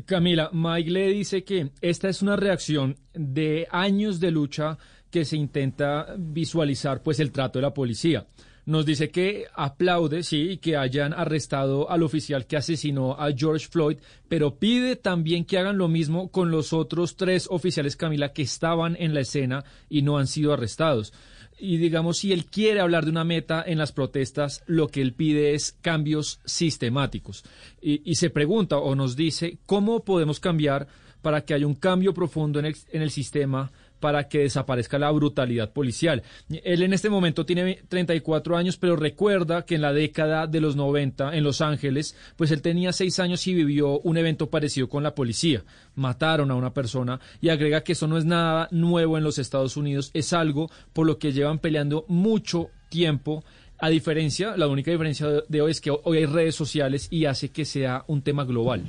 [0.07, 4.79] Camila, Mike le dice que esta es una reacción de años de lucha
[5.11, 8.27] que se intenta visualizar pues el trato de la policía.
[8.67, 13.99] nos dice que aplaude, sí, que hayan arrestado al oficial que asesinó a George Floyd,
[14.29, 18.97] pero pide también que hagan lo mismo con los otros tres oficiales, Camila, que estaban
[19.01, 21.13] en la escena y no han sido arrestados.
[21.61, 25.13] Y digamos, si él quiere hablar de una meta en las protestas, lo que él
[25.13, 27.45] pide es cambios sistemáticos.
[27.83, 30.89] Y, se pregunta o nos dice, ¿cómo podemos cambiar
[31.21, 33.71] para que haya un cambio profundo en el, en el sistema
[34.01, 36.23] para que desaparezca la brutalidad policial.
[36.65, 40.75] Él en este momento tiene 34 años, pero recuerda que en la década de los
[40.77, 45.03] 90 en Los Ángeles, pues él tenía 6 años y vivió un evento parecido con
[45.03, 45.63] la policía.
[45.95, 49.77] Mataron a una persona y agrega que eso no es nada nuevo en los Estados
[49.77, 53.45] Unidos, es algo por lo que llevan peleando mucho tiempo
[53.83, 57.49] a diferencia, la única diferencia de hoy es que hoy hay redes sociales y hace
[57.49, 58.83] que sea un tema global.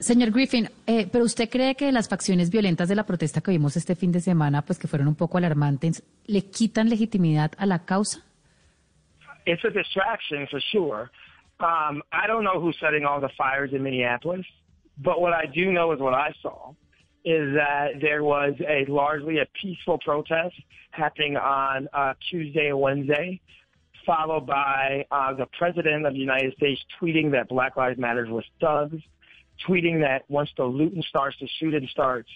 [0.00, 3.76] Señor Griffin, eh, pero usted cree que las facciones violentas de la protesta que vimos
[3.76, 7.80] este fin de semana, pues que fueron un poco alarmantes, le quitan legitimidad a la
[7.80, 8.20] causa?
[9.44, 11.10] It's a distraction for sure.
[11.58, 14.46] Um, I don't know who's setting all the fires in Minneapolis,
[14.98, 16.74] but what I do know is what I saw
[17.24, 20.54] is that there was a largely a peaceful protest
[20.92, 23.40] happening on uh, Tuesday and Wednesday,
[24.06, 28.44] followed by uh, the president of the United States tweeting that Black Lives Matter was
[28.60, 29.02] thugs
[29.66, 32.28] tweeting that once the looting starts, the shooting starts,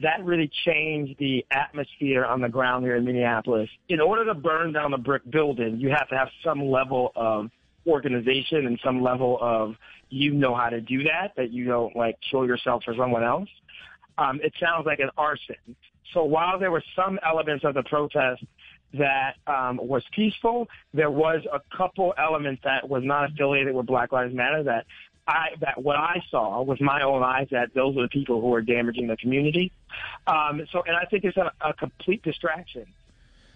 [0.00, 3.68] that really changed the atmosphere on the ground here in Minneapolis.
[3.88, 7.50] In order to burn down a brick building, you have to have some level of
[7.86, 9.74] organization and some level of
[10.08, 13.48] you know how to do that, that you don't like kill yourself or someone else.
[14.18, 15.56] Um, it sounds like an arson.
[16.12, 18.44] So while there were some elements of the protest
[18.94, 24.12] that um, was peaceful, there was a couple elements that was not affiliated with Black
[24.12, 24.84] Lives Matter that
[25.26, 28.62] I, what I saw with my own eyes that those are the people who are
[28.62, 29.70] damaging the community.
[30.26, 32.86] Um, so, and I think it's a complete distraction.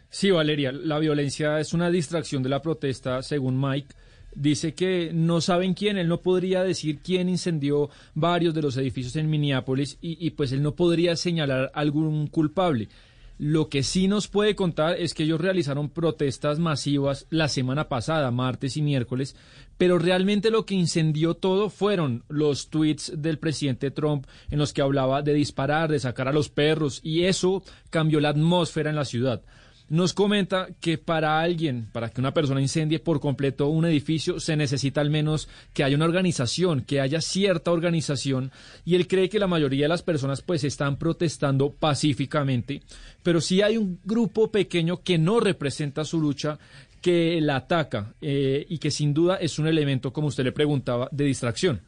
[0.09, 3.89] Sí, Valeria, la violencia es una distracción de la protesta, según Mike.
[4.35, 9.17] Dice que no saben quién, él no podría decir quién incendió varios de los edificios
[9.17, 12.89] en Minneapolis y, y pues él no podría señalar algún culpable.
[13.39, 18.30] Lo que sí nos puede contar es que ellos realizaron protestas masivas la semana pasada,
[18.30, 19.37] martes y miércoles,
[19.76, 24.80] pero realmente lo que incendió todo fueron los tweets del presidente Trump en los que
[24.80, 29.05] hablaba de disparar, de sacar a los perros, y eso cambió la atmósfera en la
[29.05, 29.43] ciudad
[29.89, 34.57] nos comenta que para alguien, para que una persona incendie por completo un edificio, se
[34.57, 38.51] necesita al menos que haya una organización, que haya cierta organización,
[38.84, 42.82] y él cree que la mayoría de las personas pues están protestando pacíficamente,
[43.22, 46.59] pero sí hay un grupo pequeño que no representa su lucha,
[47.01, 51.09] que la ataca eh, y que sin duda es un elemento, como usted le preguntaba,
[51.12, 51.80] de distracción.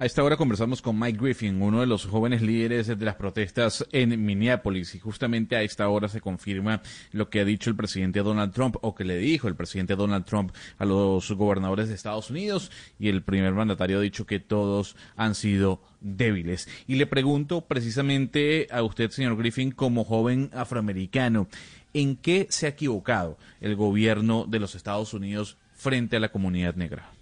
[0.00, 3.86] A esta hora conversamos con Mike Griffin, uno de los jóvenes líderes de las protestas
[3.92, 6.80] en Minneapolis, y justamente a esta hora se confirma
[7.12, 10.24] lo que ha dicho el presidente Donald Trump, o que le dijo el presidente Donald
[10.24, 14.96] Trump a los gobernadores de Estados Unidos, y el primer mandatario ha dicho que todos
[15.16, 16.66] han sido débiles.
[16.86, 21.46] Y le pregunto precisamente a usted, señor Griffin, como joven afroamericano,
[21.92, 26.74] ¿en qué se ha equivocado el gobierno de los Estados Unidos frente a la comunidad
[26.74, 27.19] negra?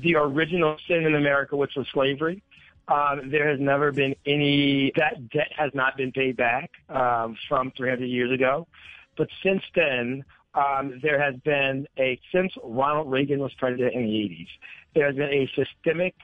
[0.00, 2.42] The original sin in America, which was slavery.
[2.88, 7.72] Um, there has never been any that debt has not been paid back um, from
[7.76, 8.68] 300 years ago,
[9.16, 10.24] but since then
[10.54, 14.48] um, there has been a since Ronald Reagan was president in the 80s,
[14.94, 16.14] there has been a systemic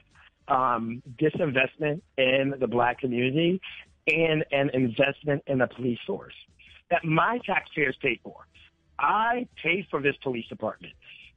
[0.47, 3.61] um, disinvestment in the black community
[4.07, 6.33] and an investment in the police force
[6.89, 8.45] that my taxpayers pay for.
[8.99, 10.93] I pay for this police department.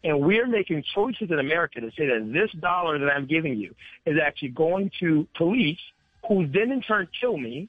[0.06, 3.74] And we're making choices in America to say that this dollar that I'm giving you
[4.06, 5.80] is actually going to police
[6.28, 7.68] who then in turn kill me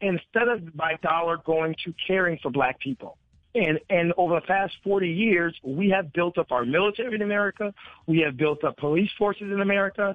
[0.00, 3.18] instead of my dollar going to caring for black people.
[3.56, 7.74] And, and over the past 40 years, we have built up our military in America.
[8.06, 10.14] We have built up police forces in America.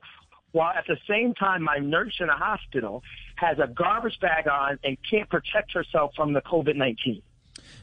[0.54, 3.04] While at the same time, my nurse in a hospital
[3.36, 7.22] has a garbage bag on and can't protect herself from the COVID-19.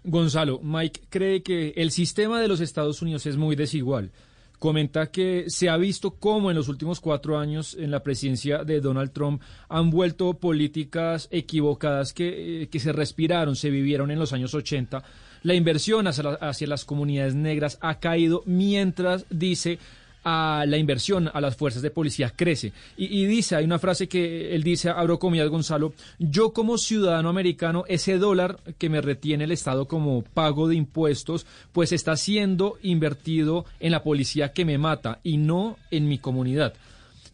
[0.05, 4.11] Gonzalo, Mike cree que el sistema de los Estados Unidos es muy desigual.
[4.59, 8.80] Comenta que se ha visto cómo en los últimos cuatro años en la presidencia de
[8.80, 14.32] Donald Trump han vuelto políticas equivocadas que, eh, que se respiraron, se vivieron en los
[14.32, 15.05] años 80.
[15.45, 19.78] La inversión hacia, hacia las comunidades negras ha caído mientras, dice,
[20.24, 22.72] a la inversión a las fuerzas de policía crece.
[22.96, 27.84] Y, dice, hay una frase que él dice, abro comillas Gonzalo, yo como ciudadano americano,
[27.88, 33.64] ese dólar que me retiene el Estado como pago de impuestos, pues está siendo invertido
[33.80, 36.74] en la policía que me mata y no en mi comunidad.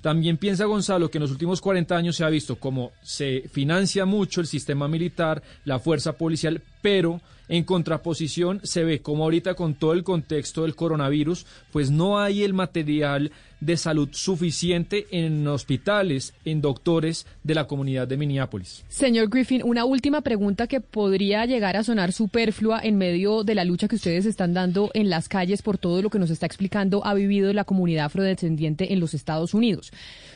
[0.04, 4.04] También piensa Gonzalo que en los últimos 40 años se ha visto cómo se financia
[4.04, 9.72] mucho el sistema militar, la fuerza policial, pero en contraposición se ve como ahorita con
[9.72, 13.32] todo el contexto del coronavirus, pues no hay el material
[13.64, 18.84] de salud suficiente en hospitales, en doctores de la comunidad de Minneapolis.
[18.88, 23.64] Señor Griffin, una última pregunta que podría llegar a sonar superflua en medio de la
[23.64, 27.04] lucha que ustedes están dando en las calles por todo lo que nos está explicando
[27.04, 29.92] ha vivido la comunidad afrodescendiente en los Estados Unidos.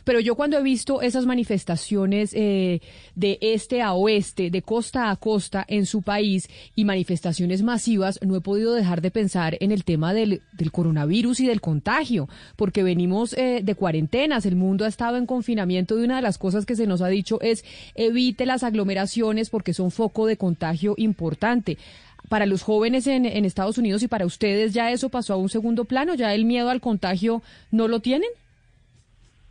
[0.09, 2.81] Pero yo cuando he visto esas manifestaciones eh,
[3.15, 8.35] de este a oeste, de costa a costa en su país y manifestaciones masivas, no
[8.35, 10.41] he podido dejar de pensar en el tema del,
[10.73, 15.99] coronavirus y del contagio, porque venimos eh, de cuarentenas, el mundo ha estado en confinamiento
[15.99, 17.63] y una de las cosas que se nos ha dicho es
[17.95, 21.77] evite las aglomeraciones porque son foco de contagio importante.
[22.31, 25.51] Para los jóvenes en, en, Estados Unidos y para ustedes ya eso pasó a un
[25.51, 28.31] segundo plano, ya el miedo al contagio no lo tienen?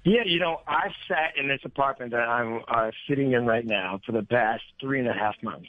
[0.07, 3.99] Yeah, you know, I've sat in this apartment that I'm uh, sitting in right now
[4.05, 5.67] for the past three and a half months.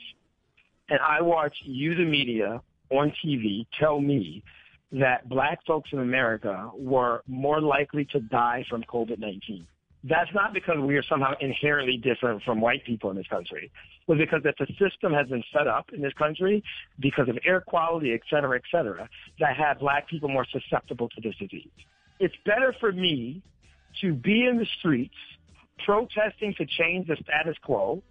[0.89, 4.45] And I watch you, the media, on TV tell me
[4.93, 9.67] that black folks in America were more likely to die from COVID-19.
[10.05, 13.73] That's not because we are somehow inherently different from white people in this country.
[14.07, 16.63] But because that the system has been set up in this country
[17.01, 19.09] because of air quality, et cetera, et cetera,
[19.41, 21.67] that have black people more susceptible to this disease.
[22.21, 23.43] It's better for me
[24.01, 25.15] to be in the streets
[25.85, 28.03] protesting to change the status quo,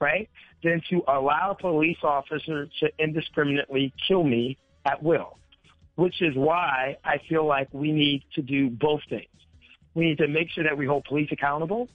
[0.00, 0.28] right,
[0.62, 5.38] than to allow a police officer to indiscriminately kill me at will,
[5.94, 9.26] which is why I feel like we need to do both things.
[9.94, 11.88] We need to make sure that we hold police accountable,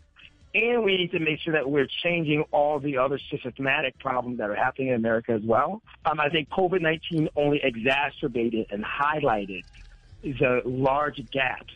[0.54, 4.50] and we need to make sure that we're changing all the other systematic problems that
[4.50, 5.82] are happening in America as well.
[6.06, 9.64] Um, I think COVID-19 only exacerbated and highlighted
[10.24, 11.74] the large gaps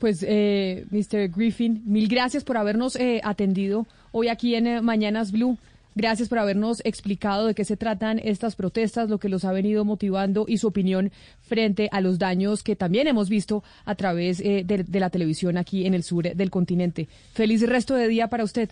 [0.00, 1.28] Pues, eh, Mr.
[1.28, 5.58] Griffin, mil gracias por habernos eh, atendido hoy aquí en eh, Mañanas Blue.
[5.94, 9.84] Gracias por habernos explicado de qué se tratan estas protestas, lo que los ha venido
[9.84, 11.10] motivando y su opinión
[11.42, 15.58] frente a los daños que también hemos visto a través eh, de, de, la televisión
[15.58, 17.06] aquí en el sur del continente.
[17.34, 18.70] Feliz resto de día para usted.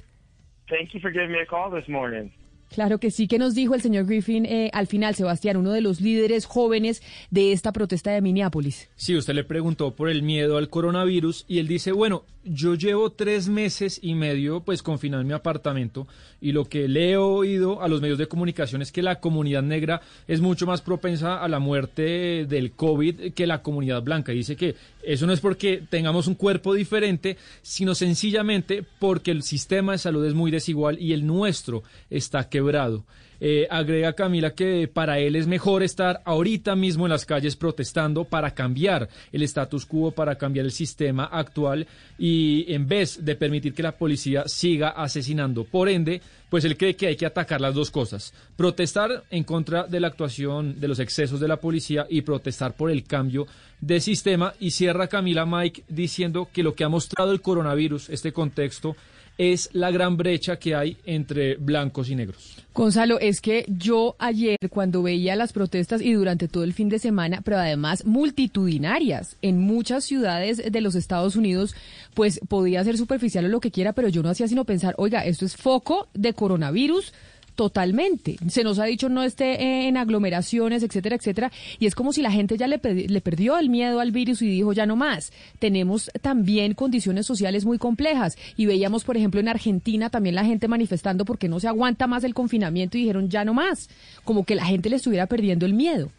[0.68, 2.30] Thank you for giving me a call this morning.
[2.72, 5.80] Claro que sí, que nos dijo el señor Griffin eh, al final, Sebastián, uno de
[5.80, 8.88] los líderes jóvenes de esta protesta de Minneapolis.
[8.96, 13.10] Sí, usted le preguntó por el miedo al coronavirus y él dice, bueno, yo llevo
[13.10, 16.06] tres meses y medio pues confinado en mi apartamento
[16.40, 19.62] y lo que le he oído a los medios de comunicación es que la comunidad
[19.62, 24.32] negra es mucho más propensa a la muerte del COVID que la comunidad blanca.
[24.32, 29.92] Dice que eso no es porque tengamos un cuerpo diferente, sino sencillamente porque el sistema
[29.92, 33.04] de salud es muy desigual y el nuestro está quebrado.
[33.40, 38.24] Eh, agrega Camila que para él es mejor estar ahorita mismo en las calles protestando
[38.24, 41.86] para cambiar el status quo, para cambiar el sistema actual
[42.18, 45.62] y en vez de permitir que la policía siga asesinando.
[45.62, 46.20] Por ende,
[46.50, 48.34] pues él cree que hay que atacar las dos cosas.
[48.56, 52.90] Protestar en contra de la actuación de los excesos de la policía y protestar por
[52.90, 53.46] el cambio
[53.80, 54.54] de sistema.
[54.60, 58.96] Y cierra Camila Mike diciendo que lo que ha mostrado el coronavirus, este contexto,
[59.38, 62.56] es la gran brecha que hay entre blancos y negros.
[62.74, 66.98] Gonzalo, es que yo ayer cuando veía las protestas y durante todo el fin de
[66.98, 71.74] semana, pero además multitudinarias en muchas ciudades de los Estados Unidos,
[72.14, 75.24] pues podía ser superficial o lo que quiera, pero yo no hacía sino pensar, oiga,
[75.24, 77.12] esto es foco de coronavirus
[77.58, 78.36] totalmente.
[78.48, 81.50] Se nos ha dicho no esté en aglomeraciones, etcétera, etcétera.
[81.80, 84.46] Y es como si la gente ya le, le, perdió el miedo al virus y
[84.46, 85.32] dijo ya no más.
[85.58, 88.38] Tenemos también condiciones sociales muy complejas.
[88.56, 92.22] Y veíamos, por ejemplo, en Argentina también la gente manifestando porque no se aguanta más
[92.22, 93.90] el confinamiento y dijeron ya no más.
[94.22, 96.12] Como que la gente le estuviera perdiendo el miedo.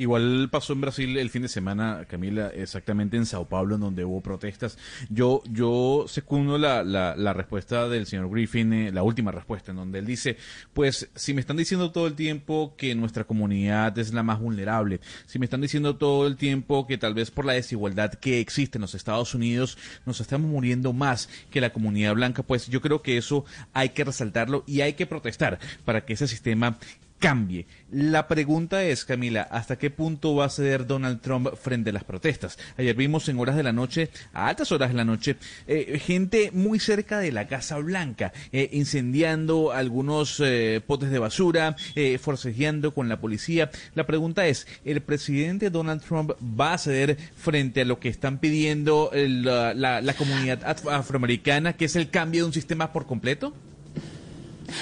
[0.00, 4.02] Igual pasó en Brasil el fin de semana, Camila, exactamente en Sao Paulo, en donde
[4.02, 4.78] hubo protestas.
[5.10, 9.98] Yo, yo secundo la, la, respuesta del señor Griffin, eh, la última respuesta, en donde
[9.98, 10.38] él dice,
[10.72, 15.02] pues si me están diciendo todo el tiempo que nuestra comunidad es la más vulnerable,
[15.26, 18.78] si me están diciendo todo el tiempo que tal vez por la desigualdad que existe
[18.78, 19.76] en los Estados Unidos
[20.06, 23.44] nos estamos muriendo más que la comunidad blanca, pues yo creo que eso
[23.74, 26.78] hay que resaltarlo y hay que protestar para que ese sistema
[27.20, 27.66] cambie.
[27.92, 32.04] La pregunta es, Camila, ¿hasta qué punto va a ceder Donald Trump frente a las
[32.04, 32.58] protestas?
[32.76, 35.36] Ayer vimos en horas de la noche, a altas horas de la noche,
[35.68, 41.76] eh, gente muy cerca de la Casa Blanca, eh, incendiando algunos eh, potes de basura,
[42.20, 43.70] forcejeando con la policía.
[43.94, 48.38] La pregunta es, ¿el presidente Donald Trump va a ceder frente a lo que están
[48.38, 53.52] pidiendo la, la, la comunidad afroamericana, que es el cambio de un sistema por completo?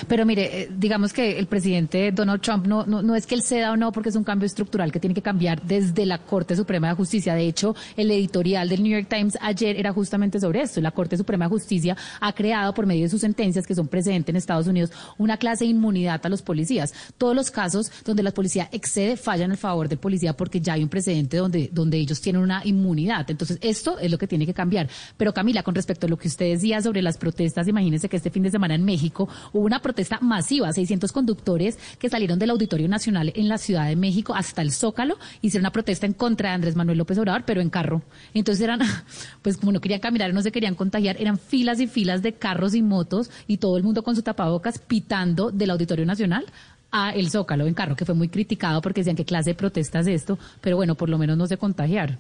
[0.07, 3.43] Pero mire, eh, digamos que el presidente Donald Trump no, no, no es que él
[3.43, 6.57] ceda o no, porque es un cambio estructural que tiene que cambiar desde la Corte
[6.57, 7.35] Suprema de Justicia.
[7.35, 10.81] De hecho, el editorial del New York Times ayer era justamente sobre esto.
[10.81, 14.33] La Corte Suprema de Justicia ha creado por medio de sus sentencias, que son precedentes
[14.33, 16.95] en Estados Unidos, una clase de inmunidad a los policías.
[17.17, 20.83] Todos los casos donde la policía excede fallan en favor del policía porque ya hay
[20.83, 23.31] un precedente donde, donde ellos tienen una inmunidad.
[23.31, 24.89] Entonces, esto es lo que tiene que cambiar.
[25.17, 28.31] Pero Camila, con respecto a lo que usted decía sobre las protestas, imagínense que este
[28.31, 32.89] fin de semana en México hubo una protesta masiva, 600 conductores que salieron del Auditorio
[32.89, 36.55] Nacional en la Ciudad de México hasta el Zócalo, hicieron una protesta en contra de
[36.57, 38.03] Andrés Manuel López Obrador, pero en carro.
[38.35, 38.81] Entonces eran,
[39.43, 42.75] pues como no querían caminar, no se querían contagiar, eran filas y filas de carros
[42.75, 46.47] y motos y todo el mundo con su tapabocas pitando del Auditorio Nacional
[46.91, 50.07] a el Zócalo en carro, que fue muy criticado porque decían qué clase de protestas
[50.07, 52.19] es esto, pero bueno, por lo menos no se contagiaron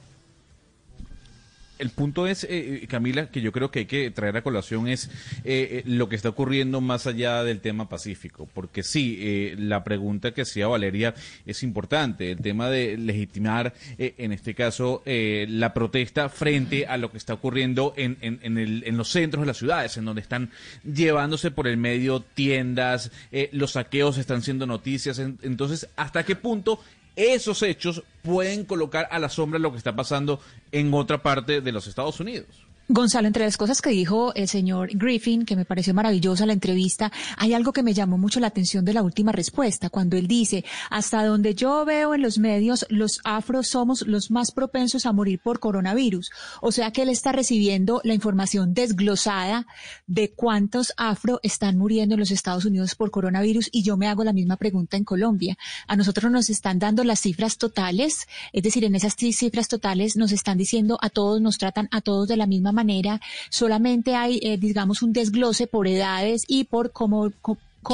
[1.78, 2.48] el punto es, eh,
[2.82, 5.10] eh, Camila, que yo creo que hay que traer a colación es
[5.44, 10.42] eh, lo que está ocurriendo más allá del tema pacífico, porque sí, la pregunta que
[10.42, 11.14] hacía Valeria
[11.46, 17.18] es importante, el tema de legitimar, en este caso, la protesta frente a lo que
[17.18, 20.50] está ocurriendo en, en, los centros de las ciudades, en donde están
[20.84, 23.10] llevándose por el medio tiendas,
[23.52, 26.80] los saqueos están siendo noticias, entonces, ¿hasta qué punto
[27.18, 30.40] esos hechos pueden colocar a la sombra lo que está pasando
[30.70, 32.67] en otra parte de los Estados Unidos.
[32.90, 37.12] Gonzalo, entre las cosas que dijo el señor Griffin, que me pareció maravillosa la entrevista,
[37.36, 40.64] hay algo que me llamó mucho la atención de la última respuesta, cuando él dice,
[40.88, 45.38] hasta donde yo veo en los medios, los afros somos los más propensos a morir
[45.38, 46.30] por coronavirus.
[46.62, 49.66] O sea que él está recibiendo la información desglosada
[50.06, 54.24] de cuántos afro están muriendo en los Estados Unidos por coronavirus y yo me hago
[54.24, 55.58] la misma pregunta en Colombia.
[55.88, 60.32] A nosotros nos están dando las cifras totales, es decir, en esas cifras totales nos
[60.32, 63.20] están diciendo a todos, nos tratan a todos de la misma manera manera,
[63.50, 67.30] solamente hay, eh, digamos, un desglose por edades y por cómo,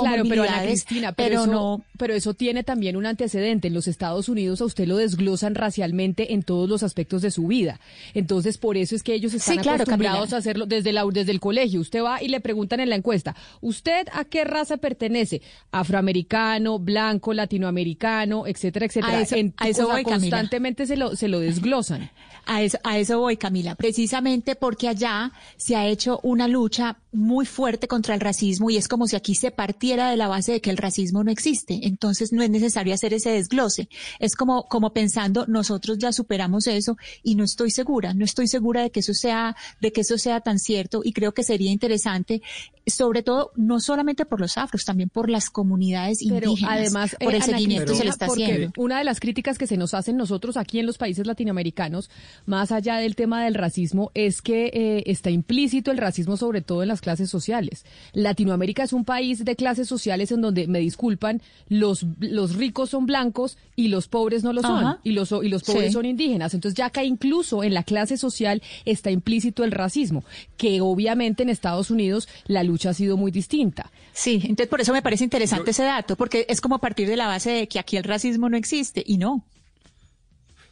[0.03, 1.85] Claro, pero Ana Cristina, pero, eso, no.
[1.99, 3.69] Pero eso tiene también un antecedente.
[3.69, 7.47] En los Estados Unidos a usted lo desglosan racialmente en todos los aspectos de su
[7.47, 7.81] vida.
[8.15, 11.81] Entonces, por eso es que ellos están acostumbrados a hacerlo desde, la, desde el colegio.
[11.81, 15.43] Usted va y le preguntan en la encuesta, ¿usted a qué raza pertenece?
[15.71, 19.19] Afroamericano, blanco, latinoamericano, etcétera, etcétera.
[19.57, 22.11] A eso, voy, constantemente se lo, se lo desglosan.
[22.47, 23.75] A eso, a eso voy, Camila.
[23.75, 28.89] Precisamente porque allá se ha hecho una lucha muy fuerte contra el racismo y es
[28.89, 31.81] como si aquí se partiera de la base de que el racismo no existe.
[31.83, 33.89] Entonces no es necesario hacer ese desglose.
[34.19, 38.83] Es como, como pensando nosotros ya superamos eso y no estoy segura, no estoy segura
[38.83, 42.43] de que eso sea, de que eso sea tan cierto y creo que sería interesante
[42.87, 47.41] sobre todo no solamente por los afros, también por las comunidades indígenas, además, por el
[47.41, 48.73] eh, seguimiento que se le está haciendo.
[48.77, 52.11] Una de las críticas que se nos hacen nosotros aquí en los países latinoamericanos,
[52.47, 56.83] más allá del tema del racismo, es que eh, está implícito el racismo sobre todo
[56.83, 57.87] en las clases sociales.
[58.13, 63.07] Latinoamérica es un país de clases sociales en donde, me disculpan, los, los ricos son
[63.07, 66.53] blancos y los pobres no lo son, y los, y los pobres son indígenas.
[66.53, 70.25] Entonces ya que incluso en la clase social está implícito el racismo,
[70.59, 73.91] que obviamente en Estados Unidos la lucha ha sido muy distinta.
[74.13, 77.27] Sí, entonces por eso me parece interesante ese dato, porque es como partir de la
[77.27, 79.45] base de que aquí el racismo no existe y no.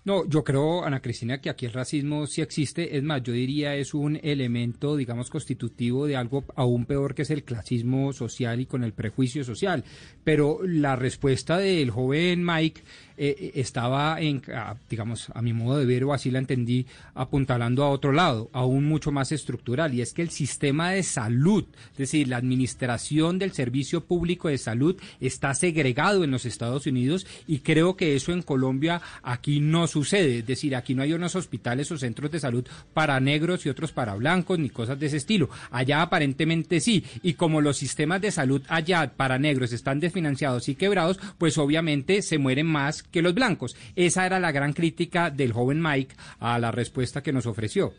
[0.04, 2.96] No, yo creo, Ana Cristina, que aquí el racismo sí existe.
[2.96, 7.30] Es más, yo diría es un elemento, digamos, constitutivo de algo aún peor que es
[7.30, 9.84] el clasismo social y con el prejuicio social.
[10.24, 12.82] Pero la respuesta del joven Mike
[13.16, 14.42] eh, eh, estaba, en,
[14.88, 18.86] digamos, a mi modo de ver, o así la entendí, apuntalando a otro lado, aún
[18.86, 23.52] mucho más estructural, y es que el sistema de salud, es decir, la administración del
[23.52, 28.42] servicio público de salud está segregado en los Estados Unidos y creo que eso en
[28.42, 32.66] Colombia aquí no sucede, es decir, aquí no hay unos hospitales o centros de salud
[32.94, 35.48] para negros y otros para blancos ni cosas de ese estilo.
[35.70, 40.74] Allá aparentemente sí, y como los sistemas de salud allá para negros están desfinanciados y
[40.74, 43.76] quebrados, pues obviamente se mueren más que los blancos.
[43.96, 47.92] Esa era la gran crítica del joven Mike a la respuesta que nos ofreció.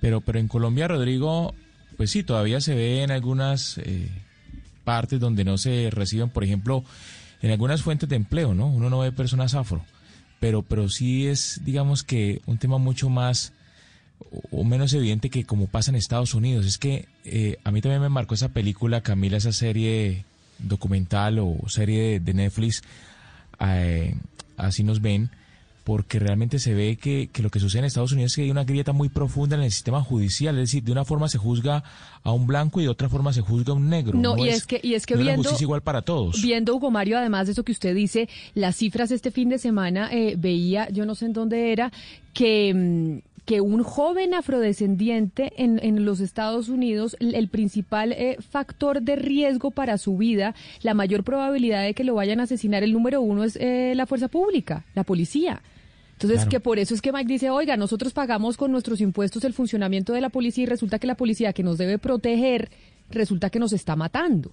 [0.00, 1.54] Pero, pero en Colombia, Rodrigo,
[1.96, 4.08] pues sí, todavía se ve en algunas eh,
[4.84, 6.84] partes donde no se reciben, por ejemplo,
[7.42, 8.66] en algunas fuentes de empleo, ¿no?
[8.66, 9.84] Uno no ve personas afro,
[10.40, 13.52] pero, pero sí es, digamos que, un tema mucho más
[14.50, 16.66] o menos evidente que como pasa en Estados Unidos.
[16.66, 20.24] Es que eh, a mí también me marcó esa película, Camila, esa serie
[20.58, 22.82] documental o serie de Netflix
[23.60, 24.14] eh,
[24.56, 25.30] así nos ven,
[25.84, 28.64] porque realmente se ve que, lo que sucede en Estados Unidos es que hay una
[28.64, 31.84] grieta muy profunda en el sistema judicial, es decir, de una forma se juzga
[32.22, 34.18] a un blanco y de otra forma se juzga a un negro.
[34.18, 35.42] No, y, es, que, y es que viendo...
[35.42, 36.40] justicia igual para todos.
[36.42, 40.08] Viendo, Hugo Mario, además de eso que usted dice, las cifras este fin de semana
[40.10, 41.92] eh, veía, yo no sé en dónde era,
[42.32, 42.72] que...
[42.74, 49.02] Mm, que un joven afrodescendiente en, en los Estados Unidos, el, el principal eh, factor
[49.02, 52.92] de riesgo para su vida, la mayor probabilidad de que lo vayan a asesinar, el
[52.92, 55.60] número uno es eh, la fuerza pública, la policía.
[56.12, 56.50] Entonces, Claro.
[56.50, 60.12] que por eso es que Mike dice, oiga, nosotros pagamos con nuestros impuestos el funcionamiento
[60.12, 62.70] de la policía y resulta que la policía que nos debe proteger,
[63.10, 64.52] resulta que nos está matando.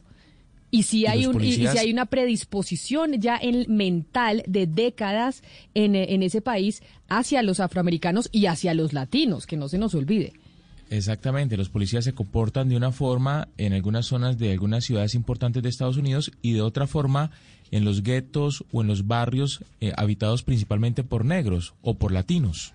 [0.72, 5.44] Y si hay un, y- si hay una predisposición ya en mental de décadas
[5.74, 9.78] en, eh, en ese país hacia los afroamericanos y hacia los latinos, que no se
[9.78, 10.34] nos olvide.
[10.90, 15.64] Exactamente, los policías se comportan de una forma en algunas zonas de algunas ciudades importantes
[15.64, 17.32] de Estados Unidos y de otra forma
[17.72, 22.74] en los guetos o en los barrios eh, habitados principalmente por negros o por latinos.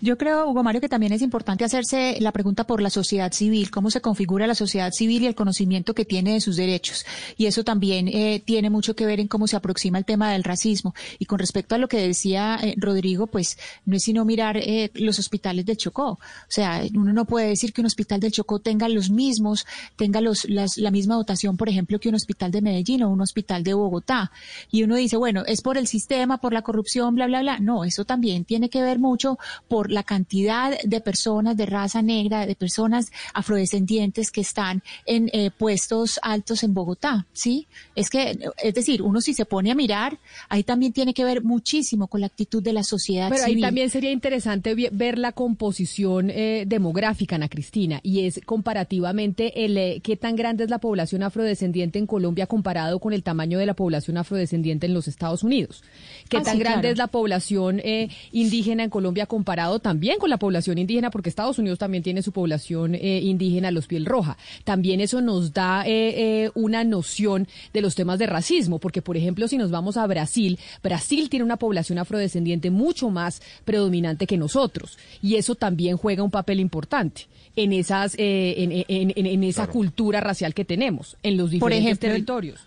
[0.00, 3.70] Yo creo, Hugo Mario, que también es importante hacerse la pregunta por la sociedad civil,
[3.70, 7.04] cómo se configura la sociedad civil y el conocimiento que tiene de sus derechos.
[7.36, 10.44] Y eso también eh, tiene mucho que ver en cómo se aproxima el tema del
[10.44, 10.94] racismo.
[11.18, 14.90] Y con respecto a lo que decía eh, Rodrigo, pues no es sino mirar eh,
[14.94, 16.10] los hospitales del Chocó.
[16.12, 16.18] O
[16.48, 19.64] sea, uno no puede decir que un hospital del Chocó tenga los mismos,
[19.96, 23.20] tenga los, las- la misma dotación, por ejemplo, que un hospital de Medellín o un
[23.20, 24.30] hospital de Bogotá.
[24.70, 27.58] Y uno dice, bueno, es por el sistema, por la corrupción, bla, bla, bla.
[27.58, 29.38] No, eso también tiene que ver mucho
[29.68, 35.50] por la cantidad de personas de raza negra, de personas afrodescendientes que están en eh,
[35.56, 37.66] puestos altos en Bogotá, ¿sí?
[37.94, 40.18] Es que, es decir, uno si se pone a mirar,
[40.48, 43.62] ahí también tiene que ver muchísimo con la actitud de la sociedad Pero ahí civil.
[43.64, 50.00] también sería interesante ver la composición eh, demográfica, Ana Cristina, y es comparativamente el eh,
[50.02, 53.74] qué tan grande es la población afrodescendiente en Colombia comparado con el tamaño de la
[53.74, 55.82] población afrodescendiente en los Estados Unidos.
[56.28, 56.92] Qué Ah, tan sí, grande claro.
[56.92, 61.58] es la población eh, indígena en Colombia comparado también con la población indígena, porque Estados
[61.58, 64.36] Unidos también tiene su población eh, indígena, los piel roja.
[64.64, 69.16] También eso nos da eh, eh, una noción de los temas de racismo, porque por
[69.16, 74.36] ejemplo, si nos vamos a Brasil, Brasil tiene una población afrodescendiente mucho más predominante que
[74.36, 77.26] nosotros, y eso también juega un papel importante
[77.56, 81.50] en esas, eh, en, en- en- en esa cultura racial que tenemos en los Por
[81.50, 82.60] diferentes ejemplo, territorios.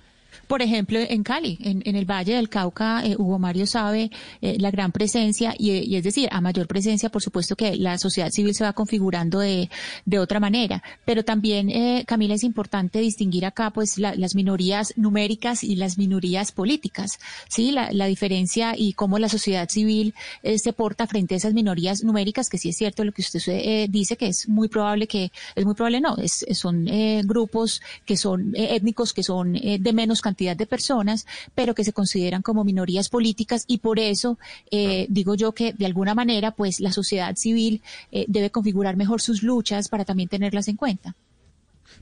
[0.47, 4.11] Por ejemplo, en Cali, en, el Valle del Cauca, eh, Hugo Mario sabe
[4.41, 8.29] eh, la gran presencia y, es decir, a mayor presencia, por supuesto que la sociedad
[8.29, 9.69] civil se va configurando de,
[10.05, 10.83] de otra manera.
[11.03, 15.97] Pero también, eh, Camila, es importante distinguir acá, pues, la- las minorías numéricas y las
[15.97, 17.17] minorías políticas,
[17.47, 20.13] sí, la, diferencia y cómo la sociedad civil
[20.43, 23.89] eh, se porta frente a esas minorías numéricas, que sí es cierto lo que usted
[23.89, 26.85] dice, que es muy probable que, es muy probable no, es, son
[27.23, 31.25] grupos que son étnicos, que son de menos cantidad de personas,
[31.55, 34.37] pero que se consideran como minorías políticas y por eso
[34.69, 37.81] eh, digo yo que de alguna manera pues la sociedad civil
[38.11, 41.15] eh, debe configurar mejor sus luchas para también tenerlas en cuenta.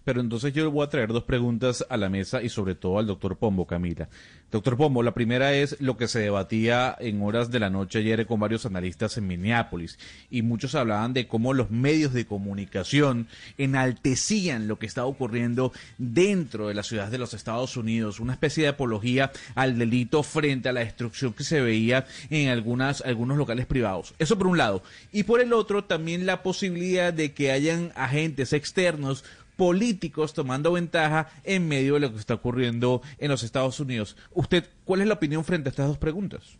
[0.03, 3.07] Pero entonces yo voy a traer dos preguntas a la mesa y sobre todo al
[3.07, 4.09] doctor Pombo, Camila.
[4.51, 8.27] Doctor Pombo, la primera es lo que se debatía en horas de la noche ayer
[8.27, 9.97] con varios analistas en Minneapolis
[10.29, 13.27] y muchos hablaban de cómo los medios de comunicación
[13.57, 18.63] enaltecían lo que estaba ocurriendo dentro de la ciudad de los Estados Unidos, una especie
[18.63, 23.65] de apología al delito frente a la destrucción que se veía en algunas, algunos locales
[23.65, 24.13] privados.
[24.19, 24.83] Eso por un lado.
[25.11, 29.23] Y por el otro también la posibilidad de que hayan agentes externos
[29.55, 34.17] políticos tomando ventaja en medio de lo que está ocurriendo en los Estados Unidos.
[34.31, 36.57] ¿Usted cuál es la opinión frente a estas dos preguntas?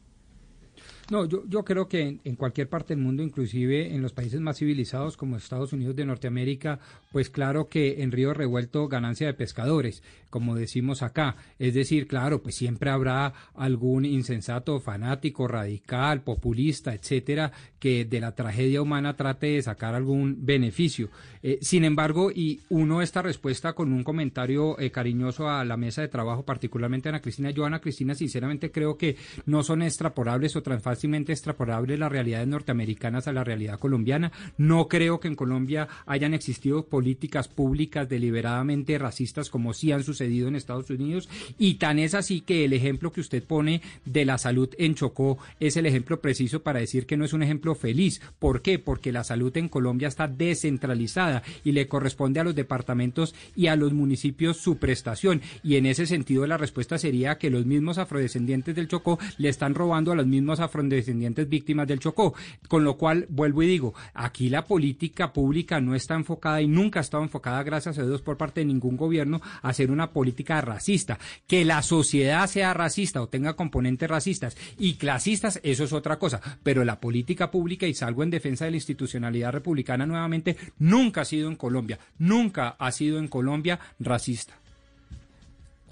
[1.14, 4.58] No, yo, yo creo que en, cualquier parte del mundo, inclusive en los países más
[4.58, 6.80] civilizados como Estados Unidos de Norteamérica,
[7.12, 11.36] pues claro que en río revuelto ganancia de pescadores, como decimos acá.
[11.60, 18.34] Es decir, claro, pues siempre habrá algún insensato, fanático, radical, populista, etcétera, que de la
[18.34, 21.10] tragedia humana trate de sacar algún beneficio.
[21.44, 26.02] Eh, sin embargo, y uno esta respuesta con un comentario eh, cariñoso a la mesa
[26.02, 27.52] de trabajo, particularmente a Ana Cristina.
[27.52, 32.48] Yo, Ana Cristina, sinceramente creo que no son extrapolables o tan fácilmente extrapolables las realidades
[32.48, 34.32] norteamericanas a la realidad colombiana.
[34.58, 40.48] No creo que en Colombia hayan existido políticas públicas deliberadamente racistas como sí han sucedido
[40.48, 41.28] en Estados Unidos.
[41.60, 45.40] Y tan es así que el ejemplo que usted pone de la salud en Chocó
[45.60, 48.22] es el ejemplo preciso para decir que no es un ejemplo feliz.
[48.40, 48.80] ¿Por qué?
[48.80, 53.76] Porque la salud en Colombia está descentralizada y le corresponde a los departamentos y a
[53.76, 55.42] los municipios su prestación.
[55.64, 59.76] Y en ese sentido la respuesta sería que los mismos afrodescendientes del Chocó le están
[59.76, 62.34] robando a los mismos afrodescendientes víctimas del Chocó.
[62.68, 67.00] Con lo cual, vuelvo y digo, aquí la política pública no está enfocada y nunca
[67.00, 70.62] ha estado enfocada, gracias a Dios, por parte de ningún gobierno a hacer una política
[70.62, 71.20] racista.
[71.48, 76.42] Que la sociedad sea racista o tenga componentes racistas y clasistas, eso es otra cosa.
[76.64, 81.26] Pero la política pública, y salgo en defensa de la institucionalidad republicana nuevamente, nunca ha
[81.26, 84.63] sido en Colombia, nunca ha sido en Colombia racista.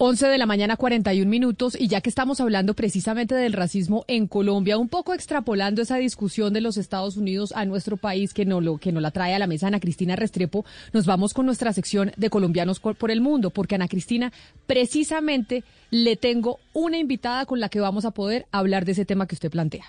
[0.04, 4.26] 11 de la mañana, 41 minutos, y ya que estamos hablando precisamente del racismo en
[4.26, 8.60] Colombia, un poco extrapolando esa discusión de los Estados Unidos a nuestro país, que no
[8.60, 11.72] lo que nos la trae a la mesa Ana Cristina Restrepo, nos vamos con nuestra
[11.72, 14.32] sección de colombianos por el mundo, porque Ana Cristina,
[14.66, 15.62] precisamente
[15.92, 19.36] le tengo una invitada con la que vamos a poder hablar de ese tema que
[19.36, 19.84] usted plantea.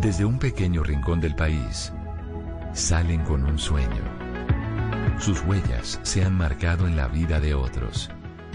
[0.00, 1.92] Desde un pequeño rincón del país,
[2.72, 4.16] salen con un sueño.
[5.20, 8.10] Sus huellas se han marcado en la vida de otros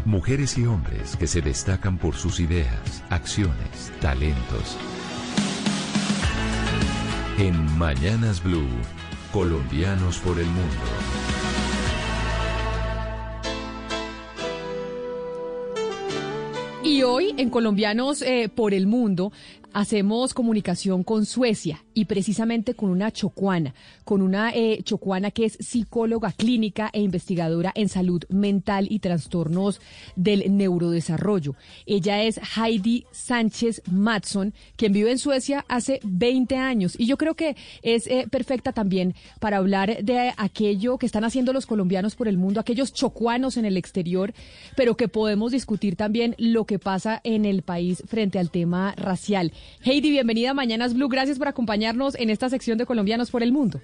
[0.06, 4.76] Mujeres y hombres que se destacan por sus ideas, acciones, talentos.
[7.38, 8.68] En Mañanas Blue,
[9.32, 10.68] colombianos por el mundo.
[16.84, 19.32] Y hoy en Colombianos eh, por el Mundo
[19.74, 23.74] hacemos comunicación con Suecia y precisamente con una chocuana,
[24.04, 29.82] con una eh, chocuana que es psicóloga clínica e investigadora en salud mental y trastornos
[30.16, 31.56] del neurodesarrollo.
[31.86, 37.36] Ella es Heidi Sánchez Matson, quien vive en Suecia hace 20 años y yo creo
[37.36, 42.28] que es eh, perfecta también para hablar de aquello que están haciendo los colombianos por
[42.28, 44.34] el mundo, aquellos chocuanos en el exterior,
[44.76, 49.52] pero que podemos discutir también lo que pasa en el país frente al tema racial.
[49.84, 51.10] Heidi, bienvenida a Mañanas Blue.
[51.10, 53.80] Gracias por acompañarnos en esta sección de Colombianos por el Mundo.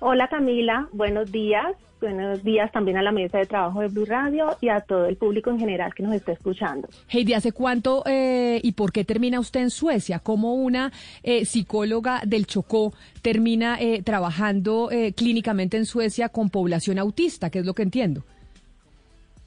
[0.00, 1.76] Hola Camila, buenos días.
[2.00, 5.16] Buenos días también a la mesa de trabajo de Blue Radio y a todo el
[5.16, 6.86] público en general que nos está escuchando.
[7.08, 10.18] Heidi, ¿hace cuánto eh, y por qué termina usted en Suecia?
[10.18, 10.92] ¿Cómo una
[11.22, 12.92] eh, psicóloga del Chocó
[13.22, 17.48] termina eh, trabajando clínicamente en Suecia con población autista?
[17.48, 18.24] ¿Qué es lo que entiendo?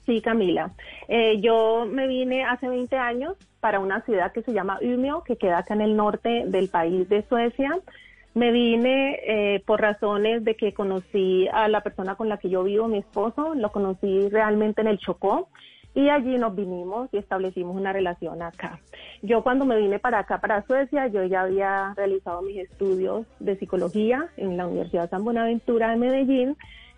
[0.07, 0.71] Sí, Camila.
[1.41, 5.59] yo me vine hace 20 años para una ciudad que se llama Umeå, que queda
[5.59, 7.77] acá en el norte del país de Suecia.
[8.33, 12.63] Me vine eh, por razones de que conocí a la persona con la que yo
[12.63, 15.49] vivo, mi esposo, lo conocí realmente en el Chocó
[15.95, 18.79] y allí nos vinimos y establecimos una relación acá.
[19.23, 23.57] Yo cuando me vine para acá, para Suecia, yo ya había realizado mis estudios de
[23.57, 26.55] psicología en la Universidad San Buenaventura de Medellín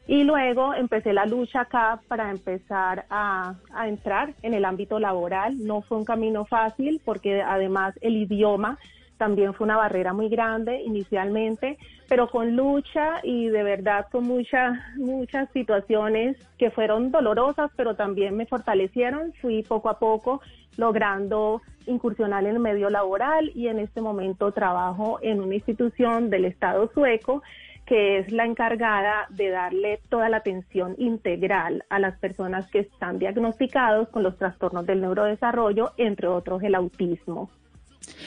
[0.08, 3.56] y luego empecé la lucha acá para empezar a,
[3.86, 5.58] entrar en el ámbito laboral.
[5.60, 8.80] No fue un camino fácil porque además el idioma
[9.18, 11.78] también fue una barrera muy grande inicialmente,
[12.08, 18.36] pero con lucha y de verdad con muchas muchas situaciones que fueron dolorosas, pero también
[18.36, 19.34] me fortalecieron.
[19.42, 20.42] Fui poco a poco
[20.78, 26.46] logrando incursionar en el medio laboral y en este momento trabajo en una institución del
[26.46, 27.44] Estado sueco
[27.90, 33.18] que es la encargada de darle toda la atención integral a las personas que están
[33.18, 37.50] diagnosticados con los trastornos del neurodesarrollo, entre otros el autismo.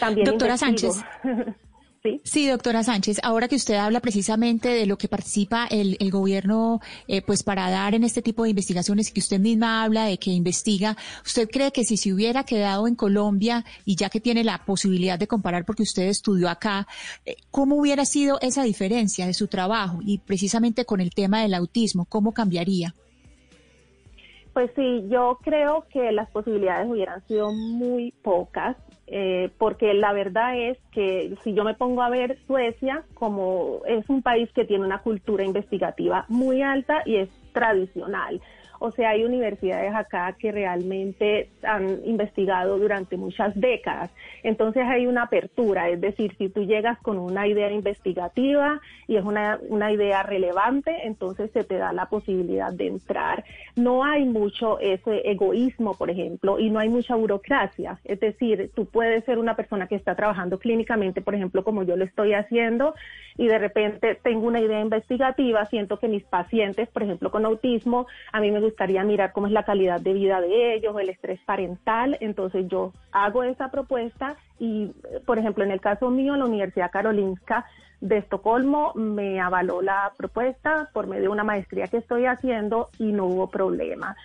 [0.01, 1.05] También Doctora Sánchez.
[2.25, 2.49] ¿Sí?
[2.49, 7.45] doctora Sánchez, ahora que usted habla precisamente de lo que participa el, gobierno eh, pues
[7.45, 11.49] para dar en este tipo de investigaciones que usted misma habla de que investiga, ¿usted
[11.49, 15.29] cree que si se hubiera quedado en Colombia y ya que tiene la posibilidad de
[15.29, 16.89] comparar porque usted estudió acá,
[17.25, 21.55] eh, ¿cómo hubiera sido esa diferencia de su trabajo y precisamente con el tema del
[21.55, 22.07] autismo?
[22.07, 22.97] ¿Cómo cambiaría?
[24.53, 28.77] Pues sí, yo creo que las posibilidades hubieran sido muy pocas
[29.15, 34.09] eh, porque la verdad es que si yo me pongo a ver Suecia, como es
[34.09, 38.41] un país que tiene una cultura investigativa muy alta y es tradicional,
[38.83, 44.11] o sea, hay universidades acá que realmente han investigado durante muchas décadas.
[44.43, 49.25] Entonces hay una apertura, es decir, si tú llegas con una idea investigativa y es
[49.25, 53.45] una, una idea relevante, entonces se te da la posibilidad de entrar.
[53.77, 58.01] No hay mucho ese egoísmo, por ejemplo, y no hay mucha burocracia.
[58.03, 61.97] Es decir, tú puedes ser una persona que está trabajando clínicamente, por ejemplo, como yo
[61.97, 62.95] lo estoy haciendo,
[63.37, 68.07] y de repente tengo una idea investigativa, siento que mis pacientes, por ejemplo, con autismo,
[68.33, 71.39] a mí me gustaría mirar cómo es la calidad de vida de ellos, el estrés
[71.45, 74.91] parental, entonces yo hago esa propuesta y,
[75.27, 77.67] por ejemplo, en el caso mío, la Universidad Karolinska
[78.01, 83.13] de Estocolmo me avaló la propuesta por medio de una maestría que estoy haciendo y
[83.13, 84.17] no hubo problema.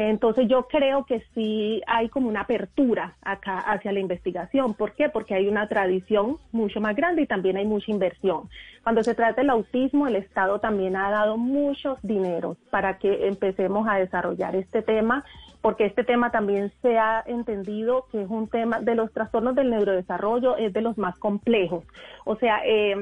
[0.00, 4.74] Entonces yo creo que sí hay como una apertura acá hacia la investigación.
[4.74, 5.08] ¿Por qué?
[5.08, 8.48] Porque hay una tradición mucho más grande y también hay mucha inversión.
[8.84, 13.88] Cuando se trata del autismo, el Estado también ha dado muchos dineros para que empecemos
[13.88, 15.24] a desarrollar este tema,
[15.62, 19.70] porque este tema también se ha entendido que es un tema de los trastornos del
[19.70, 21.82] neurodesarrollo, es de los más complejos.
[22.24, 22.94] O sea, eh,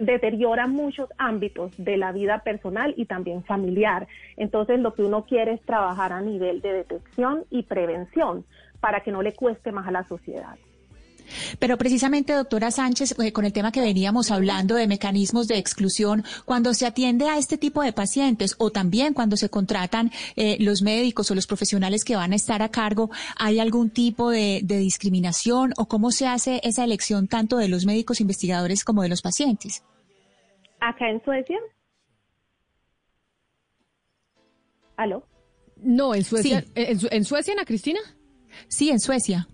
[0.00, 4.06] deteriora muchos ámbitos de la vida personal y también familiar.
[4.36, 8.44] Entonces lo que uno quiere es trabajar a nivel de detección y prevención
[8.80, 10.56] para que no le cueste más a la sociedad.
[11.58, 16.24] Pero precisamente, doctora Sánchez, eh, con el tema que veníamos hablando de mecanismos de exclusión,
[16.44, 20.82] cuando se atiende a este tipo de pacientes o también cuando se contratan eh, los
[20.82, 24.78] médicos o los profesionales que van a estar a cargo, ¿hay algún tipo de, de
[24.78, 29.22] discriminación o cómo se hace esa elección tanto de los médicos investigadores como de los
[29.22, 29.82] pacientes?
[30.80, 31.58] Acá en Suecia.
[34.96, 35.24] ¿Aló?
[35.76, 36.64] No, en Suecia.
[36.74, 38.00] ¿En, ¿En Suecia, Ana Cristina?
[38.68, 39.48] Sí, en Suecia.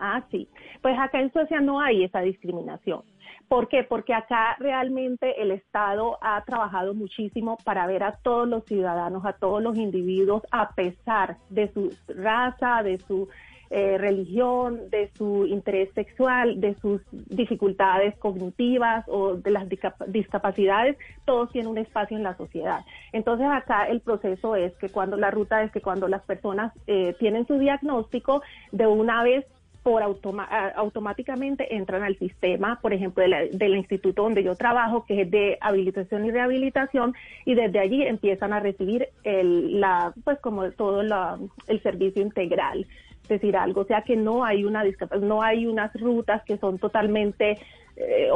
[0.00, 0.48] Ah, sí.
[0.80, 3.02] Pues acá en Suecia no hay esa discriminación.
[3.48, 3.84] ¿Por qué?
[3.84, 9.34] Porque acá realmente el Estado ha trabajado muchísimo para ver a todos los ciudadanos, a
[9.34, 13.28] todos los individuos, a pesar de su raza, de su
[13.68, 19.66] eh, religión, de su interés sexual, de sus dificultades cognitivas o de las
[20.08, 22.80] discapacidades, todos tienen un espacio en la sociedad.
[23.12, 27.14] Entonces acá el proceso es que cuando la ruta es que cuando las personas eh,
[27.18, 29.46] tienen su diagnóstico, de una vez
[29.82, 35.56] por automáticamente entran al sistema, por ejemplo, del instituto donde yo trabajo, que es de
[35.60, 37.14] habilitación y rehabilitación,
[37.46, 42.86] y desde allí empiezan a recibir el, la, pues como todo el servicio integral,
[43.34, 44.84] decir, algo, o sea que no hay una
[45.20, 47.58] no hay unas rutas que son totalmente
[47.96, 48.30] eh,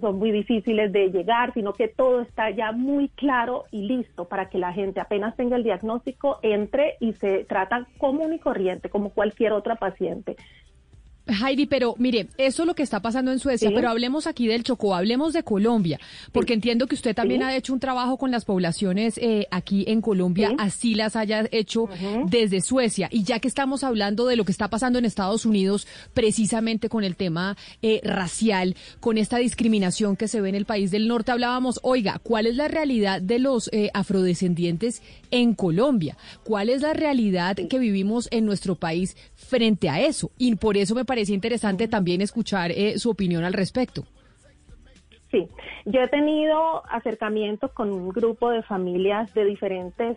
[0.00, 4.48] son muy difíciles de llegar, sino que todo está ya muy claro y listo para
[4.48, 9.10] que la gente apenas tenga el diagnóstico entre y se trata común y corriente como
[9.10, 10.36] cualquier otra paciente.
[11.26, 14.62] Heidi, pero mire, eso es lo que está pasando en Suecia, pero hablemos aquí del
[14.62, 15.98] Chocó, hablemos de Colombia,
[16.32, 20.00] porque entiendo que usted también ha hecho un trabajo con las poblaciones eh, aquí en
[20.00, 21.88] Colombia, así las haya hecho
[22.26, 23.08] desde Suecia.
[23.10, 27.04] Y ya que estamos hablando de lo que está pasando en Estados Unidos, precisamente con
[27.04, 31.32] el tema eh, racial, con esta discriminación que se ve en el país del norte,
[31.32, 35.02] hablábamos, oiga, ¿cuál es la realidad de los eh, afrodescendientes
[35.34, 36.16] en Colombia?
[36.44, 40.30] ¿Cuál es la realidad que vivimos en nuestro país frente a eso?
[40.38, 44.04] Y por eso me parece interesante también escuchar eh, su opinión al respecto.
[45.30, 45.48] Sí,
[45.84, 50.16] yo he tenido acercamientos con un grupo de familias de diferentes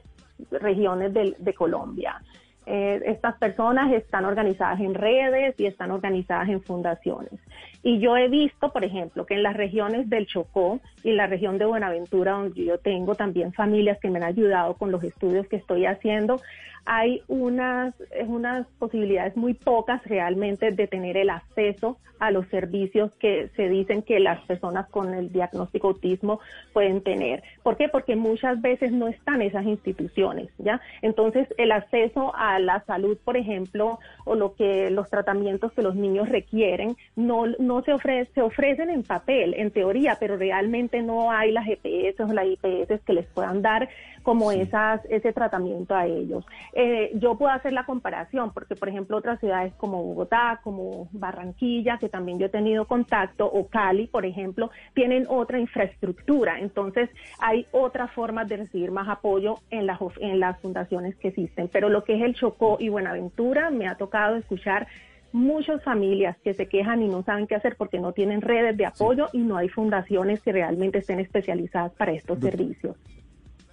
[0.51, 2.21] regiones de, Colombia.
[2.67, 7.39] Eh, estas personas están organizadas en redes y están organizadas en fundaciones.
[7.87, 11.57] Y yo he visto, por ejemplo, que en las regiones del Chocó y la región
[11.57, 15.55] de Buenaventura, donde yo tengo también familias que me han ayudado con los estudios que
[15.55, 16.41] estoy haciendo,
[16.85, 17.93] hay unas,
[18.25, 24.01] unas posibilidades muy pocas realmente de tener el acceso a los servicios que se dicen
[24.01, 26.39] que las personas con el diagnóstico autismo
[26.73, 27.43] pueden tener.
[27.63, 27.89] ¿Por qué?
[27.89, 30.81] Porque muchas veces no están esas instituciones, ¿ya?
[31.01, 35.95] Entonces, el acceso a la salud, por ejemplo, o lo que los tratamientos que los
[35.95, 41.31] niños requieren, no, no se, ofrece, se ofrecen en papel, en teoría, pero realmente no
[41.31, 43.89] hay las GPS o las IPS que les puedan dar
[44.27, 46.45] como esas, ese tratamiento a ellos.
[46.73, 51.97] Eh, yo puedo hacer la comparación porque, por ejemplo, otras ciudades como Bogotá, como Barranquilla,
[51.97, 56.59] que también yo he tenido contacto, o Cali, por ejemplo, tienen otra infraestructura.
[56.59, 57.09] Entonces,
[57.39, 61.69] hay otras formas de recibir más apoyo en las, en las fundaciones que existen.
[61.71, 64.89] Pero lo que es el Chocó y Buenaventura, me ha tocado escuchar
[65.31, 68.87] muchas familias que se quejan y no saben qué hacer porque no tienen redes de
[68.87, 72.97] apoyo y no hay fundaciones que realmente estén especializadas para estos servicios.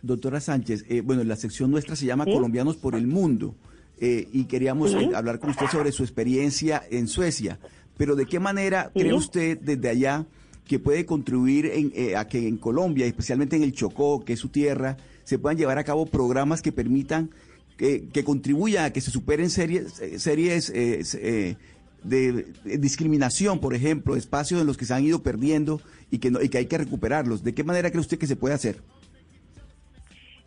[0.05, 3.55] Doctora Sánchez, eh, bueno, la sección nuestra se llama Colombianos por el Mundo
[3.99, 7.59] eh, y queríamos eh, hablar con usted sobre su experiencia en Suecia.
[7.97, 10.27] Pero ¿de qué manera cree usted desde allá
[10.67, 11.73] que puede contribuir
[12.17, 15.79] a que en Colombia, especialmente en el Chocó, que es su tierra, se puedan llevar
[15.79, 17.31] a cabo programas que permitan
[17.79, 20.71] que, contribuyan a que se superen series, series
[22.05, 22.47] de,
[22.79, 26.59] discriminación, por ejemplo, espacios en los que se han ido perdiendo y que, y que
[26.59, 27.43] hay que recuperarlos?
[27.43, 28.83] ¿De qué manera cree usted que se puede hacer?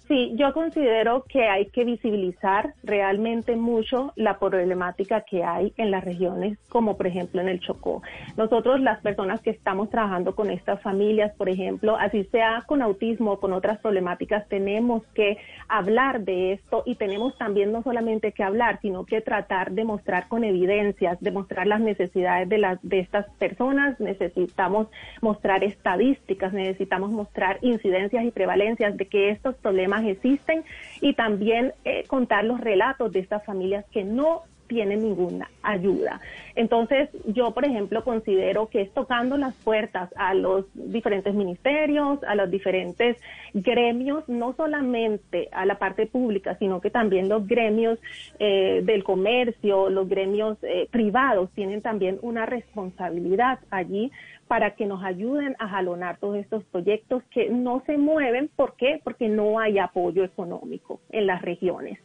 [0.08, 6.06] Sí, yo considero que hay que visibilizar realmente mucho la problemática que hay en las
[6.06, 8.02] regiones, como por ejemplo en el Chocó.
[8.38, 13.34] Nosotros, las personas que estamos trabajando con estas familias, por ejemplo, así sea con autismo
[13.34, 18.44] o con otras problemáticas, tenemos que hablar de esto y tenemos también no solamente que
[18.44, 23.30] hablar, sino que tratar de mostrar con evidencias, demostrar las necesidades de, las, de estas
[23.40, 24.00] personas.
[24.00, 24.88] Necesitamos
[25.22, 30.64] mostrar estadísticas, necesitamos mostrar incidencias y prevalencias de que estos problemas existen
[31.02, 36.20] y también eh, contar los relatos de estas familias que no tienen ninguna ayuda.
[36.56, 42.36] Entonces, yo, por ejemplo, considero que es tocando las puertas a los diferentes ministerios, a
[42.36, 43.18] los diferentes
[43.54, 48.00] gremios, no solamente a la parte pública, sino que también los gremios
[48.40, 54.12] eh, del comercio, los gremios eh, privados tienen también una responsabilidad allí
[54.48, 58.50] para que nos ayuden a jalonar todos estos proyectos que no se mueven.
[58.56, 59.02] ¿Por qué?
[59.04, 62.00] Porque no hay apoyo económico en las regiones.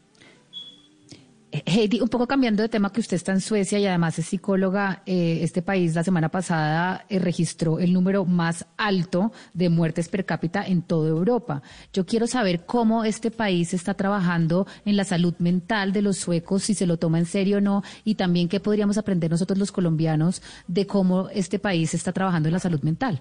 [1.53, 5.03] Heidi, un poco cambiando de tema que usted está en Suecia y además es psicóloga,
[5.05, 10.25] eh, este país la semana pasada eh, registró el número más alto de muertes per
[10.25, 11.61] cápita en toda Europa.
[11.93, 16.63] Yo quiero saber cómo este país está trabajando en la salud mental de los suecos,
[16.63, 19.73] si se lo toma en serio o no, y también qué podríamos aprender nosotros los
[19.73, 23.21] colombianos de cómo este país está trabajando en la salud mental.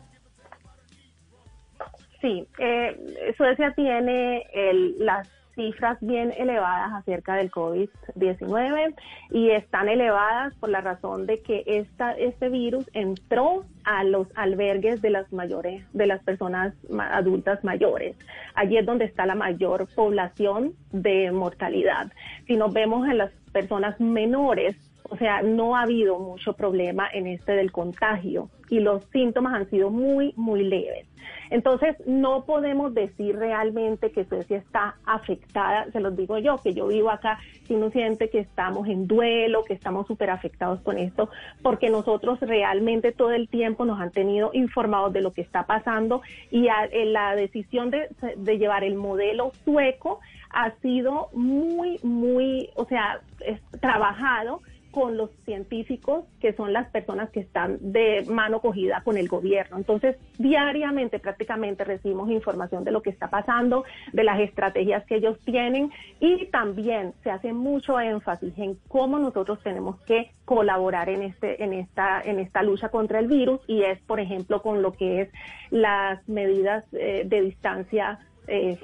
[2.22, 5.28] Sí, eh, Suecia tiene el, las
[5.62, 8.96] cifras bien elevadas acerca del COVID-19
[9.30, 15.02] y están elevadas por la razón de que esta, este virus entró a los albergues
[15.04, 18.16] de las mayores, de las personas adultas mayores.
[18.56, 22.12] Allí es donde está la mayor población de mortalidad.
[22.48, 24.76] Si nos vemos en las personas menores,
[25.10, 29.70] o sea, no ha habido mucho problema en este del contagio y los síntomas han
[29.70, 31.08] sido muy, muy leves.
[31.50, 36.88] Entonces, no podemos decir realmente que Suecia está afectada, se los digo yo, que yo
[36.88, 41.30] vivo acá, si uno siente que estamos en duelo, que estamos súper afectados con esto,
[41.62, 46.22] porque nosotros realmente todo el tiempo nos han tenido informados de lo que está pasando
[46.50, 46.68] y
[47.06, 48.08] la decisión de,
[48.38, 50.22] de llevar el modelo sueco
[50.54, 54.62] ha sido muy, muy, o sea, es, trabajado
[54.92, 59.78] con los científicos, que son las personas que están de mano cogida con el gobierno.
[59.78, 65.40] Entonces, diariamente prácticamente recibimos información de lo que está pasando, de las estrategias que ellos
[65.46, 71.64] tienen y también se hace mucho énfasis en cómo nosotros tenemos que colaborar en este
[71.64, 75.22] en esta en esta lucha contra el virus y es, por ejemplo, con lo que
[75.22, 75.30] es
[75.70, 78.20] las medidas eh, de distancia
[78.54, 78.78] eh,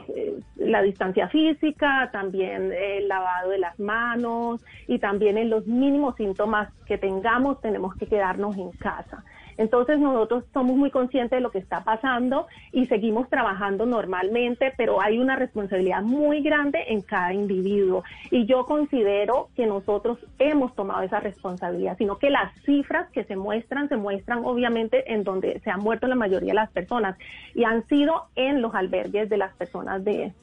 [0.55, 6.69] la distancia física, también el lavado de las manos y también en los mínimos síntomas
[6.85, 9.25] que tengamos tenemos que quedarnos en casa.
[9.57, 15.01] Entonces nosotros somos muy conscientes de lo que está pasando y seguimos trabajando normalmente, pero
[15.01, 18.03] hay una responsabilidad muy grande en cada individuo.
[18.31, 23.35] Y yo considero que nosotros hemos tomado esa responsabilidad, sino que las cifras que se
[23.35, 27.17] muestran, se muestran obviamente en donde se han muerto la mayoría de las personas
[27.55, 30.33] y han sido en los albergues de las personas de,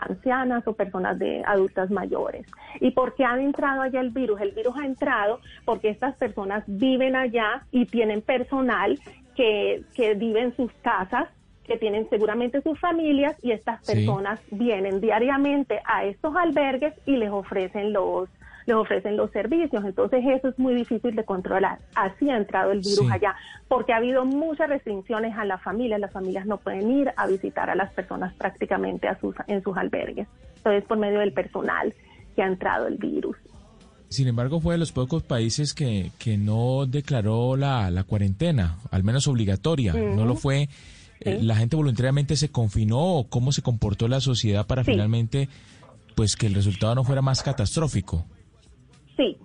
[0.00, 2.46] ancianas o personas de adultas mayores.
[2.80, 4.40] ¿Y por qué ha entrado allá el virus?
[4.40, 8.98] El virus ha entrado porque estas personas viven allá y tienen personal
[9.34, 11.28] que, que vive en sus casas
[11.68, 17.30] que tienen seguramente sus familias y estas personas vienen diariamente a estos albergues y les
[17.30, 18.28] ofrecen los
[18.68, 19.82] les ofrecen los servicios.
[19.84, 21.78] Entonces eso es muy difícil de controlar.
[21.94, 23.34] Así ha entrado el virus allá,
[23.66, 25.98] porque ha habido muchas restricciones a las familias.
[25.98, 29.76] Las familias no pueden ir a visitar a las personas prácticamente a sus, en sus
[29.76, 30.28] albergues.
[30.58, 31.94] Entonces por medio del personal
[32.36, 33.36] que ha entrado el virus.
[34.10, 39.02] Sin embargo, fue de los pocos países que, que no declaró la, la cuarentena, al
[39.02, 39.92] menos obligatoria.
[39.92, 40.68] No lo fue.
[41.20, 45.48] Eh, ¿La gente voluntariamente se confinó o cómo se comportó la sociedad para finalmente
[46.14, 48.24] pues que el resultado no fuera más catastrófico?
[49.18, 49.36] Sí.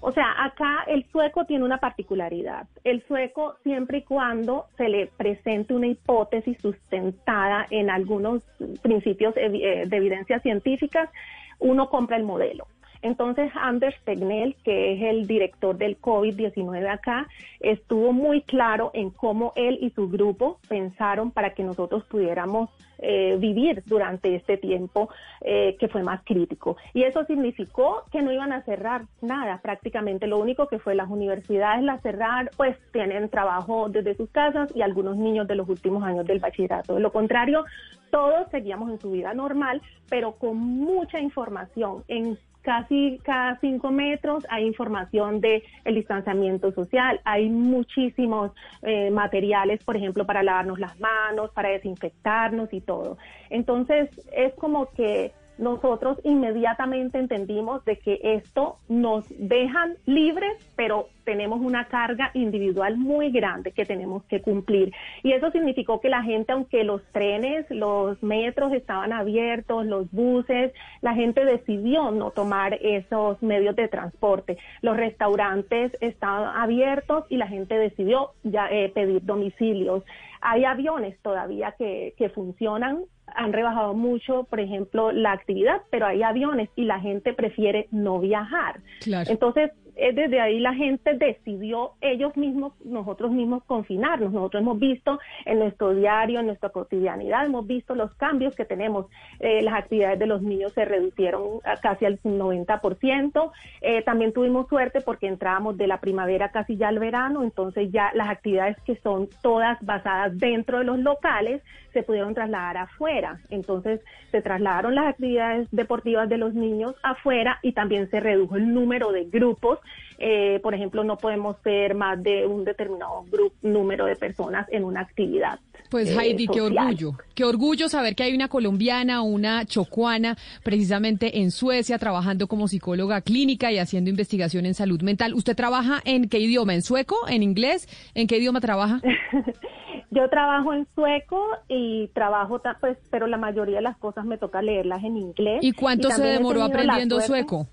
[0.00, 2.68] O sea, acá el sueco tiene una particularidad.
[2.84, 8.42] El sueco, siempre y cuando se le presente una hipótesis sustentada en algunos
[8.82, 11.10] principios eh, de evidencia científica,
[11.58, 12.66] uno compra el modelo.
[13.02, 17.28] Entonces, Anders Tegnell, que es el director del COVID-19 acá,
[17.60, 22.70] estuvo muy claro en cómo él y su grupo pensaron para que nosotros pudiéramos
[23.00, 25.08] eh, vivir durante este tiempo
[25.40, 26.76] eh, que fue más crítico.
[26.94, 30.26] Y eso significó que no iban a cerrar nada prácticamente.
[30.26, 34.82] Lo único que fue las universidades las cerrar, pues tienen trabajo desde sus casas y
[34.82, 36.96] algunos niños de los últimos años del bachillerato.
[36.96, 37.64] De lo contrario,
[38.10, 42.36] todos seguíamos en su vida normal, pero con mucha información en
[42.68, 49.96] casi cada cinco metros hay información de el distanciamiento social, hay muchísimos eh, materiales, por
[49.96, 53.16] ejemplo, para lavarnos las manos, para desinfectarnos y todo.
[53.48, 61.60] Entonces, es como que nosotros inmediatamente entendimos de que esto nos dejan libres, pero tenemos
[61.60, 64.92] una carga individual muy grande que tenemos que cumplir.
[65.22, 70.72] Y eso significó que la gente, aunque los trenes, los metros estaban abiertos, los buses,
[71.02, 74.56] la gente decidió no tomar esos medios de transporte.
[74.80, 80.04] Los restaurantes estaban abiertos y la gente decidió ya eh, pedir domicilios.
[80.40, 86.22] Hay aviones todavía que, que funcionan han rebajado mucho, por ejemplo, la actividad, pero hay
[86.22, 88.80] aviones y la gente prefiere no viajar.
[89.28, 94.32] Entonces, eh, desde ahí la gente decidió ellos mismos, nosotros mismos confinarnos.
[94.32, 99.06] Nosotros hemos visto en nuestro diario, en nuestra cotidianidad, hemos visto los cambios que tenemos.
[99.40, 103.50] Eh, las actividades de los niños se reducieron casi al 90%.
[103.80, 108.12] Eh, también tuvimos suerte porque entrábamos de la primavera casi ya al verano, entonces ya
[108.14, 111.60] las actividades que son todas basadas dentro de los locales
[111.92, 113.17] se pudieron trasladar afuera.
[113.50, 114.00] Entonces
[114.30, 119.12] se trasladaron las actividades deportivas de los niños afuera y también se redujo el número
[119.12, 119.78] de grupos.
[120.18, 124.84] Eh, por ejemplo, no podemos ser más de un determinado grupo, número de personas en
[124.84, 125.60] una actividad.
[125.90, 131.38] Pues eh, Heidi, qué orgullo, qué orgullo saber que hay una colombiana, una chocuana, precisamente
[131.40, 135.34] en Suecia, trabajando como psicóloga clínica y haciendo investigación en salud mental.
[135.34, 136.74] ¿Usted trabaja en qué idioma?
[136.74, 137.16] ¿En sueco?
[137.28, 137.88] ¿En inglés?
[138.14, 139.00] ¿En qué idioma trabaja?
[140.10, 144.62] Yo trabajo en sueco y trabajo, pues, pero la mayoría de las cosas me toca
[144.62, 145.58] leerlas en inglés.
[145.62, 147.66] ¿Y cuánto se demoró aprendiendo sueco?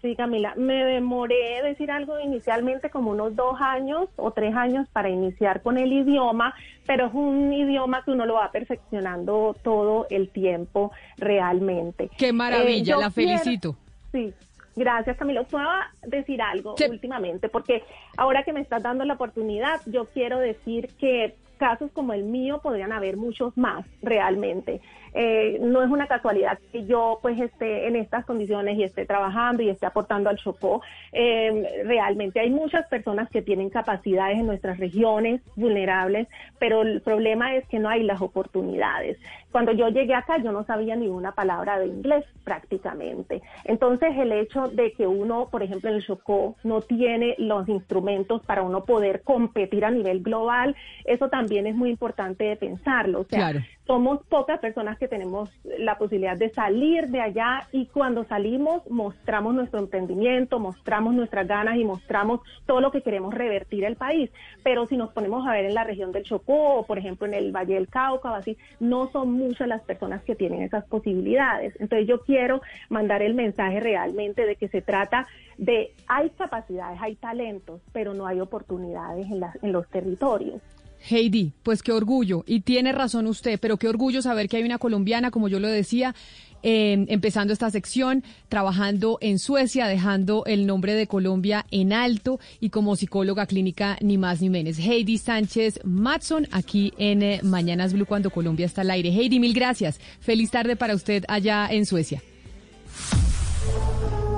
[0.00, 5.10] Sí, Camila, me demoré decir algo inicialmente como unos dos años o tres años para
[5.10, 6.54] iniciar con el idioma,
[6.86, 12.10] pero es un idioma que uno lo va perfeccionando todo el tiempo realmente.
[12.16, 13.76] Qué maravilla, Eh, yo la quiero- felicito.
[14.10, 14.32] Sí,
[14.80, 15.16] gracias
[15.58, 17.84] va a decir algo últimamente, porque
[18.16, 22.60] ahora que me estás dando la oportunidad, yo quiero decir que casos como el mío
[22.62, 24.80] podrían haber muchos más realmente.
[25.12, 29.62] Eh, no es una casualidad que yo pues esté en estas condiciones y esté trabajando
[29.62, 30.80] y esté aportando al Chocó.
[31.12, 36.28] Eh, realmente hay muchas personas que tienen capacidades en nuestras regiones vulnerables,
[36.58, 39.18] pero el problema es que no hay las oportunidades.
[39.52, 43.42] Cuando yo llegué acá yo no sabía ni una palabra de inglés prácticamente.
[43.64, 48.42] Entonces el hecho de que uno, por ejemplo, en el Chocó no tiene los instrumentos
[48.46, 53.20] para uno poder competir a nivel global, eso también es muy importante de pensarlo.
[53.20, 53.64] O sea, Claro.
[53.86, 59.54] somos pocas personas que tenemos la posibilidad de salir de allá y cuando salimos mostramos
[59.54, 64.30] nuestro emprendimiento, mostramos nuestras ganas y mostramos todo lo que queremos revertir el país.
[64.62, 67.34] Pero si nos ponemos a ver en la región del Chocó o por ejemplo en
[67.34, 71.74] el Valle del Cauca o así, no son muchas las personas que tienen esas posibilidades.
[71.80, 75.26] Entonces yo quiero mandar el mensaje realmente de que se trata
[75.58, 80.60] de hay capacidades, hay talentos, pero no hay oportunidades en, las, en los territorios.
[81.08, 82.44] Heidi, pues qué orgullo.
[82.46, 85.68] Y tiene razón usted, pero qué orgullo saber que hay una colombiana, como yo lo
[85.68, 86.14] decía,
[86.62, 92.68] eh, empezando esta sección, trabajando en Suecia, dejando el nombre de Colombia en alto y
[92.68, 94.78] como psicóloga clínica, ni más ni menos.
[94.78, 99.10] Heidi Sánchez Matson, aquí en eh, Mañanas Blue, cuando Colombia está al aire.
[99.10, 100.00] Heidi, mil gracias.
[100.20, 102.22] Feliz tarde para usted allá en Suecia.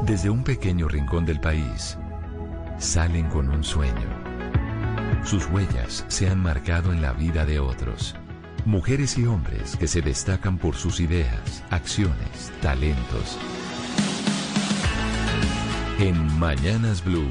[0.06, 1.96] Desde un pequeño rincón del país,
[2.78, 4.21] salen con un sueño.
[5.24, 8.14] Sus huellas se han marcado en la vida de otros.
[8.64, 13.38] Mujeres y hombres que se destacan por sus ideas, acciones, talentos.
[15.98, 17.28] En Mañanas Blue,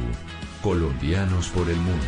[0.62, 2.06] colombianos por el mundo.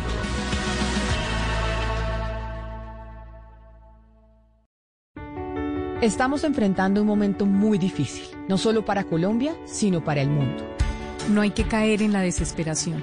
[6.00, 10.64] Estamos enfrentando un momento muy difícil, no solo para Colombia, sino para el mundo.
[11.30, 13.02] No hay que caer en la desesperación,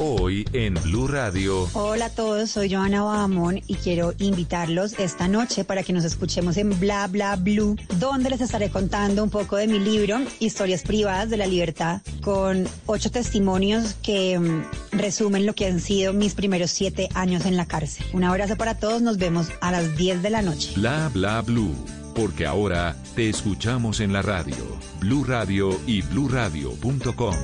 [0.00, 1.68] Hoy en Blue Radio.
[1.72, 6.56] Hola a todos, soy Joana Bahamón y quiero invitarlos esta noche para que nos escuchemos
[6.56, 11.30] en Bla Bla Blue, donde les estaré contando un poco de mi libro, Historias Privadas
[11.30, 16.70] de la Libertad, con ocho testimonios que mm, resumen lo que han sido mis primeros
[16.70, 18.06] siete años en la cárcel.
[18.12, 20.72] Un abrazo para todos, nos vemos a las 10 de la noche.
[20.76, 21.74] Bla bla blue,
[22.18, 24.56] porque ahora te escuchamos en la radio.
[24.98, 27.36] Blue Radio y bluradio.com.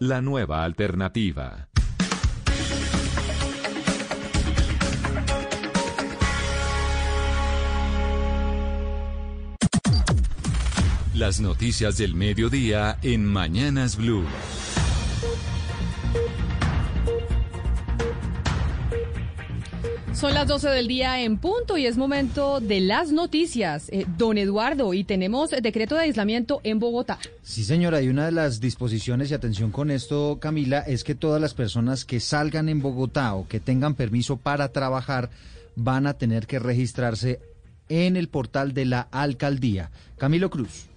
[0.00, 1.68] La nueva alternativa.
[11.14, 14.24] Las noticias del mediodía en Mañanas Blue.
[20.18, 23.88] Son las 12 del día en punto y es momento de las noticias.
[23.90, 27.20] Eh, don Eduardo, y tenemos decreto de aislamiento en Bogotá.
[27.44, 31.40] Sí, señora, y una de las disposiciones, y atención con esto, Camila, es que todas
[31.40, 35.30] las personas que salgan en Bogotá o que tengan permiso para trabajar
[35.76, 37.38] van a tener que registrarse
[37.88, 39.92] en el portal de la alcaldía.
[40.16, 40.88] Camilo Cruz.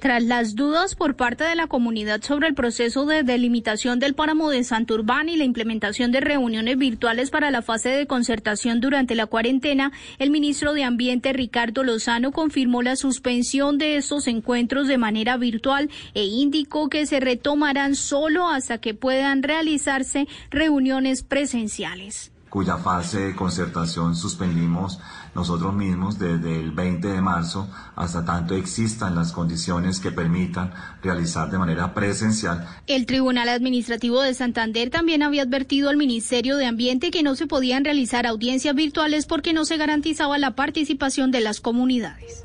[0.00, 4.48] Tras las dudas por parte de la comunidad sobre el proceso de delimitación del páramo
[4.48, 9.26] de Santurbán y la implementación de reuniones virtuales para la fase de concertación durante la
[9.26, 15.36] cuarentena, el ministro de Ambiente Ricardo Lozano confirmó la suspensión de estos encuentros de manera
[15.36, 22.32] virtual e indicó que se retomarán solo hasta que puedan realizarse reuniones presenciales.
[22.48, 24.98] Cuya fase de concertación suspendimos
[25.34, 31.50] nosotros mismos desde el 20 de marzo hasta tanto existan las condiciones que permitan realizar
[31.50, 32.66] de manera presencial.
[32.86, 37.46] El Tribunal Administrativo de Santander también había advertido al Ministerio de Ambiente que no se
[37.46, 42.42] podían realizar audiencias virtuales porque no se garantizaba la participación de las comunidades.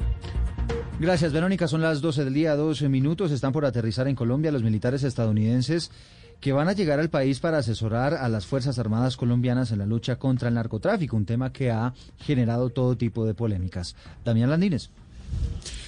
[0.99, 1.67] Gracias, Verónica.
[1.67, 3.31] Son las 12 del día, 12 minutos.
[3.31, 5.91] Están por aterrizar en Colombia los militares estadounidenses
[6.39, 9.85] que van a llegar al país para asesorar a las Fuerzas Armadas colombianas en la
[9.85, 13.95] lucha contra el narcotráfico, un tema que ha generado todo tipo de polémicas.
[14.23, 14.89] Damián Landines.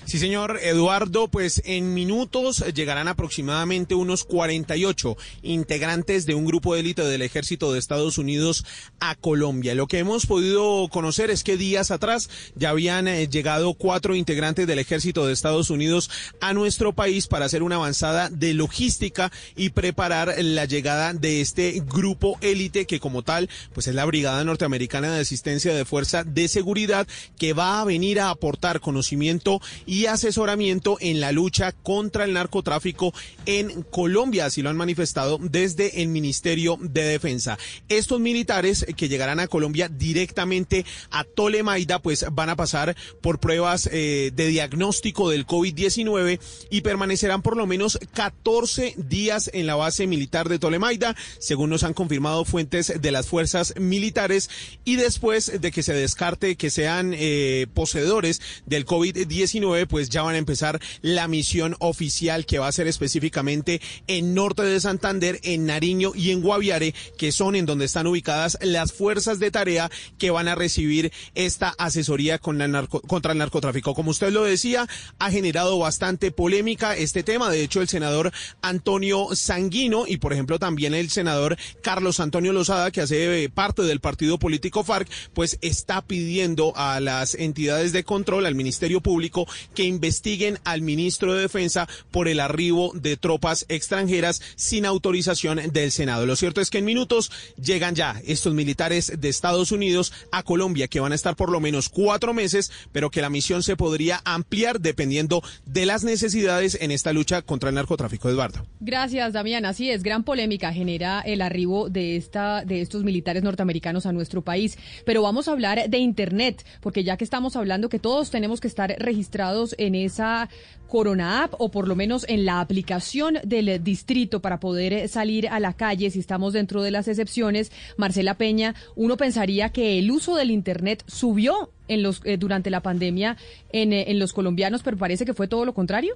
[0.07, 6.79] Sí, señor Eduardo, pues en minutos llegarán aproximadamente unos 48 integrantes de un grupo de
[6.79, 8.63] élite del ejército de Estados Unidos
[9.01, 9.75] a Colombia.
[9.75, 14.65] Lo que hemos podido conocer es que días atrás ya habían eh, llegado cuatro integrantes
[14.65, 16.09] del ejército de Estados Unidos
[16.39, 21.83] a nuestro país para hacer una avanzada de logística y preparar la llegada de este
[21.85, 26.47] grupo élite que como tal, pues es la Brigada Norteamericana de Asistencia de Fuerza de
[26.47, 32.23] Seguridad que va a venir a aportar conocimiento y y asesoramiento en la lucha contra
[32.23, 33.15] el narcotráfico
[33.47, 37.57] en Colombia, así lo han manifestado desde el Ministerio de Defensa.
[37.89, 43.89] Estos militares que llegarán a Colombia directamente a Tolemaida, pues van a pasar por pruebas
[43.91, 50.05] eh, de diagnóstico del COVID-19 y permanecerán por lo menos 14 días en la base
[50.05, 54.51] militar de Tolemaida, según nos han confirmado fuentes de las fuerzas militares,
[54.85, 60.35] y después de que se descarte que sean eh, poseedores del COVID-19, pues ya van
[60.35, 65.65] a empezar la misión oficial que va a ser específicamente en norte de Santander, en
[65.65, 70.31] Nariño y en Guaviare, que son en donde están ubicadas las fuerzas de tarea que
[70.31, 73.93] van a recibir esta asesoría contra el narcotráfico.
[73.93, 74.87] Como usted lo decía,
[75.19, 77.49] ha generado bastante polémica este tema.
[77.49, 78.31] De hecho, el senador
[78.61, 83.99] Antonio Sanguino y, por ejemplo, también el senador Carlos Antonio Lozada, que hace parte del
[83.99, 89.47] partido político FARC, pues está pidiendo a las entidades de control, al Ministerio Público,
[89.77, 95.91] que investiguen al ministro de Defensa por el arribo de tropas extranjeras sin autorización del
[95.91, 96.25] Senado.
[96.25, 97.31] Lo cierto es que en minutos
[97.61, 101.59] llegan ya estos militares de Estados Unidos a Colombia, que van a estar por lo
[101.59, 106.89] menos cuatro meses, pero que la misión se podría ampliar dependiendo de las necesidades en
[106.89, 108.29] esta lucha contra el narcotráfico.
[108.29, 108.65] Eduardo.
[108.79, 109.63] Gracias, Damián.
[109.65, 114.41] Así es, gran polémica genera el arribo de, esta, de estos militares norteamericanos a nuestro
[114.41, 114.75] país.
[115.05, 118.67] Pero vamos a hablar de Internet, porque ya que estamos hablando que todos tenemos que
[118.67, 120.49] estar registrados en esa
[120.87, 125.47] Corona App o por lo menos en la aplicación del distrito para poder eh, salir
[125.49, 127.71] a la calle si estamos dentro de las excepciones.
[127.97, 132.81] Marcela Peña, uno pensaría que el uso del Internet subió en los, eh, durante la
[132.81, 133.37] pandemia
[133.71, 136.15] en, eh, en los colombianos, pero parece que fue todo lo contrario.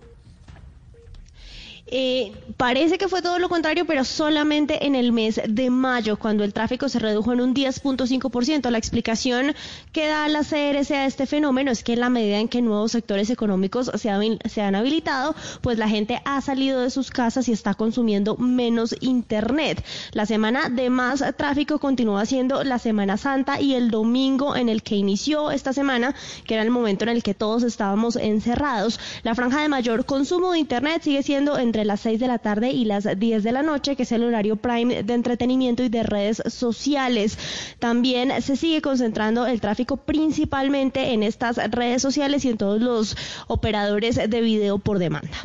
[1.93, 6.45] Eh, parece que fue todo lo contrario, pero solamente en el mes de mayo, cuando
[6.45, 8.69] el tráfico se redujo en un 10.5%.
[8.69, 9.53] La explicación
[9.91, 12.93] que da la CRC a este fenómeno es que en la medida en que nuevos
[12.93, 17.73] sectores económicos se han, habilitado, pues la gente ha salido de sus casas y está
[17.73, 19.84] consumiendo menos Internet.
[20.13, 24.81] La semana de más tráfico continúa siendo la Semana Santa y el domingo en el
[24.81, 26.15] que inició esta semana,
[26.45, 28.97] que era el momento en el que todos estábamos encerrados.
[29.23, 32.72] La franja de mayor consumo de Internet sigue siendo entre las 6 de la tarde
[32.72, 36.03] y las 10 de la noche, que es el horario prime de entretenimiento y de
[36.03, 37.38] redes sociales.
[37.80, 43.16] También se sigue concentrando el tráfico principalmente en estas redes sociales y en todos los
[43.48, 45.38] operadores de video por demanda.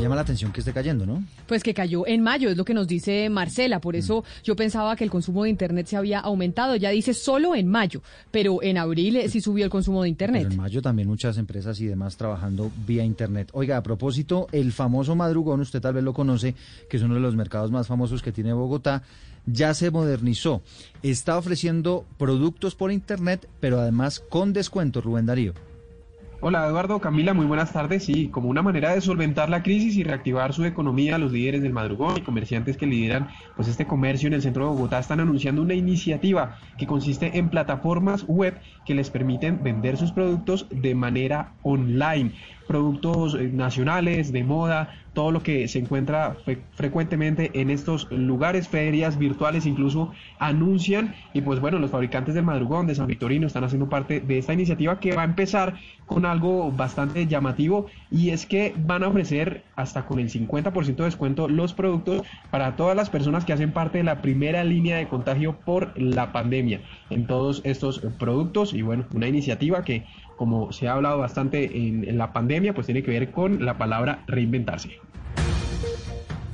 [0.00, 1.22] Llama la atención que esté cayendo, ¿no?
[1.46, 3.80] Pues que cayó en mayo, es lo que nos dice Marcela.
[3.80, 4.42] Por eso mm.
[4.44, 6.76] yo pensaba que el consumo de Internet se había aumentado.
[6.76, 10.48] Ya dice solo en mayo, pero en abril eh, sí subió el consumo de Internet.
[10.50, 13.50] en mayo también muchas empresas y demás trabajando vía Internet.
[13.52, 16.54] Oiga, a propósito, el famoso madrugón, usted tal vez lo conoce,
[16.88, 19.02] que es uno de los mercados más famosos que tiene Bogotá,
[19.46, 20.62] ya se modernizó.
[21.02, 25.54] Está ofreciendo productos por Internet, pero además con descuento, Rubén Darío.
[26.42, 28.04] Hola Eduardo, Camila, muy buenas tardes.
[28.06, 31.74] Sí, como una manera de solventar la crisis y reactivar su economía, los líderes del
[31.74, 35.60] madrugón y comerciantes que lideran pues este comercio en el centro de Bogotá están anunciando
[35.60, 41.52] una iniciativa que consiste en plataformas web que les permiten vender sus productos de manera
[41.60, 42.32] online
[42.70, 46.36] productos eh, nacionales, de moda, todo lo que se encuentra
[46.74, 52.86] frecuentemente en estos lugares, ferias virtuales incluso anuncian y pues bueno, los fabricantes del madrugón
[52.86, 55.74] de San Victorino están haciendo parte de esta iniciativa que va a empezar
[56.06, 61.04] con algo bastante llamativo y es que van a ofrecer hasta con el 50% de
[61.04, 65.08] descuento los productos para todas las personas que hacen parte de la primera línea de
[65.08, 66.80] contagio por la pandemia
[67.10, 70.04] en todos estos productos y bueno, una iniciativa que
[70.40, 74.24] como se ha hablado bastante en, la pandemia, pues tiene que ver con la palabra
[74.26, 74.98] reinventarse.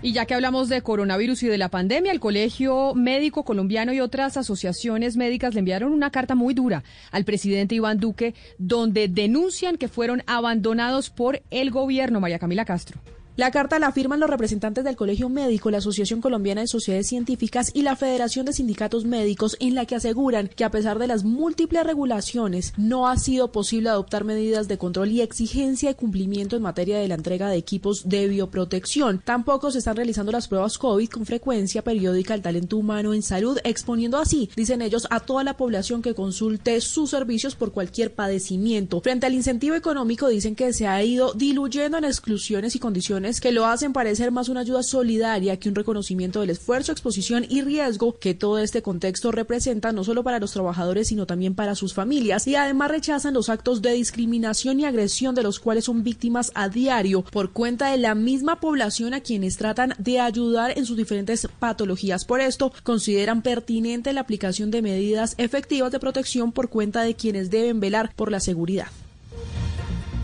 [0.02, 4.01] Y ya que hablamos de coronavirus y de la pandemia, el Colegio Médico Colombiano y
[4.01, 9.78] otras asociaciones médicas le enviaron una carta muy dura al presidente Iván Duque, donde denuncian
[9.78, 12.20] que fueron abandonados por el gobierno.
[12.20, 13.01] María Camila Castro.
[13.36, 17.70] La carta la firman los representantes del Colegio Médico, la Asociación Colombiana de Sociedades Científicas
[17.74, 21.22] y la Federación de Sindicatos Médicos, en la que aseguran que a pesar de las
[21.22, 26.62] múltiples regulaciones, no ha sido posible adoptar medidas de control y exigencia de cumplimiento en
[26.62, 29.20] materia de la entrega de equipos de bioprotección.
[29.22, 33.58] Tampoco se están realizando las pruebas COVID con frecuencia periódica al talento humano en salud,
[33.64, 39.02] exponiendo así, dicen ellos, a toda la población que consulte sus servicios por cualquier padecimiento.
[39.02, 43.51] Frente al incentivo económico, dicen que se ha ido diluyendo en exclusiones y condiciones que
[43.51, 48.19] lo hacen parecer más una ayuda solidaria que un reconocimiento del esfuerzo, exposición y riesgo
[48.19, 52.47] que todo este contexto representa no solo para los trabajadores sino también para sus familias
[52.47, 56.69] y además rechazan los actos de discriminación y agresión de los cuales son víctimas a
[56.69, 61.48] diario por cuenta de la misma población a quienes tratan de ayudar en sus diferentes
[61.59, 62.24] patologías.
[62.24, 67.51] Por esto consideran pertinente la aplicación de medidas efectivas de protección por cuenta de quienes
[67.51, 68.89] deben velar por la seguridad.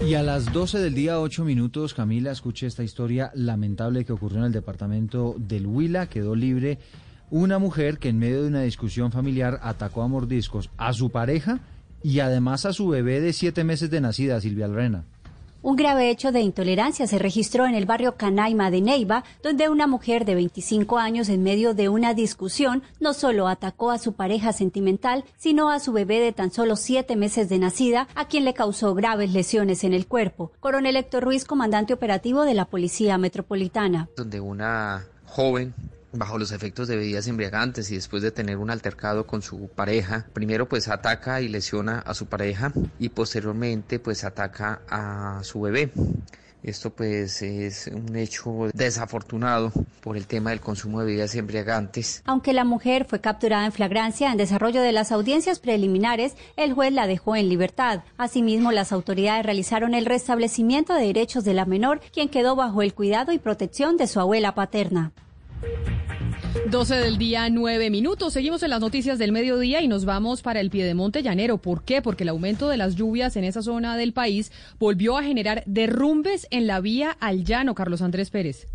[0.07, 4.39] Y a las 12 del día, 8 minutos, Camila, escuche esta historia lamentable que ocurrió
[4.39, 6.09] en el departamento del Huila.
[6.09, 6.79] Quedó libre
[7.31, 11.61] una mujer que en medio de una discusión familiar atacó a mordiscos a su pareja
[12.03, 15.05] y además a su bebé de siete meses de nacida, Silvia Lorena.
[15.65, 19.87] Un grave hecho de intolerancia se registró en el barrio Canaima de Neiva, donde una
[19.87, 24.53] mujer de 25 años en medio de una discusión no solo atacó a su pareja
[24.53, 28.55] sentimental, sino a su bebé de tan solo siete meses de nacida, a quien le
[28.55, 30.51] causó graves lesiones en el cuerpo.
[30.59, 34.09] Coronel Héctor Ruiz, comandante operativo de la Policía Metropolitana.
[34.17, 35.75] Donde una joven
[36.13, 40.27] bajo los efectos de bebidas embriagantes y después de tener un altercado con su pareja,
[40.33, 45.93] primero pues ataca y lesiona a su pareja y posteriormente pues ataca a su bebé.
[46.63, 52.23] Esto pues es un hecho desafortunado por el tema del consumo de bebidas embriagantes.
[52.25, 56.93] Aunque la mujer fue capturada en flagrancia en desarrollo de las audiencias preliminares, el juez
[56.93, 58.05] la dejó en libertad.
[58.17, 62.95] Asimismo, las autoridades realizaron el restablecimiento de derechos de la menor, quien quedó bajo el
[62.95, 65.11] cuidado y protección de su abuela paterna.
[66.71, 68.33] 12 del día, 9 minutos.
[68.33, 71.59] Seguimos en las noticias del mediodía y nos vamos para el Piedemonte Llanero.
[71.59, 72.03] ¿Por qué?
[72.03, 76.47] Porque el aumento de las lluvias en esa zona del país volvió a generar derrumbes
[76.51, 78.69] en la vía al llano, Carlos Andrés Pérez.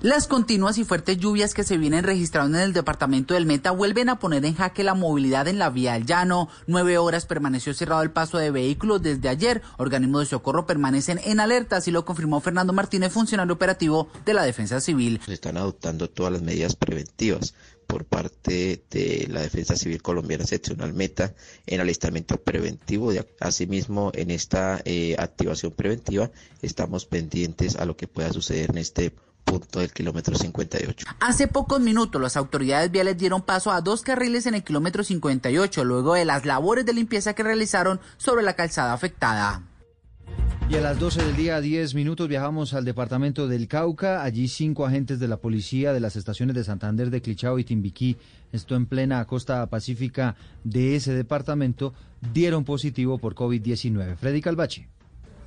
[0.00, 4.08] Las continuas y fuertes lluvias que se vienen registrando en el departamento del Meta vuelven
[4.08, 6.48] a poner en jaque la movilidad en la vía al llano.
[6.68, 9.60] Nueve horas permaneció cerrado el paso de vehículos desde ayer.
[9.76, 14.44] Organismos de socorro permanecen en alerta, así lo confirmó Fernando Martínez, funcionario operativo de la
[14.44, 15.20] Defensa Civil.
[15.26, 17.54] Se están adoptando todas las medidas preventivas
[17.88, 21.34] por parte de la Defensa Civil Colombiana Seccional Meta
[21.66, 23.10] en alistamiento preventivo.
[23.40, 26.30] Asimismo, en esta eh, activación preventiva
[26.62, 29.12] estamos pendientes a lo que pueda suceder en este
[29.48, 31.06] punto del kilómetro 58.
[31.20, 35.84] Hace pocos minutos las autoridades viales dieron paso a dos carriles en el kilómetro 58
[35.84, 39.62] luego de las labores de limpieza que realizaron sobre la calzada afectada.
[40.70, 44.22] Y a las 12 del día, 10 minutos, viajamos al departamento del Cauca.
[44.22, 48.18] Allí cinco agentes de la policía de las estaciones de Santander, de Clichao y Timbiquí,
[48.52, 51.94] esto en plena costa pacífica de ese departamento,
[52.34, 54.16] dieron positivo por COVID-19.
[54.16, 54.88] Freddy Calvache.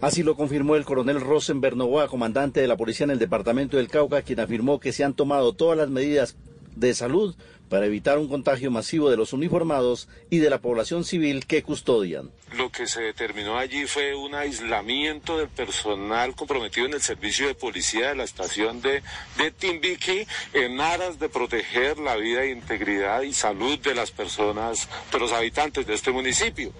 [0.01, 3.87] Así lo confirmó el coronel Rosenberg Novoa, comandante de la policía en el departamento del
[3.87, 6.35] Cauca, quien afirmó que se han tomado todas las medidas
[6.75, 7.35] de salud
[7.69, 12.31] para evitar un contagio masivo de los uniformados y de la población civil que custodian.
[12.53, 17.55] Lo que se determinó allí fue un aislamiento del personal comprometido en el servicio de
[17.55, 19.01] policía de la estación de,
[19.37, 25.19] de Timbiqui en aras de proteger la vida, integridad y salud de las personas, de
[25.19, 26.73] los habitantes de este municipio.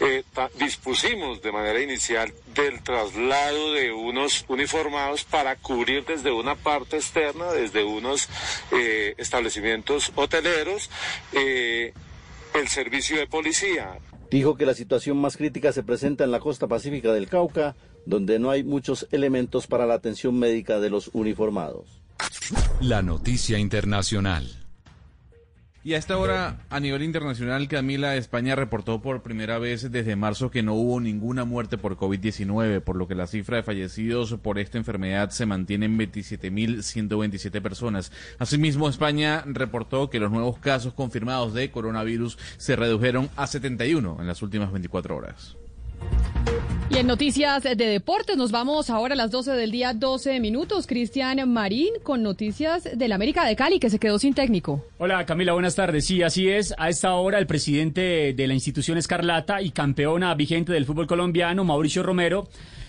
[0.00, 0.24] Eh,
[0.54, 7.52] dispusimos de manera inicial del traslado de unos uniformados para cubrir desde una parte externa,
[7.52, 8.28] desde unos
[8.72, 10.88] eh, establecimientos hoteleros,
[11.32, 11.92] eh,
[12.54, 13.98] el servicio de policía.
[14.30, 18.38] Dijo que la situación más crítica se presenta en la costa pacífica del Cauca, donde
[18.38, 22.02] no hay muchos elementos para la atención médica de los uniformados.
[22.80, 24.67] La noticia internacional.
[25.84, 30.50] Y a esta hora, a nivel internacional, Camila, España reportó por primera vez desde marzo
[30.50, 34.58] que no hubo ninguna muerte por COVID-19, por lo que la cifra de fallecidos por
[34.58, 38.10] esta enfermedad se mantiene en 27.127 personas.
[38.38, 44.26] Asimismo, España reportó que los nuevos casos confirmados de coronavirus se redujeron a 71 en
[44.26, 45.56] las últimas 24 horas.
[46.90, 50.86] Y en noticias de deportes nos vamos ahora a las 12 del día, 12 minutos.
[50.86, 54.82] Cristian Marín con noticias del América de Cali que se quedó sin técnico.
[54.96, 56.06] Hola Camila, buenas tardes.
[56.06, 56.74] Sí, así es.
[56.78, 61.62] A esta hora el presidente de la institución Escarlata y campeona vigente del fútbol colombiano,
[61.62, 62.48] Mauricio Romero,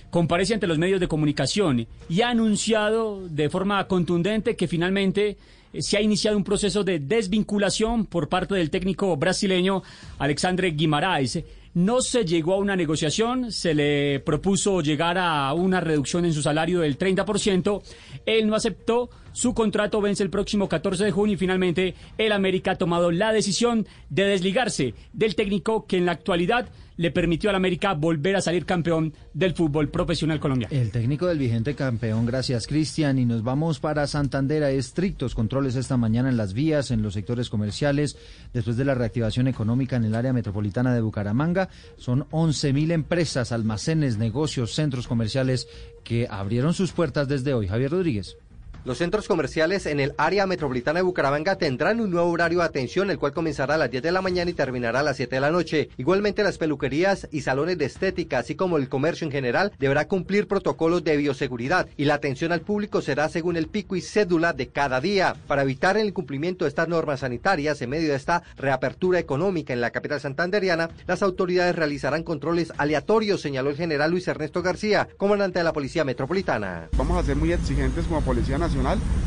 [0.10, 5.36] comparece ante los medios de comunicación y ha anunciado de forma contundente que finalmente
[5.73, 9.84] eh, se ha iniciado un proceso de desvinculación por parte del técnico brasileño
[10.18, 11.44] Alexandre Guimaraes
[11.74, 16.41] no se llegó a una negociación, se le propuso llegar a una reducción en su
[16.41, 17.82] salario del 30%,
[18.26, 22.72] él no aceptó, su contrato vence el próximo 14 de junio y finalmente el América
[22.72, 26.70] ha tomado la decisión de desligarse del técnico que en la actualidad
[27.00, 30.76] le permitió al América volver a salir campeón del fútbol profesional colombiano.
[30.76, 35.78] El técnico del vigente campeón, gracias Cristian, y nos vamos para Santander a estrictos controles
[35.78, 38.18] esta mañana en las vías, en los sectores comerciales,
[38.52, 41.70] después de la reactivación económica en el área metropolitana de Bucaramanga.
[41.96, 45.70] Son 11.000 empresas, almacenes, negocios, centros comerciales
[46.04, 47.70] que abrieron sus puertas desde hoy.
[47.70, 48.36] Javier Rodríguez.
[48.85, 53.11] Los centros comerciales en el área metropolitana de Bucaramanga tendrán un nuevo horario de atención,
[53.11, 55.41] el cual comenzará a las 10 de la mañana y terminará a las 7 de
[55.41, 55.89] la noche.
[55.97, 60.47] Igualmente las peluquerías y salones de estética, así como el comercio en general, deberá cumplir
[60.47, 64.69] protocolos de bioseguridad y la atención al público será según el pico y cédula de
[64.69, 65.35] cada día.
[65.47, 69.81] Para evitar el incumplimiento de estas normas sanitarias en medio de esta reapertura económica en
[69.81, 75.60] la capital santanderiana, las autoridades realizarán controles aleatorios, señaló el general Luis Ernesto García, comandante
[75.60, 76.88] de la Policía Metropolitana.
[76.95, 78.69] Vamos a ser muy exigentes como Policía Nacional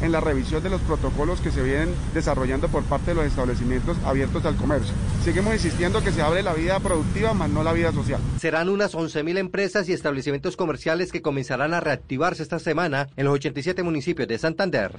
[0.01, 3.97] en la revisión de los protocolos que se vienen desarrollando por parte de los establecimientos
[4.05, 4.95] abiertos al comercio.
[5.25, 8.21] Seguimos insistiendo que se abre la vida productiva, más no la vida social.
[8.39, 13.35] Serán unas 11.000 empresas y establecimientos comerciales que comenzarán a reactivarse esta semana en los
[13.35, 14.93] 87 municipios de Santander.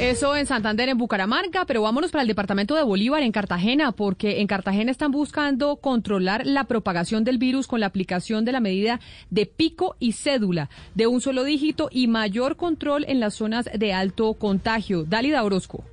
[0.00, 4.40] Eso en Santander, en Bucaramanga, pero vámonos para el departamento de Bolívar, en Cartagena, porque
[4.40, 8.98] en Cartagena están buscando controlar la propagación del virus con la aplicación de la medida
[9.30, 13.92] de pico y cédula de un solo dígito y mayor control en las zonas de
[13.92, 15.04] alto contagio.
[15.04, 15.84] Dálida Orozco.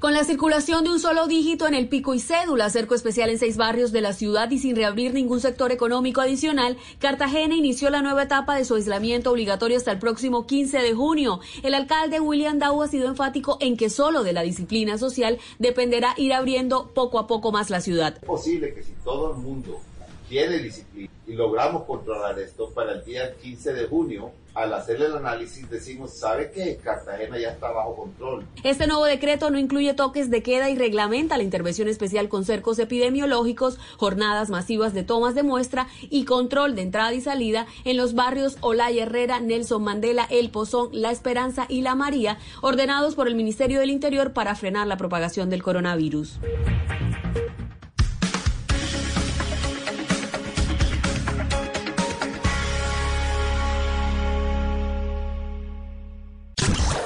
[0.00, 3.38] Con la circulación de un solo dígito en el pico y cédula, cerco especial en
[3.38, 8.00] seis barrios de la ciudad y sin reabrir ningún sector económico adicional, Cartagena inició la
[8.00, 11.40] nueva etapa de su aislamiento obligatorio hasta el próximo 15 de junio.
[11.62, 16.14] El alcalde William Dow ha sido enfático en que solo de la disciplina social dependerá
[16.16, 18.14] ir abriendo poco a poco más la ciudad.
[18.14, 19.82] Es posible que si todo el mundo
[20.30, 24.30] tiene disciplina y logramos controlar esto para el día 15 de junio.
[24.54, 28.46] Al hacer el análisis decimos, ¿sabe que Cartagena ya está bajo control?
[28.62, 32.78] Este nuevo decreto no incluye toques de queda y reglamenta la intervención especial con cercos
[32.78, 38.14] epidemiológicos, jornadas masivas de tomas de muestra y control de entrada y salida en los
[38.14, 43.34] barrios Olaya Herrera, Nelson Mandela, El Pozón, La Esperanza y La María, ordenados por el
[43.34, 46.38] Ministerio del Interior para frenar la propagación del coronavirus.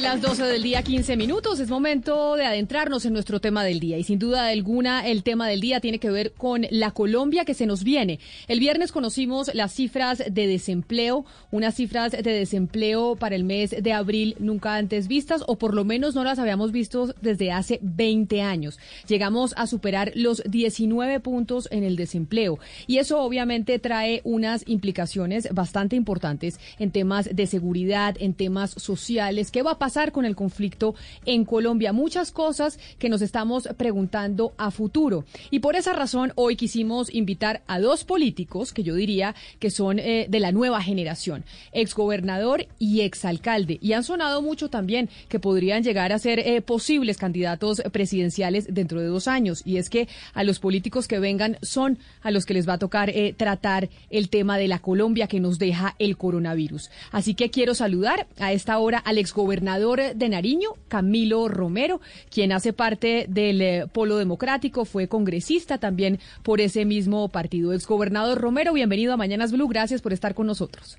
[0.00, 3.98] Las 12 del día, 15 minutos, es momento de adentrarnos en nuestro tema del día.
[3.98, 7.52] Y sin duda alguna, el tema del día tiene que ver con la Colombia que
[7.52, 8.18] se nos viene.
[8.48, 13.92] El viernes conocimos las cifras de desempleo, unas cifras de desempleo para el mes de
[13.92, 18.40] abril nunca antes vistas, o por lo menos no las habíamos visto desde hace 20
[18.40, 18.78] años.
[19.06, 22.58] Llegamos a superar los 19 puntos en el desempleo.
[22.86, 29.50] Y eso obviamente trae unas implicaciones bastante importantes en temas de seguridad, en temas sociales.
[29.50, 29.89] ¿Qué va a pasar?
[29.90, 30.94] Con el conflicto
[31.26, 31.92] en Colombia?
[31.92, 35.24] Muchas cosas que nos estamos preguntando a futuro.
[35.50, 39.98] Y por esa razón hoy quisimos invitar a dos políticos que yo diría que son
[39.98, 43.78] eh, de la nueva generación, exgobernador y exalcalde.
[43.82, 49.00] Y han sonado mucho también que podrían llegar a ser eh, posibles candidatos presidenciales dentro
[49.00, 49.62] de dos años.
[49.64, 52.78] Y es que a los políticos que vengan son a los que les va a
[52.78, 56.90] tocar eh, tratar el tema de la Colombia que nos deja el coronavirus.
[57.10, 62.72] Así que quiero saludar a esta hora al exgobernador de Nariño, Camilo Romero, quien hace
[62.72, 67.72] parte del eh, Polo Democrático, fue congresista también por ese mismo partido.
[67.72, 70.98] Exgobernador Romero, bienvenido a Mañanas Blue, gracias por estar con nosotros.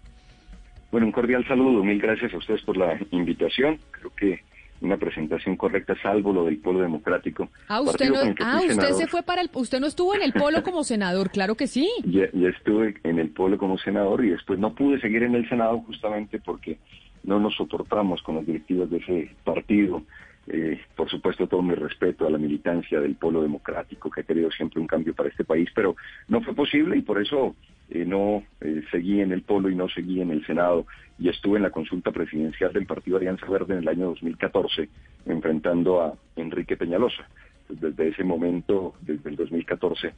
[0.90, 3.78] Bueno, un cordial saludo, mil gracias a ustedes por la invitación.
[3.92, 4.40] Creo que
[4.80, 7.50] una presentación correcta, salvo lo del Polo Democrático.
[7.68, 10.64] Ah, usted, no, ah, usted se fue para el, usted no estuvo en el Polo
[10.64, 11.90] como senador, claro que sí.
[12.06, 15.48] Ya, ya, estuve en el Polo como senador y después no pude seguir en el
[15.50, 16.80] Senado justamente porque
[17.24, 20.04] no nos soportamos con las directivas de ese partido.
[20.48, 24.50] Eh, por supuesto, todo mi respeto a la militancia del polo democrático que ha querido
[24.52, 25.96] siempre un cambio para este país, pero
[26.28, 27.56] no fue posible y por eso
[27.90, 30.88] eh, no eh, seguí en el polo y no seguí en el Senado
[31.20, 34.90] y estuve en la consulta presidencial del Partido Alianza Verde en el año 2014
[35.28, 37.28] enfrentando a Enrique Peñalosa.
[37.70, 40.14] Desde ese momento, desde el 2014,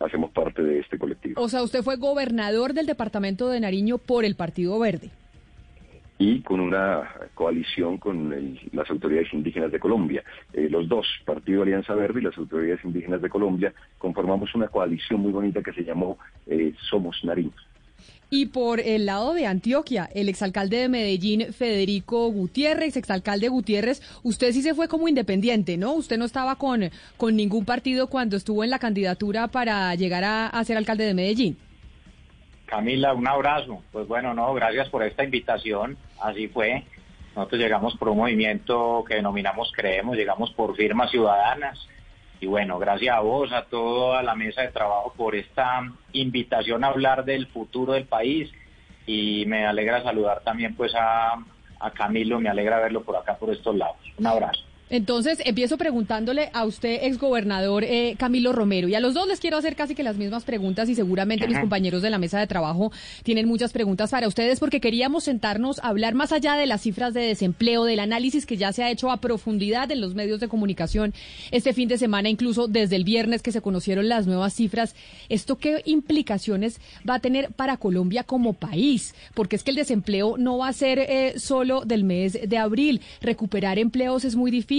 [0.00, 1.40] hacemos parte de este colectivo.
[1.40, 5.10] O sea, usted fue gobernador del departamento de Nariño por el Partido Verde
[6.18, 10.24] y con una coalición con las autoridades indígenas de Colombia.
[10.52, 15.20] Eh, los dos, Partido Alianza Verde y las autoridades indígenas de Colombia, conformamos una coalición
[15.20, 17.52] muy bonita que se llamó eh, Somos Nariño.
[18.30, 24.52] Y por el lado de Antioquia, el exalcalde de Medellín, Federico Gutiérrez, exalcalde Gutiérrez, usted
[24.52, 25.94] sí se fue como independiente, ¿no?
[25.94, 30.62] Usted no estaba con, con ningún partido cuando estuvo en la candidatura para llegar a
[30.64, 31.56] ser alcalde de Medellín.
[32.68, 33.82] Camila, un abrazo.
[33.90, 35.96] Pues bueno, no, gracias por esta invitación.
[36.20, 36.84] Así fue.
[37.34, 41.78] Nosotros llegamos por un movimiento que denominamos Creemos, llegamos por firmas ciudadanas.
[42.40, 45.80] Y bueno, gracias a vos, a toda la mesa de trabajo por esta
[46.12, 48.50] invitación a hablar del futuro del país.
[49.06, 51.42] Y me alegra saludar también pues a,
[51.80, 53.96] a Camilo, me alegra verlo por acá, por estos lados.
[54.18, 54.67] Un abrazo.
[54.90, 59.58] Entonces, empiezo preguntándole a usted, exgobernador eh, Camilo Romero, y a los dos les quiero
[59.58, 62.90] hacer casi que las mismas preguntas y seguramente mis compañeros de la mesa de trabajo
[63.22, 67.12] tienen muchas preguntas para ustedes porque queríamos sentarnos a hablar más allá de las cifras
[67.12, 70.48] de desempleo, del análisis que ya se ha hecho a profundidad en los medios de
[70.48, 71.12] comunicación
[71.50, 74.94] este fin de semana, incluso desde el viernes que se conocieron las nuevas cifras.
[75.28, 79.14] ¿Esto qué implicaciones va a tener para Colombia como país?
[79.34, 83.02] Porque es que el desempleo no va a ser eh, solo del mes de abril.
[83.20, 84.77] Recuperar empleos es muy difícil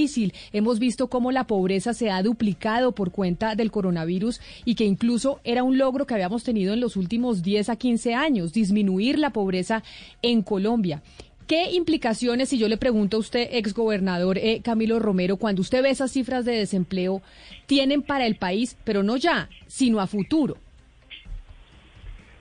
[0.53, 5.41] Hemos visto cómo la pobreza se ha duplicado por cuenta del coronavirus y que incluso
[5.43, 9.31] era un logro que habíamos tenido en los últimos 10 a 15 años, disminuir la
[9.31, 9.83] pobreza
[10.21, 11.01] en Colombia.
[11.47, 15.89] ¿Qué implicaciones, si yo le pregunto a usted, exgobernador eh, Camilo Romero, cuando usted ve
[15.89, 17.21] esas cifras de desempleo,
[17.65, 20.57] tienen para el país, pero no ya, sino a futuro?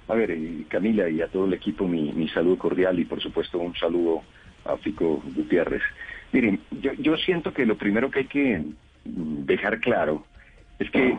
[0.06, 3.58] A ver, Camila y a todo el equipo, mi, mi saludo cordial y por supuesto
[3.58, 4.22] un saludo
[4.64, 5.82] a Fico Gutiérrez.
[6.32, 8.62] Miren, yo, yo siento que lo primero que hay que
[9.04, 10.24] dejar claro
[10.78, 11.18] es que,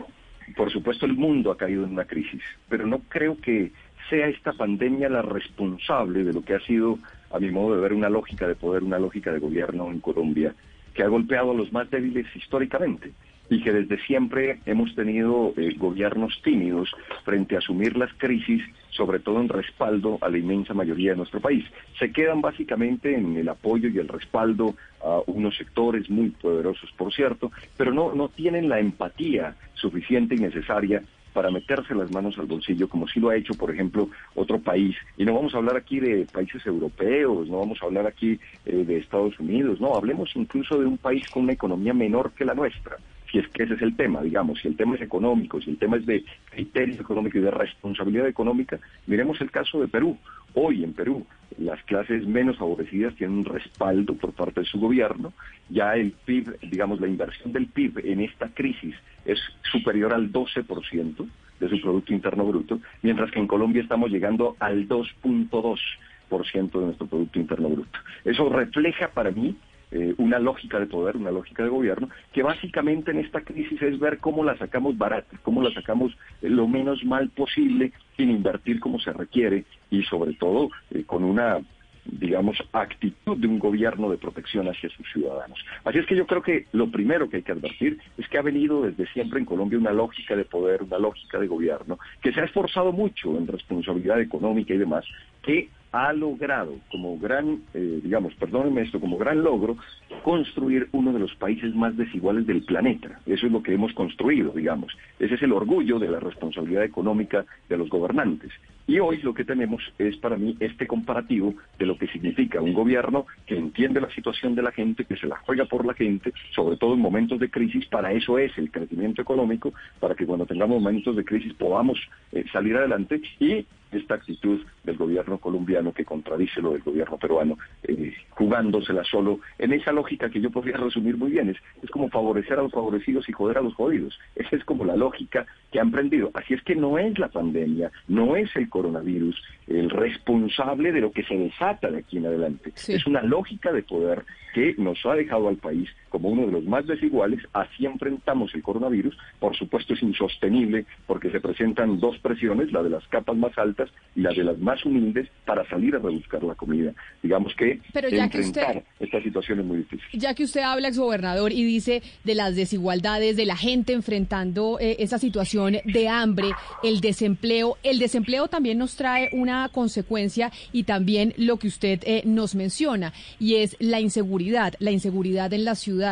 [0.56, 3.72] por supuesto, el mundo ha caído en una crisis, pero no creo que
[4.08, 6.98] sea esta pandemia la responsable de lo que ha sido,
[7.30, 10.54] a mi modo de ver, una lógica de poder, una lógica de gobierno en Colombia,
[10.94, 13.12] que ha golpeado a los más débiles históricamente
[13.50, 16.90] y que desde siempre hemos tenido eh, gobiernos tímidos
[17.24, 21.40] frente a asumir las crisis, sobre todo en respaldo a la inmensa mayoría de nuestro
[21.40, 21.64] país.
[21.98, 27.12] Se quedan básicamente en el apoyo y el respaldo a unos sectores muy poderosos, por
[27.12, 31.02] cierto, pero no, no tienen la empatía suficiente y necesaria
[31.32, 34.96] para meterse las manos al bolsillo, como sí lo ha hecho, por ejemplo, otro país.
[35.16, 38.84] Y no vamos a hablar aquí de países europeos, no vamos a hablar aquí eh,
[38.84, 42.54] de Estados Unidos, no, hablemos incluso de un país con una economía menor que la
[42.54, 42.96] nuestra
[43.30, 45.78] si es que ese es el tema, digamos, si el tema es económico, si el
[45.78, 50.16] tema es de criterios económicos y de responsabilidad económica, miremos el caso de Perú.
[50.54, 51.26] Hoy en Perú
[51.58, 55.32] las clases menos favorecidas tienen un respaldo por parte de su gobierno,
[55.68, 58.94] ya el PIB, digamos, la inversión del PIB en esta crisis
[59.24, 59.38] es
[59.70, 61.28] superior al 12%
[61.60, 67.06] de su Producto Interno Bruto, mientras que en Colombia estamos llegando al 2.2% de nuestro
[67.06, 67.98] Producto Interno Bruto.
[68.24, 69.56] Eso refleja para mí
[69.90, 73.98] eh, una lógica de poder, una lógica de gobierno, que básicamente en esta crisis es
[73.98, 76.12] ver cómo la sacamos barata, cómo la sacamos
[76.42, 81.24] eh, lo menos mal posible, sin invertir como se requiere y sobre todo eh, con
[81.24, 81.60] una
[82.04, 85.58] digamos, actitud de un gobierno de protección hacia sus ciudadanos.
[85.84, 88.42] Así es que yo creo que lo primero que hay que advertir es que ha
[88.42, 92.40] venido desde siempre en Colombia una lógica de poder, una lógica de gobierno, que se
[92.40, 95.04] ha esforzado mucho en responsabilidad económica y demás,
[95.42, 99.76] que ha logrado como gran, eh, digamos, perdónenme esto, como gran logro,
[100.22, 103.20] construir uno de los países más desiguales del planeta.
[103.26, 104.96] Eso es lo que hemos construido, digamos.
[105.18, 108.52] Ese es el orgullo de la responsabilidad económica de los gobernantes.
[108.86, 112.72] Y hoy lo que tenemos es para mí este comparativo de lo que significa un
[112.72, 116.32] gobierno que entiende la situación de la gente, que se la juega por la gente,
[116.54, 120.46] sobre todo en momentos de crisis, para eso es el crecimiento económico, para que cuando
[120.46, 122.00] tengamos momentos de crisis podamos
[122.32, 127.58] eh, salir adelante y esta actitud del gobierno colombiano que contradice lo del gobierno peruano,
[127.82, 132.08] eh, jugándosela solo en esa lógica que yo podría resumir muy bien, es, es como
[132.08, 134.18] favorecer a los favorecidos y joder a los jodidos.
[134.34, 136.30] Esa es como la lógica que han prendido.
[136.34, 139.40] Así es que no es la pandemia, no es el coronavirus
[139.70, 142.72] el responsable de lo que se desata de aquí en adelante.
[142.74, 146.64] Es una lógica de poder que nos ha dejado al país como uno de los
[146.64, 152.72] más desiguales, así enfrentamos el coronavirus, por supuesto es insostenible porque se presentan dos presiones,
[152.72, 153.79] la de las capas más altas
[154.14, 156.92] y la de las más humildes, para salir a rebuscar la comida.
[157.22, 160.06] Digamos que enfrentar esta situación es muy difícil.
[160.12, 164.96] Ya que usted habla, exgobernador, y dice de las desigualdades, de la gente enfrentando eh,
[164.98, 166.48] esa situación de hambre,
[166.82, 172.22] el desempleo, el desempleo también nos trae una consecuencia y también lo que usted eh,
[172.24, 176.10] nos menciona, y es la inseguridad, la inseguridad en la ciudad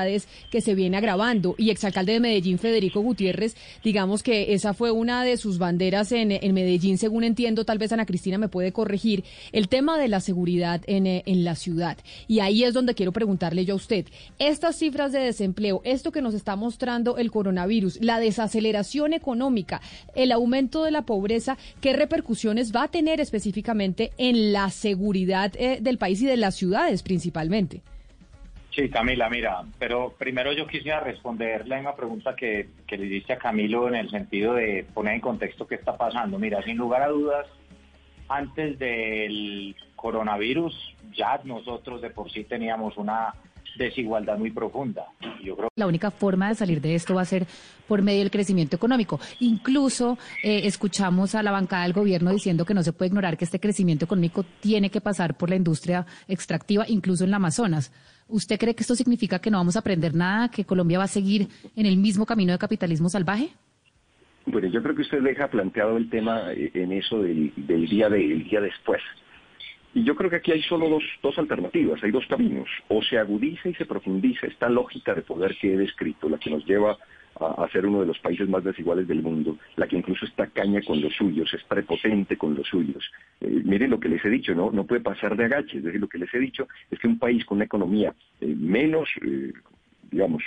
[0.50, 1.54] que se viene agravando.
[1.58, 6.28] Y exalcalde de Medellín, Federico Gutiérrez, digamos que esa fue una de sus banderas en,
[6.54, 10.82] Medellín, según entiendo, tal vez Ana Cristina me puede corregir, el tema de la seguridad
[10.86, 11.98] en, en la ciudad.
[12.26, 14.06] Y ahí es donde quiero preguntarle yo a usted,
[14.38, 19.80] estas cifras de desempleo, esto que nos está mostrando el coronavirus, la desaceleración económica,
[20.14, 25.78] el aumento de la pobreza, ¿qué repercusiones va a tener específicamente en la seguridad eh,
[25.80, 27.82] del país y de las ciudades principalmente?
[28.78, 33.38] Sí, Camila, mira, pero primero yo quisiera responder la misma pregunta que, le hiciste a
[33.38, 36.38] Camilo en el sentido de poner en contexto qué está pasando.
[36.38, 37.48] Mira, sin lugar a dudas,
[38.28, 43.34] antes del coronavirus ya nosotros de por sí teníamos una
[43.76, 45.06] desigualdad muy profunda.
[45.42, 47.46] Yo creo la única forma de salir de esto va a ser
[47.88, 49.18] por medio del crecimiento económico.
[49.40, 53.44] Incluso eh, escuchamos a la bancada del gobierno diciendo que no se puede ignorar que
[53.44, 57.92] este crecimiento económico tiene que pasar por la industria extractiva, incluso en la Amazonas.
[58.28, 61.08] ¿Usted cree que esto significa que no vamos a aprender nada, que Colombia va a
[61.08, 63.48] seguir en el mismo camino de capitalismo salvaje?
[64.44, 68.44] Bueno, yo creo que usted deja planteado el tema eh, en eso del, día, del
[68.44, 69.02] día después.
[69.94, 72.68] Y yo creo que aquí hay solo dos, dos alternativas, hay dos caminos.
[72.88, 76.50] O se agudiza y se profundiza esta lógica de poder que he descrito, la que
[76.50, 76.98] nos lleva
[77.40, 80.80] a, ser uno de los países más desiguales del mundo, la que incluso está caña
[80.82, 83.10] con los suyos, es prepotente con los suyos.
[83.40, 84.70] Eh, miren lo que les he dicho, ¿no?
[84.70, 87.18] No puede pasar de agache, es decir, lo que les he dicho es que un
[87.18, 89.52] país con una economía eh, menos, eh,
[90.10, 90.42] digamos,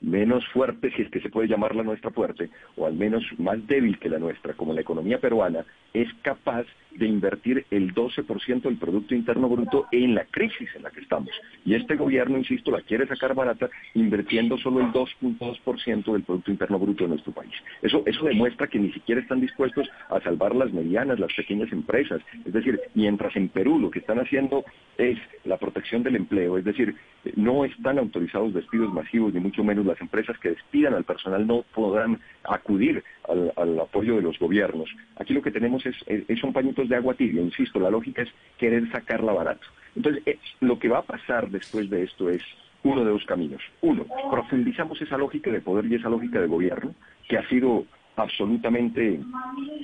[0.00, 3.66] menos fuerte, si es que se puede llamar la nuestra fuerte, o al menos más
[3.66, 8.76] débil que la nuestra, como la economía peruana, es capaz de invertir el 12% del
[8.76, 11.30] Producto Interno Bruto en la crisis en la que estamos.
[11.64, 16.78] Y este gobierno, insisto, la quiere sacar barata invirtiendo solo el 2.2% del Producto Interno
[16.78, 17.52] Bruto de nuestro país.
[17.82, 22.20] Eso, eso demuestra que ni siquiera están dispuestos a salvar las medianas, las pequeñas empresas.
[22.44, 24.64] Es decir, mientras en Perú lo que están haciendo
[24.98, 26.94] es la protección del empleo, es decir,
[27.36, 31.64] no están autorizados despidos masivos, ni mucho menos las empresas que despidan al personal no
[31.74, 34.90] podrán acudir al, apoyo de los gobiernos.
[35.16, 35.96] Aquí lo que tenemos es,
[36.40, 36.52] son
[36.88, 39.66] de agua tibia, insisto, la lógica es querer sacarla barato.
[39.96, 42.42] Entonces, eh, lo que va a pasar después de esto es
[42.82, 43.62] uno de dos caminos.
[43.80, 46.94] Uno, profundizamos esa lógica de poder y esa lógica de gobierno,
[47.28, 47.84] que ha sido
[48.16, 49.20] absolutamente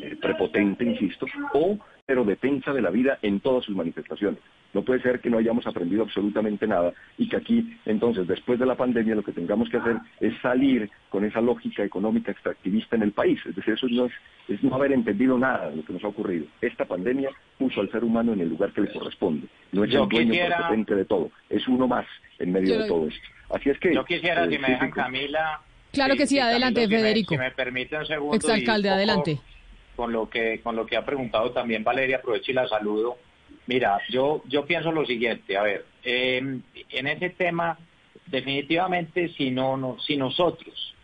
[0.03, 4.41] eh, prepotente, insisto, o pero defensa de la vida en todas sus manifestaciones.
[4.77, 8.67] No puede ser que no hayamos aprendido absolutamente nada y que aquí, entonces, después de
[8.67, 13.01] la pandemia, lo que tengamos que hacer es salir con esa lógica económica extractivista en
[13.01, 13.41] el país.
[13.47, 16.45] Es decir, eso no es, no haber entendido nada de lo que nos ha ocurrido.
[16.61, 19.47] Esta pandemia puso al ser humano en el lugar que le corresponde.
[19.73, 22.05] No es el dueño prepotente de todo, es uno más
[22.39, 23.29] en medio de todo esto.
[23.55, 23.95] Así es que...
[23.95, 25.63] Yo quisiera, eh, si me dejan, Camila...
[25.91, 27.33] Claro que sí, adelante, Federico.
[27.33, 28.37] Si me, permite un segundo.
[28.37, 29.41] Exalcalde, adelante
[29.97, 33.17] con lo que con lo que ha preguntado también Valeria, aprovecho y la saludo.
[33.67, 37.79] Mira, yo yo pienso lo siguiente, a ver, em, en ese tema
[38.27, 40.95] definitivamente si no, no si nosotros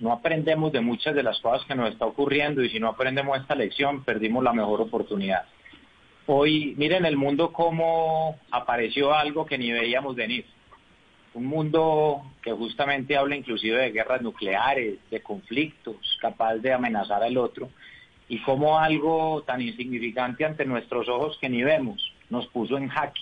[0.00, 3.38] no aprendemos de muchas de las cosas que nos está ocurriendo y si no aprendemos
[3.38, 5.44] esta lección, perdimos la mejor oportunidad.
[6.26, 10.46] Hoy, miren el mundo cómo apareció algo que ni veíamos venir.
[11.34, 17.36] Un mundo que justamente habla inclusive de guerras nucleares, de conflictos, capaz de amenazar al
[17.36, 17.68] otro
[18.30, 23.20] y cómo algo tan insignificante ante nuestros ojos que ni vemos nos puso en jaque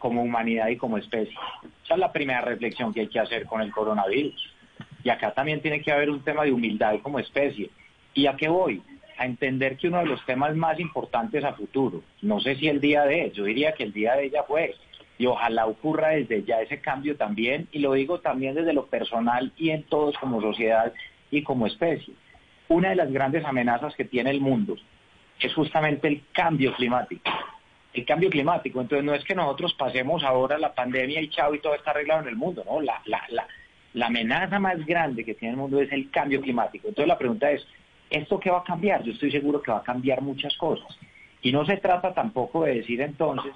[0.00, 1.36] como humanidad y como especie.
[1.84, 4.52] Esa es la primera reflexión que hay que hacer con el coronavirus.
[5.04, 7.70] Y acá también tiene que haber un tema de humildad como especie.
[8.14, 8.82] ¿Y a qué voy?
[9.16, 12.80] A entender que uno de los temas más importantes a futuro, no sé si el
[12.80, 14.74] día de, yo diría que el día de ella fue,
[15.18, 19.52] y ojalá ocurra desde ya ese cambio también, y lo digo también desde lo personal
[19.56, 20.92] y en todos como sociedad
[21.30, 22.14] y como especie
[22.68, 24.76] una de las grandes amenazas que tiene el mundo
[25.40, 27.30] es justamente el cambio climático.
[27.92, 28.80] El cambio climático.
[28.80, 32.22] Entonces no es que nosotros pasemos ahora la pandemia y chao y todo está arreglado
[32.22, 32.80] en el mundo, ¿no?
[32.80, 33.46] La, la, la,
[33.94, 36.88] la amenaza más grande que tiene el mundo es el cambio climático.
[36.88, 37.66] Entonces la pregunta es,
[38.10, 39.02] ¿esto qué va a cambiar?
[39.02, 40.96] Yo estoy seguro que va a cambiar muchas cosas.
[41.40, 43.52] Y no se trata tampoco de decir entonces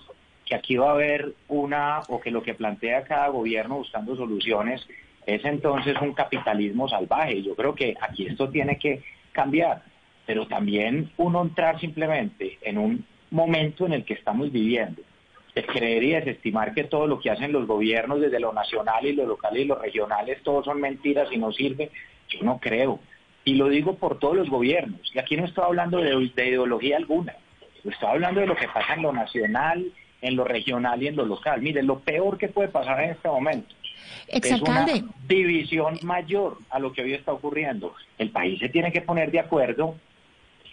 [0.46, 4.86] que aquí va a haber una, o que lo que plantea cada gobierno buscando soluciones
[5.26, 7.42] es entonces un capitalismo salvaje.
[7.42, 9.82] Yo creo que aquí esto tiene que cambiar,
[10.26, 15.02] pero también uno entrar simplemente en un momento en el que estamos viviendo,
[15.54, 19.12] de creer y desestimar que todo lo que hacen los gobiernos desde lo nacional y
[19.12, 21.90] lo local y lo regionales, todos son mentiras y no sirve,
[22.28, 23.00] yo no creo.
[23.44, 25.00] Y lo digo por todos los gobiernos.
[25.14, 27.34] Y aquí no estoy hablando de, de ideología alguna,
[27.84, 29.84] estoy hablando de lo que pasa en lo nacional,
[30.20, 31.60] en lo regional y en lo local.
[31.60, 33.74] Mire, lo peor que puede pasar en este momento
[34.32, 34.86] es una
[35.28, 37.94] división mayor a lo que hoy está ocurriendo.
[38.18, 39.96] El país se tiene que poner de acuerdo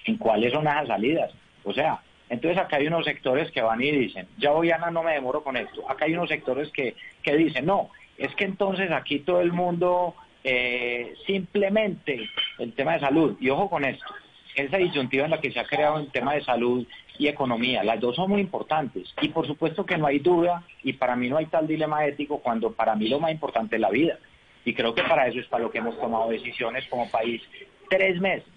[0.05, 1.31] en cuáles son las salidas.
[1.63, 5.03] O sea, entonces acá hay unos sectores que van y dicen, ya voy Ana, no
[5.03, 5.89] me demoro con esto.
[5.89, 10.15] Acá hay unos sectores que, que dicen, no, es que entonces aquí todo el mundo
[10.43, 12.29] eh, simplemente
[12.59, 14.05] el tema de salud, y ojo con esto,
[14.55, 16.87] esa disyuntiva en la que se ha creado el tema de salud
[17.19, 17.83] y economía.
[17.83, 19.13] Las dos son muy importantes.
[19.21, 22.39] Y por supuesto que no hay duda, y para mí no hay tal dilema ético,
[22.39, 24.17] cuando para mí lo más importante es la vida.
[24.65, 27.41] Y creo que para eso es para lo que hemos tomado decisiones como país.
[27.89, 28.47] Tres meses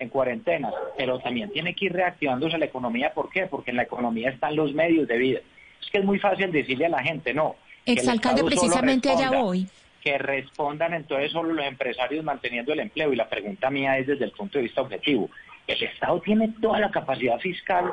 [0.00, 3.12] en cuarentena, pero también tiene que ir reactivándose la economía.
[3.14, 3.46] ¿Por qué?
[3.46, 5.40] Porque en la economía están los medios de vida.
[5.80, 7.54] Es que es muy fácil decirle a la gente, no.
[7.86, 9.66] Exalcalde, precisamente allá voy.
[10.02, 13.12] Que respondan entonces solo los empresarios manteniendo el empleo.
[13.12, 15.30] Y la pregunta mía es desde el punto de vista objetivo.
[15.68, 17.92] El Estado tiene toda la capacidad fiscal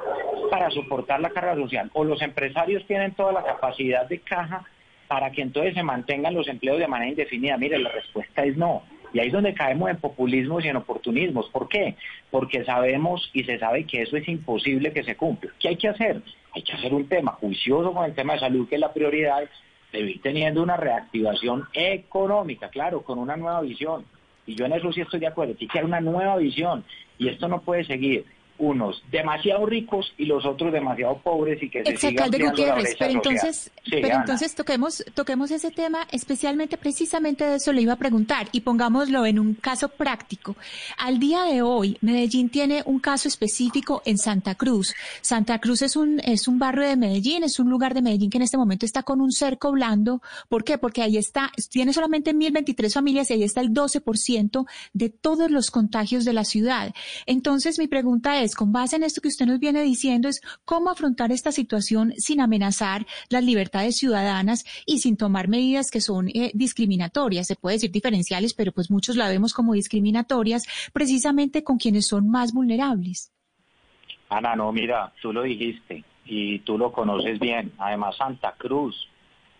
[0.50, 4.64] para soportar la carga social o los empresarios tienen toda la capacidad de caja
[5.10, 7.58] para que entonces se mantengan los empleos de manera indefinida.
[7.58, 8.84] Mire, la respuesta es no.
[9.14, 11.50] Y ahí es donde caemos en populismos y en oportunismos.
[11.50, 11.96] ¿Por qué?
[12.32, 15.52] Porque sabemos y se sabe que eso es imposible que se cumpla.
[15.60, 16.22] ¿Qué hay que hacer?
[16.54, 19.44] Hay que hacer un tema juicioso con el tema de salud, que es la prioridad,
[19.92, 24.06] de ir teniendo una reactivación económica, claro, con una nueva visión.
[24.46, 25.56] Y yo en eso sí estoy de acuerdo.
[25.56, 26.86] Tiene que una nueva visión
[27.18, 28.26] y esto no puede seguir
[28.58, 33.72] unos demasiado ricos y los otros demasiado pobres y que se sigan Gutiérrez, pero entonces,
[33.90, 38.62] pero entonces toquemos, toquemos ese tema, especialmente precisamente de eso le iba a preguntar y
[38.62, 40.56] pongámoslo en un caso práctico.
[40.98, 44.94] Al día de hoy, Medellín tiene un caso específico en Santa Cruz.
[45.22, 48.38] Santa Cruz es un, es un barrio de Medellín, es un lugar de Medellín que
[48.38, 50.22] en este momento está con un cerco blando.
[50.50, 50.78] ¿Por qué?
[50.78, 55.72] Porque ahí está, tiene solamente 1023 familias y ahí está el 12% de todos los
[55.72, 56.94] contagios de la ciudad.
[57.26, 60.92] Entonces mi pregunta es, con base en esto que usted nos viene diciendo, es cómo
[60.92, 66.52] afrontar esta situación sin amenazar las libertades ciudadanas y sin tomar medidas que son eh,
[66.54, 72.08] discriminatorias, se puede decir diferenciales, pero pues muchos la vemos como discriminatorias, precisamente con quienes
[72.08, 73.32] son más vulnerables.
[74.30, 77.72] Ana, no, mira, tú lo dijiste y tú lo conoces bien.
[77.78, 79.08] Además, Santa Cruz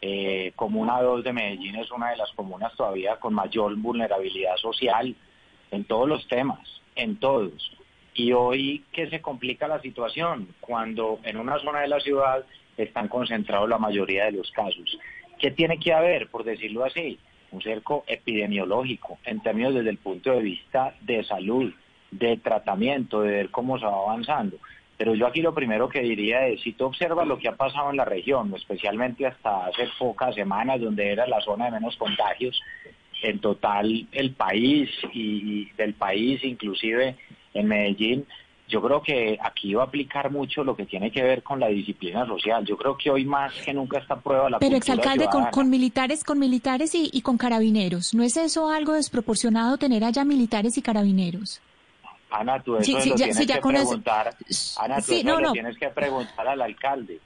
[0.08, 5.16] Eh, comuna 2 de Medellín es una de las comunas todavía con mayor vulnerabilidad social
[5.72, 6.60] en todos los temas,
[6.96, 7.75] en todos.
[8.16, 12.46] Y hoy que se complica la situación cuando en una zona de la ciudad
[12.78, 14.98] están concentrados la mayoría de los casos.
[15.38, 17.20] ¿Qué tiene que haber, por decirlo así?
[17.52, 21.74] Un cerco epidemiológico en términos desde el punto de vista de salud,
[22.12, 24.58] de tratamiento, de ver cómo se va avanzando.
[24.98, 27.90] Pero yo aquí lo primero que diría es, si tú observas lo que ha pasado
[27.90, 32.62] en la región, especialmente hasta hace pocas semanas, donde era la zona de menos contagios,
[33.22, 37.18] en total el país y del país, inclusive
[37.56, 38.28] en Medellín,
[38.68, 41.68] yo creo que aquí va a aplicar mucho lo que tiene que ver con la
[41.68, 42.66] disciplina social.
[42.66, 46.24] Yo creo que hoy más que nunca está prueba la Pero exalcalde, con, con, militares,
[46.24, 50.82] con militares y, y, con carabineros, ¿no es eso algo desproporcionado tener allá militares y
[50.82, 51.62] carabineros?
[52.32, 54.36] Ana, tú eso lo tienes que preguntar.
[54.78, 57.20] Ana, tú eso lo tienes que preguntar al alcalde.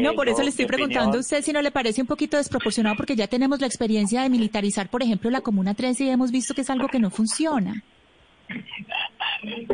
[0.00, 2.96] no, por eso le estoy preguntando a usted si no le parece un poquito desproporcionado,
[2.96, 6.52] porque ya tenemos la experiencia de militarizar, por ejemplo, la Comuna 3 y hemos visto
[6.52, 7.82] que es algo que no funciona.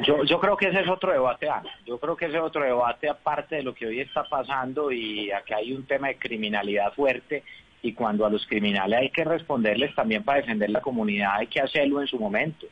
[0.06, 1.70] Yo, yo creo que ese es otro debate, Ana.
[1.84, 5.30] Yo creo que ese es otro debate aparte de lo que hoy está pasando y
[5.30, 7.42] acá hay un tema de criminalidad fuerte
[7.82, 11.60] y cuando a los criminales hay que responderles también para defender la comunidad hay que
[11.60, 12.66] hacerlo en su momento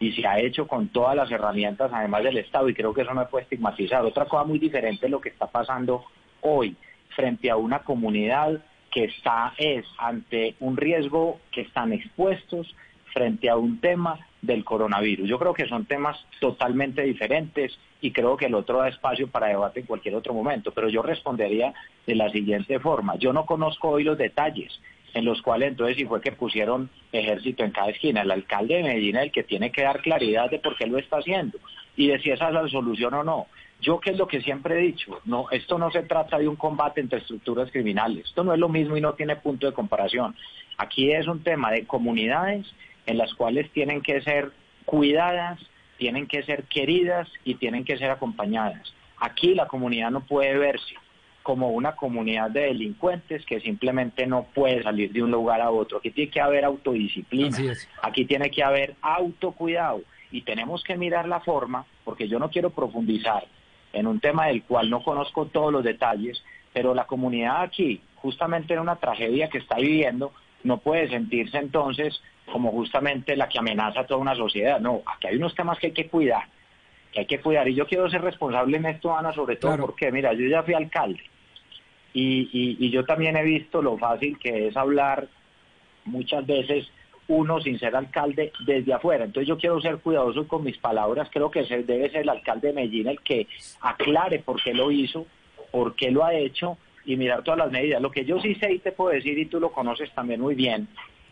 [0.00, 3.14] y se ha hecho con todas las herramientas además del Estado y creo que eso
[3.14, 4.04] no puede estigmatizar.
[4.04, 6.04] Otra cosa muy diferente es lo que está pasando
[6.40, 6.76] hoy
[7.14, 12.74] frente a una comunidad que está es ante un riesgo que están expuestos
[13.12, 15.28] frente a un tema del coronavirus.
[15.28, 19.48] Yo creo que son temas totalmente diferentes y creo que el otro da espacio para
[19.48, 21.74] debate en cualquier otro momento, pero yo respondería
[22.06, 23.16] de la siguiente forma.
[23.16, 24.80] Yo no conozco hoy los detalles
[25.14, 28.22] en los cuales entonces si fue que pusieron ejército en cada esquina.
[28.22, 30.98] El alcalde de Medellín es el que tiene que dar claridad de por qué lo
[30.98, 31.58] está haciendo
[31.96, 33.46] y de si esa es la solución o no.
[33.80, 36.56] Yo que es lo que siempre he dicho, no, esto no se trata de un
[36.56, 40.34] combate entre estructuras criminales, esto no es lo mismo y no tiene punto de comparación.
[40.78, 42.66] Aquí es un tema de comunidades
[43.08, 44.52] en las cuales tienen que ser
[44.84, 45.58] cuidadas,
[45.96, 48.94] tienen que ser queridas y tienen que ser acompañadas.
[49.16, 50.94] Aquí la comunidad no puede verse
[51.42, 55.96] como una comunidad de delincuentes que simplemente no puede salir de un lugar a otro.
[55.96, 57.56] Aquí tiene que haber autodisciplina,
[58.02, 62.68] aquí tiene que haber autocuidado y tenemos que mirar la forma, porque yo no quiero
[62.68, 63.46] profundizar
[63.94, 66.44] en un tema del cual no conozco todos los detalles,
[66.74, 72.20] pero la comunidad aquí, justamente en una tragedia que está viviendo, no puede sentirse entonces
[72.52, 74.80] como justamente la que amenaza a toda una sociedad.
[74.80, 76.44] No, aquí hay unos temas que hay que cuidar,
[77.12, 77.68] que hay que cuidar.
[77.68, 80.74] Y yo quiero ser responsable en esto, Ana, sobre todo porque, mira, yo ya fui
[80.74, 81.22] alcalde
[82.20, 85.28] y, y, yo también he visto lo fácil que es hablar
[86.04, 86.90] muchas veces
[87.28, 89.24] uno sin ser alcalde desde afuera.
[89.24, 91.28] Entonces yo quiero ser cuidadoso con mis palabras.
[91.30, 93.46] Creo que debe ser el alcalde de Medellín el que
[93.82, 95.26] aclare por qué lo hizo,
[95.70, 96.78] por qué lo ha hecho
[97.08, 98.02] y mirar todas las medidas.
[98.02, 100.54] Lo que yo sí sé y te puedo decir, y tú lo conoces también muy
[100.54, 100.88] bien,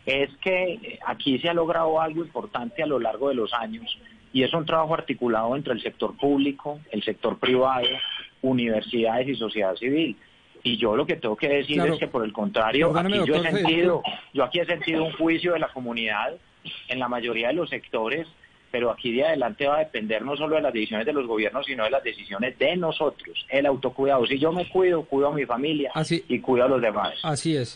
[0.07, 3.99] es que aquí se ha logrado algo importante a lo largo de los años
[4.33, 7.87] y es un trabajo articulado entre el sector público, el sector privado,
[8.41, 10.17] universidades y sociedad civil.
[10.63, 13.51] Y yo lo que tengo que decir es que por el contrario, aquí yo he
[13.51, 14.01] sentido,
[14.33, 16.33] yo aquí he sentido un juicio de la comunidad
[16.87, 18.27] en la mayoría de los sectores,
[18.77, 21.65] pero aquí de adelante va a depender no solo de las decisiones de los gobiernos,
[21.65, 24.27] sino de las decisiones de nosotros, el autocuidado.
[24.27, 25.91] Si yo me cuido, cuido a mi familia
[26.27, 27.15] y cuido a los demás.
[27.23, 27.75] Así es.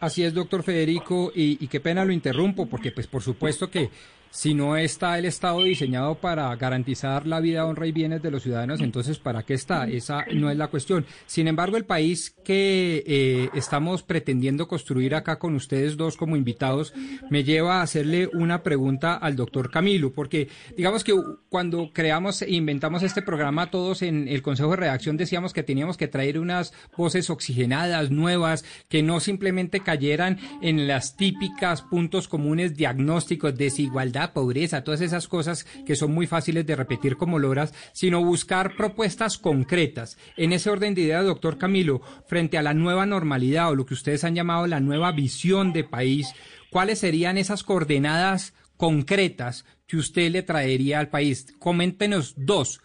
[0.00, 3.90] Así es, doctor Federico, y, y, qué pena lo interrumpo, porque pues por supuesto que
[4.36, 8.42] si no está el Estado diseñado para garantizar la vida, honra y bienes de los
[8.42, 9.88] ciudadanos, entonces ¿para qué está?
[9.88, 11.06] Esa no es la cuestión.
[11.24, 16.92] Sin embargo, el país que eh, estamos pretendiendo construir acá con ustedes dos como invitados
[17.30, 21.14] me lleva a hacerle una pregunta al doctor Camilo, porque digamos que
[21.48, 25.96] cuando creamos e inventamos este programa, todos en el Consejo de Redacción decíamos que teníamos
[25.96, 32.76] que traer unas voces oxigenadas, nuevas, que no simplemente cayeran en las típicas puntos comunes
[32.76, 38.24] diagnósticos, desigualdad, pobreza, todas esas cosas que son muy fáciles de repetir como loras, sino
[38.24, 40.18] buscar propuestas concretas.
[40.36, 43.94] En ese orden de ideas, doctor Camilo, frente a la nueva normalidad o lo que
[43.94, 46.34] ustedes han llamado la nueva visión de país,
[46.70, 51.56] ¿cuáles serían esas coordenadas concretas que usted le traería al país?
[51.58, 52.80] Coméntenos dos.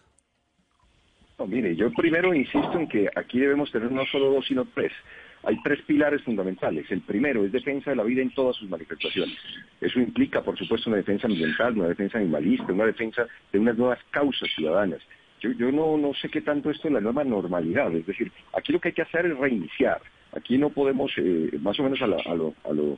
[1.48, 4.92] mire, yo primero insisto en que aquí debemos tener no solo dos, sino tres.
[5.44, 6.90] Hay tres pilares fundamentales.
[6.92, 9.36] El primero es defensa de la vida en todas sus manifestaciones.
[9.80, 14.00] Eso implica, por supuesto, una defensa ambiental, una defensa animalista, una defensa de unas nuevas
[14.12, 15.02] causas ciudadanas.
[15.40, 17.94] Yo, yo no, no sé qué tanto esto es la nueva normalidad.
[17.96, 20.02] Es decir, aquí lo que hay que hacer es reiniciar.
[20.34, 22.18] Aquí no podemos, eh, más o menos a, lo,
[22.64, 22.98] a, lo,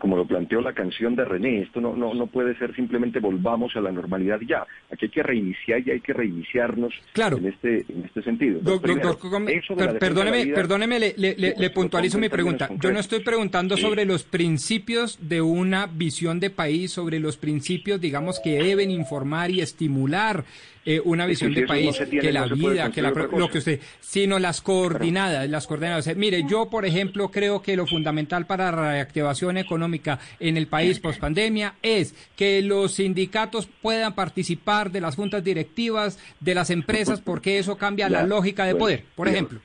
[0.00, 3.74] como lo planteó la canción de René, esto no, no, no puede ser simplemente volvamos
[3.76, 4.66] a la normalidad ya.
[4.92, 8.60] Aquí hay que reiniciar y hay que reiniciarnos en, este, en este sentido.
[8.60, 12.68] doctor, perdóneme, perdóneme le, le, puntualizo mi pregunta.
[12.80, 18.00] Yo no estoy preguntando sobre los principios de una visión de país, sobre los principios,
[18.00, 20.44] digamos, que deben informar y estimular
[20.88, 25.50] eh, una visión de país, que la vida, que lo que usted, sino las coordinadas,
[25.50, 26.14] las coordenadas.
[26.14, 31.00] Mire, yo, por ejemplo, creo que lo fundamental para la reactivación económica en el país
[31.00, 37.20] post pandemia es que los sindicatos puedan participar de las juntas directivas de las empresas
[37.20, 39.58] porque eso cambia la lógica de poder, por ejemplo.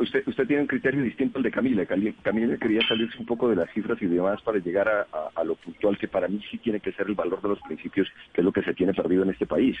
[0.00, 1.86] usted, usted tiene un criterio distinto al de Camila.
[1.86, 5.54] Camila quería salirse un poco de las cifras y demás para llegar a, a, lo
[5.54, 8.44] puntual que para mí sí tiene que ser el valor de los principios, que es
[8.44, 9.76] lo que se tiene perdido en este país.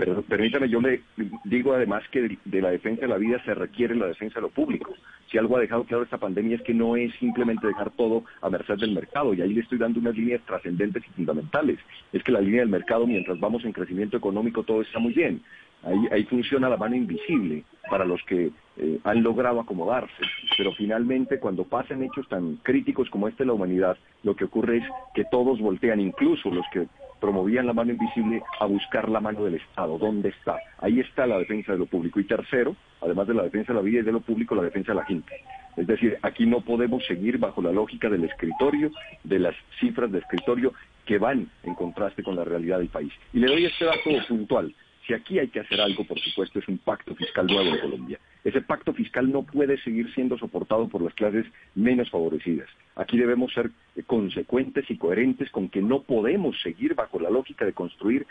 [0.00, 1.02] Pero permítame, yo le
[1.44, 4.48] digo además que de, la defensa de la vida se requiere la defensa de lo
[4.48, 4.94] público.
[5.30, 8.48] Si algo ha dejado claro esta pandemia es que no es simplemente dejar todo a
[8.48, 11.78] merced del mercado, y ahí le estoy dando unas líneas trascendentes y fundamentales.
[12.14, 15.42] Es que la línea del mercado, mientras vamos en crecimiento económico, todo está muy bien.
[15.82, 20.22] Ahí, ahí funciona la mano invisible para los que eh, han logrado acomodarse.
[20.56, 24.78] Pero finalmente, cuando pasan hechos tan críticos como este en la humanidad, lo que ocurre
[24.78, 26.86] es que todos voltean, incluso los que
[27.20, 29.98] promovían la mano invisible, a buscar la mano del Estado.
[29.98, 30.58] ¿Dónde está?
[30.78, 32.18] Ahí está la defensa de lo público.
[32.18, 34.92] Y tercero, además de la defensa de la vida y de lo público, la defensa
[34.92, 35.34] de la gente.
[35.76, 38.90] Es decir, aquí no podemos seguir bajo la lógica del escritorio,
[39.24, 40.72] de las cifras de escritorio
[41.06, 43.12] que van en contraste con la realidad del país.
[43.32, 44.74] Y le doy este dato puntual.
[45.06, 48.18] Si aquí hay que hacer algo, por supuesto, es un pacto fiscal nuevo en Colombia.
[48.44, 52.68] Ese pacto fiscal no puede seguir siendo soportado por las clases menos favorecidas.
[52.96, 53.70] Aquí debemos ser
[54.06, 58.26] consecuentes y coherentes con que no podemos seguir bajo la lógica de construir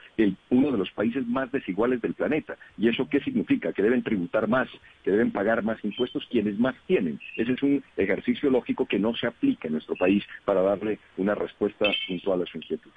[0.50, 2.58] uno de los países más desiguales del planeta.
[2.78, 3.74] ¿Y eso qué significa?
[3.74, 4.68] Que deben tributar más,
[5.04, 7.20] que deben pagar más impuestos quienes más tienen.
[7.36, 11.36] Ese es un ejercicio lógico que no se aplica en nuestro país para darle una
[11.36, 12.92] respuesta puntual a su inquietud.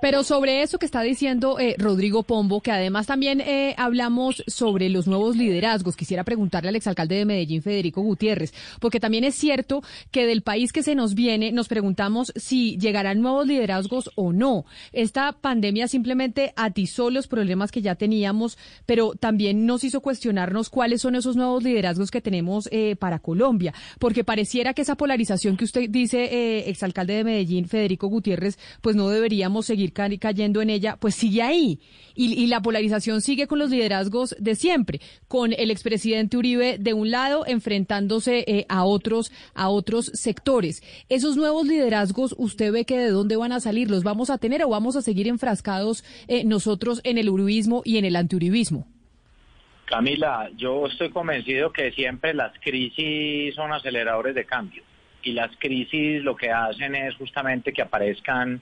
[0.00, 4.88] Pero sobre eso que está diciendo eh, Rodrigo Pombo, que además también eh, hablamos sobre
[4.88, 6.24] los nuevos liderazgos, quisiera
[6.54, 9.82] preguntarle al exalcalde de Medellín, Federico Gutiérrez, porque también es cierto
[10.12, 14.64] que del país que se nos viene, nos preguntamos si llegarán nuevos liderazgos o no.
[14.92, 18.56] Esta pandemia simplemente atizó los problemas que ya teníamos,
[18.86, 23.74] pero también nos hizo cuestionarnos cuáles son esos nuevos liderazgos que tenemos eh, para Colombia,
[23.98, 29.08] porque pareciera que esa polarización que usted dice, exalcalde de Medellín, Federico Gutiérrez, pues no
[29.08, 31.80] deberíamos seguir cayendo en ella, pues sigue ahí.
[32.16, 37.10] Y, la polarización sigue con los liderazgos de siempre, con el expresidente Uribe de un
[37.10, 40.82] lado enfrentándose eh, a otros a otros sectores.
[41.08, 43.90] Esos nuevos liderazgos, ¿usted ve que de dónde van a salir?
[43.90, 47.96] ¿Los vamos a tener o vamos a seguir enfrascados eh, nosotros en el uribismo y
[47.96, 48.86] en el antiuribismo?
[49.86, 54.82] Camila, yo estoy convencido que siempre las crisis son aceleradores de cambio
[55.22, 58.60] y las crisis lo que hacen es justamente que aparezcan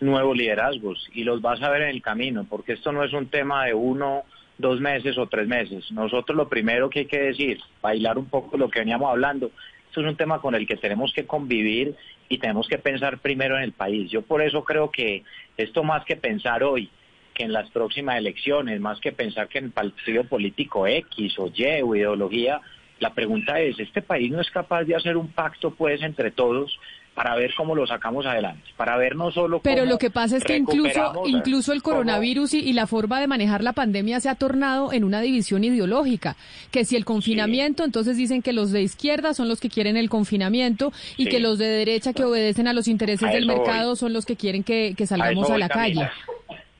[0.00, 3.28] nuevos liderazgos y los vas a ver en el camino, porque esto no es un
[3.28, 4.22] tema de uno,
[4.58, 5.90] dos meses o tres meses.
[5.92, 9.50] Nosotros lo primero que hay que decir, bailar un poco lo que veníamos hablando,
[9.86, 11.94] esto es un tema con el que tenemos que convivir
[12.28, 14.10] y tenemos que pensar primero en el país.
[14.10, 15.22] Yo por eso creo que
[15.56, 16.90] esto más que pensar hoy,
[17.32, 21.50] que en las próximas elecciones, más que pensar que en el partido político X o
[21.54, 22.60] Y o ideología,
[23.00, 26.78] la pregunta es, ¿este país no es capaz de hacer un pacto pues entre todos
[27.14, 30.44] para ver cómo lo sacamos adelante, para ver no solo Pero lo que pasa es
[30.44, 34.92] que incluso incluso el coronavirus y, la forma de manejar la pandemia se ha tornado
[34.92, 36.34] en una división ideológica,
[36.72, 40.10] que si el confinamiento, entonces dicen que los de izquierda son los que quieren el
[40.10, 44.26] confinamiento y que los de derecha que obedecen a los intereses del mercado son los
[44.26, 46.08] que quieren que, salgamos a, la calle.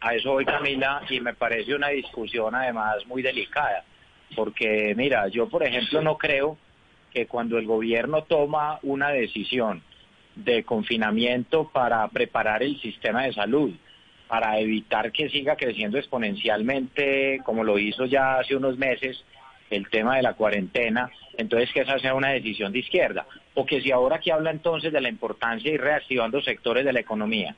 [0.01, 3.85] A eso voy Camila y me parece una discusión además muy delicada,
[4.35, 6.59] porque mira, yo por ejemplo no creo
[7.13, 9.83] que cuando el gobierno toma una decisión
[10.37, 13.73] de confinamiento para preparar el sistema de salud,
[14.29, 19.25] para evitar que siga creciendo exponencialmente, como lo hizo ya hace unos meses,
[19.71, 23.27] el tema de la cuarentena, entonces que esa sea una decisión de izquierda.
[23.55, 26.93] O que si ahora que habla entonces de la importancia de ir reactivando sectores de
[26.93, 27.55] la economía,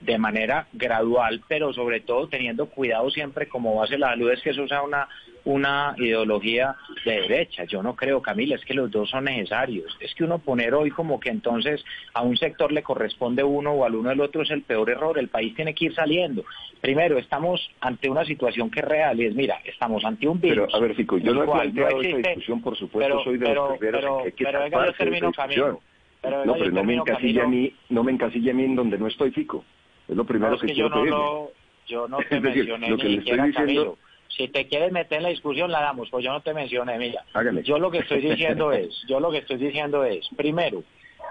[0.00, 4.50] de manera gradual, pero sobre todo teniendo cuidado siempre como base la salud, es que
[4.50, 5.08] eso sea una,
[5.46, 6.74] una ideología
[7.04, 7.64] de derecha.
[7.64, 9.96] Yo no creo, Camila, es que los dos son necesarios.
[10.00, 13.84] Es que uno poner hoy como que entonces a un sector le corresponde uno o
[13.84, 15.18] al uno del otro es el peor error.
[15.18, 16.44] El país tiene que ir saliendo.
[16.80, 20.66] Primero, estamos ante una situación que es real y es, mira, estamos ante un virus.
[20.66, 23.78] Pero, a ver, Fico, yo no he planteado esta discusión, por supuesto, soy de los
[23.78, 25.80] primeros que hay que pero, venga, yo termino, Camilo.
[26.22, 28.98] Pero, no, pero no me, encasilla a mí, no me encasilla a mí en donde
[28.98, 29.64] no estoy, Fico.
[30.08, 31.52] Es lo primero que, quiero yo
[31.86, 33.96] yo no te mencioné lo que ni siquiera, diciendo...
[34.36, 37.24] Si te quieres meter en la discusión, la damos, pues yo no te mencioné, mira.
[37.64, 40.82] Yo lo que estoy diciendo es, yo lo que estoy diciendo es, primero,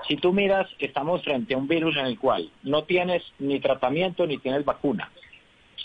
[0.07, 4.27] Si tú miras, estamos frente a un virus en el cual no tienes ni tratamiento
[4.27, 5.09] ni tienes vacuna.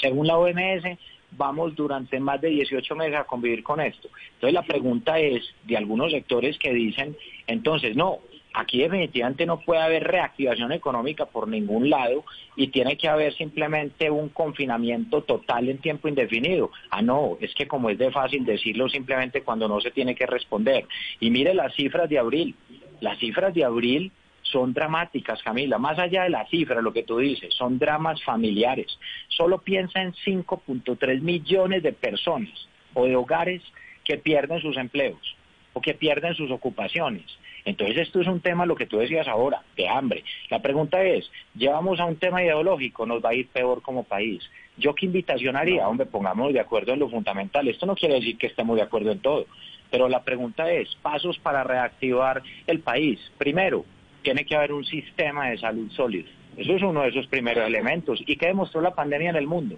[0.01, 0.99] Según la OMS,
[1.33, 4.09] vamos durante más de 18 meses a convivir con esto.
[4.35, 7.17] Entonces la pregunta es de algunos sectores que dicen,
[7.47, 8.19] entonces no,
[8.53, 12.25] aquí definitivamente no puede haber reactivación económica por ningún lado
[12.57, 16.71] y tiene que haber simplemente un confinamiento total en tiempo indefinido.
[16.91, 20.27] Ah, no, es que como es de fácil decirlo simplemente cuando no se tiene que
[20.27, 20.87] responder.
[21.21, 22.55] Y mire las cifras de abril.
[23.01, 24.13] Las cifras de abril
[24.43, 25.79] son dramáticas, Camila.
[25.79, 28.99] Más allá de la cifra, lo que tú dices, son dramas familiares.
[29.29, 33.63] Solo piensa en 5.3 millones de personas o de hogares
[34.05, 35.37] que pierden sus empleos
[35.73, 37.25] o que pierden sus ocupaciones.
[37.65, 40.25] Entonces esto es un tema, lo que tú decías ahora, de hambre.
[40.49, 44.43] La pregunta es, llevamos a un tema ideológico, nos va a ir peor como país.
[44.77, 45.89] ¿Yo qué invitación haría?
[45.89, 47.69] Hombre, pongamos de acuerdo en lo fundamental.
[47.69, 49.47] Esto no quiere decir que estemos de acuerdo en todo,
[49.91, 53.21] pero la pregunta es, pasos para reactivar el país.
[53.37, 53.85] Primero,
[54.23, 56.29] tiene que haber un sistema de salud sólido.
[56.57, 58.23] Eso es uno de esos primeros elementos.
[58.27, 59.77] ¿Y qué demostró la pandemia en el mundo?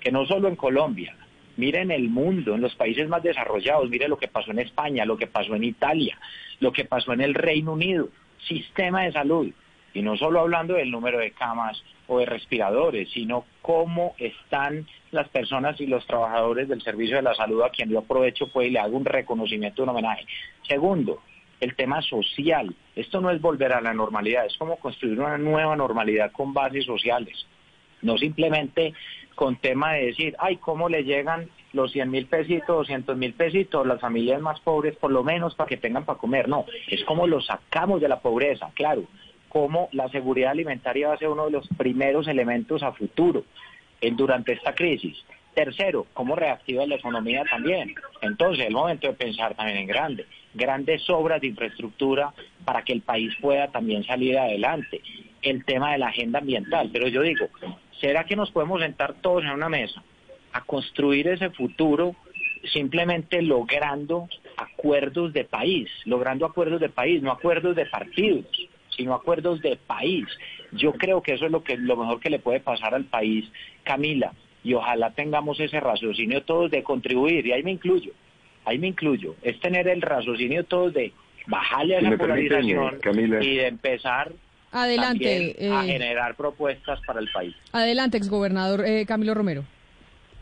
[0.00, 1.14] Que no solo en Colombia,
[1.60, 5.18] miren el mundo, en los países más desarrollados, mire lo que pasó en España, lo
[5.18, 6.18] que pasó en Italia,
[6.58, 8.08] lo que pasó en el Reino Unido,
[8.48, 9.52] sistema de salud.
[9.92, 15.28] Y no solo hablando del número de camas o de respiradores, sino cómo están las
[15.28, 18.70] personas y los trabajadores del servicio de la salud a quien yo aprovecho pues y
[18.70, 20.24] le hago un reconocimiento, un homenaje.
[20.66, 21.20] Segundo,
[21.60, 22.74] el tema social.
[22.96, 26.86] Esto no es volver a la normalidad, es como construir una nueva normalidad con bases
[26.86, 27.46] sociales.
[28.02, 28.94] No simplemente
[29.34, 33.86] con tema de decir, ay, ¿cómo le llegan los 100 mil pesitos, 200 mil pesitos,
[33.86, 36.48] las familias más pobres, por lo menos para que tengan para comer?
[36.48, 39.04] No, es como lo sacamos de la pobreza, claro,
[39.48, 43.44] como la seguridad alimentaria va a ser uno de los primeros elementos a futuro
[44.12, 45.16] durante esta crisis.
[45.54, 47.94] Tercero, cómo reactiva la economía también.
[48.22, 52.32] Entonces, el momento de pensar también en grande, grandes obras de infraestructura
[52.64, 55.00] para que el país pueda también salir adelante.
[55.42, 56.90] El tema de la agenda ambiental.
[56.92, 57.48] Pero yo digo,
[58.00, 60.02] ¿será que nos podemos sentar todos en una mesa
[60.52, 62.16] a construir ese futuro
[62.72, 68.44] simplemente logrando acuerdos de país, logrando acuerdos de país, no acuerdos de partidos,
[68.96, 70.26] sino acuerdos de país?
[70.72, 73.50] Yo creo que eso es lo que lo mejor que le puede pasar al país,
[73.84, 74.32] Camila
[74.62, 78.12] y ojalá tengamos ese raciocinio todos de contribuir, y ahí me incluyo,
[78.64, 81.12] ahí me incluyo, es tener el raciocinio todos de
[81.46, 82.98] bajarle a esa polarización
[83.40, 84.32] y de empezar
[84.72, 87.54] Adelante, a eh, generar propuestas para el país.
[87.72, 89.64] Adelante, exgobernador eh, Camilo Romero.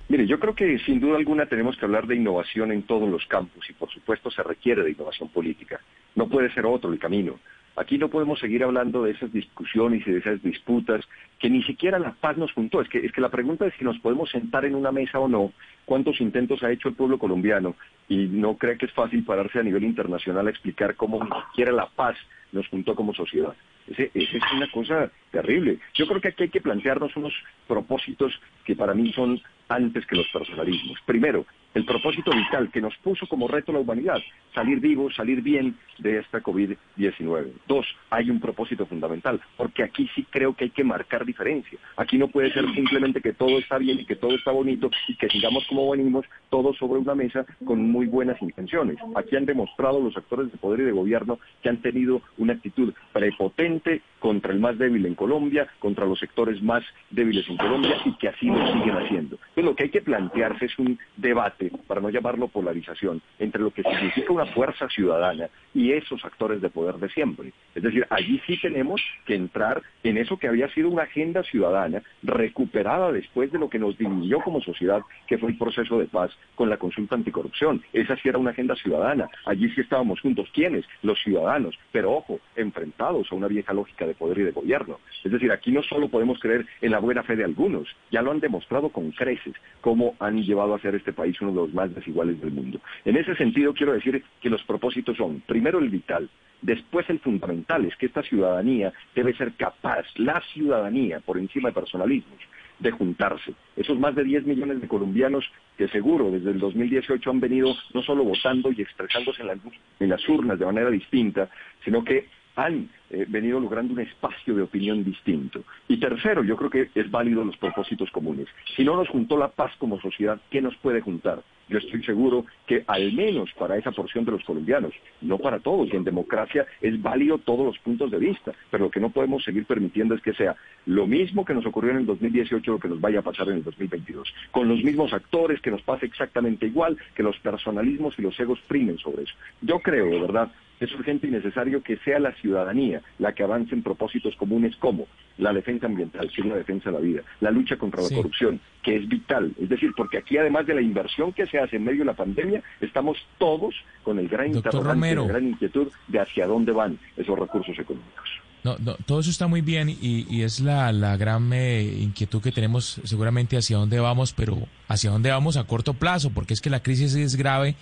[0.09, 3.27] Mire, yo creo que sin duda alguna tenemos que hablar de innovación en todos los
[3.27, 5.81] campos y por supuesto se requiere de innovación política.
[6.15, 7.39] No puede ser otro el camino.
[7.77, 11.05] Aquí no podemos seguir hablando de esas discusiones y de esas disputas
[11.39, 12.81] que ni siquiera la paz nos juntó.
[12.81, 15.29] Es que, es que la pregunta es si nos podemos sentar en una mesa o
[15.29, 15.53] no,
[15.85, 17.77] cuántos intentos ha hecho el pueblo colombiano
[18.09, 21.71] y no cree que es fácil pararse a nivel internacional a explicar cómo ni siquiera
[21.71, 22.17] la paz
[22.51, 23.55] nos juntó como sociedad.
[23.91, 25.79] Esa es una cosa terrible.
[25.95, 27.33] Yo creo que aquí hay que plantearnos unos
[27.67, 30.99] propósitos que para mí son antes que los personalismos.
[31.07, 34.19] Primero, el propósito vital que nos puso como reto la humanidad,
[34.55, 37.53] salir vivos, salir bien de esta COVID-19.
[37.67, 41.79] Dos, hay un propósito fundamental, porque aquí sí creo que hay que marcar diferencia.
[41.97, 45.17] Aquí no puede ser simplemente que todo está bien y que todo está bonito y
[45.17, 48.97] que sigamos como venimos, todos sobre una mesa con muy buenas intenciones.
[49.15, 52.93] Aquí han demostrado los actores de poder y de gobierno que han tenido una actitud
[53.13, 58.13] prepotente contra el más débil en Colombia, contra los sectores más débiles en Colombia y
[58.15, 59.37] que así lo siguen haciendo.
[59.37, 63.71] Entonces lo que hay que plantearse es un debate, para no llamarlo polarización, entre lo
[63.71, 67.53] que significa una fuerza ciudadana y esos actores de poder de siempre.
[67.75, 72.03] Es decir, allí sí tenemos que entrar en eso que había sido una agenda ciudadana
[72.23, 76.31] recuperada después de lo que nos dividió como sociedad, que fue el proceso de paz
[76.55, 77.83] con la consulta anticorrupción.
[77.93, 79.29] Esa sí era una agenda ciudadana.
[79.45, 80.49] Allí sí estábamos juntos.
[80.53, 80.85] ¿Quiénes?
[81.03, 81.79] Los ciudadanos.
[81.93, 84.99] Pero ojo, enfrentados a una vieja lógica de poder y de gobierno.
[85.25, 88.31] Es decir, aquí no solo podemos creer en la buena fe de algunos, ya lo
[88.31, 91.95] han demostrado con creces, cómo han llevado a ser este país uno de los más
[91.95, 92.81] desiguales del mundo.
[93.05, 96.29] En ese sentido, quiero decir que los propósitos son, primero el vital,
[96.61, 101.75] Después el fundamental es que esta ciudadanía debe ser capaz, la ciudadanía, por encima de
[101.75, 102.39] personalismos,
[102.81, 103.55] de juntarse.
[103.77, 105.45] Esos más de 10 millones de colombianos
[105.77, 109.61] que seguro desde el 2018 han venido no solo votando y expresándose en,
[110.01, 111.49] en las urnas de manera distinta,
[111.85, 112.27] sino que
[112.59, 115.63] han eh, venido logrando un espacio de opinión distinto.
[115.87, 118.49] Y tercero, yo creo que es válido los propósitos comunes.
[118.77, 121.41] Si no nos juntó la paz como sociedad, ¿qué nos puede juntar?
[121.69, 125.89] Yo estoy seguro que al menos para esa porción de los colombianos, no para todos,
[125.93, 129.45] y en democracia es válido todos los puntos de vista, pero lo que no podemos
[129.45, 130.57] seguir permitiendo es que sea
[130.87, 133.59] lo mismo que nos ocurrió en el 2018 lo que nos vaya a pasar en
[133.59, 138.23] el 2022, con los mismos actores, que nos pase exactamente igual, que los personalismos y
[138.23, 139.35] los egos primen sobre eso.
[139.61, 143.75] Yo creo, de verdad, Es urgente y necesario que sea la ciudadanía la que avance
[143.75, 145.07] en propósitos comunes como
[145.39, 148.61] la defensa ambiental, que es la defensa de la vida, la lucha contra la corrupción,
[148.83, 149.53] que es vital.
[149.61, 152.15] Es decir, porque aquí además de la inversión que se hace en medio de la
[152.15, 157.39] pandemia, estamos todos con el gran interrogante, la gran inquietud de hacia dónde van esos
[157.39, 158.29] recursos económicos.
[158.65, 162.51] No, no, todo eso está muy bien y, es la, la gran eh, inquietud que
[162.51, 166.69] tenemos seguramente hacia dónde vamos, pero hacia dónde vamos a corto plazo, porque es que
[166.69, 167.77] la crisis es grave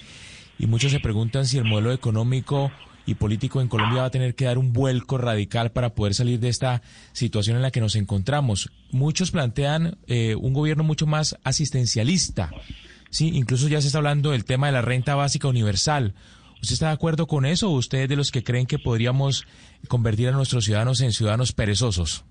[0.58, 2.70] y muchos se preguntan si el modelo económico
[3.06, 6.40] y político en Colombia va a tener que dar un vuelco radical para poder salir
[6.40, 8.72] de esta situación en la que nos encontramos.
[8.90, 12.50] Muchos plantean eh, un gobierno mucho más asistencialista.
[13.10, 16.14] Sí, incluso ya se está hablando del tema de la renta básica universal.
[16.60, 19.46] ¿Usted está de acuerdo con eso o usted es de los que creen que podríamos
[19.88, 22.24] convertir a nuestros ciudadanos en ciudadanos perezosos?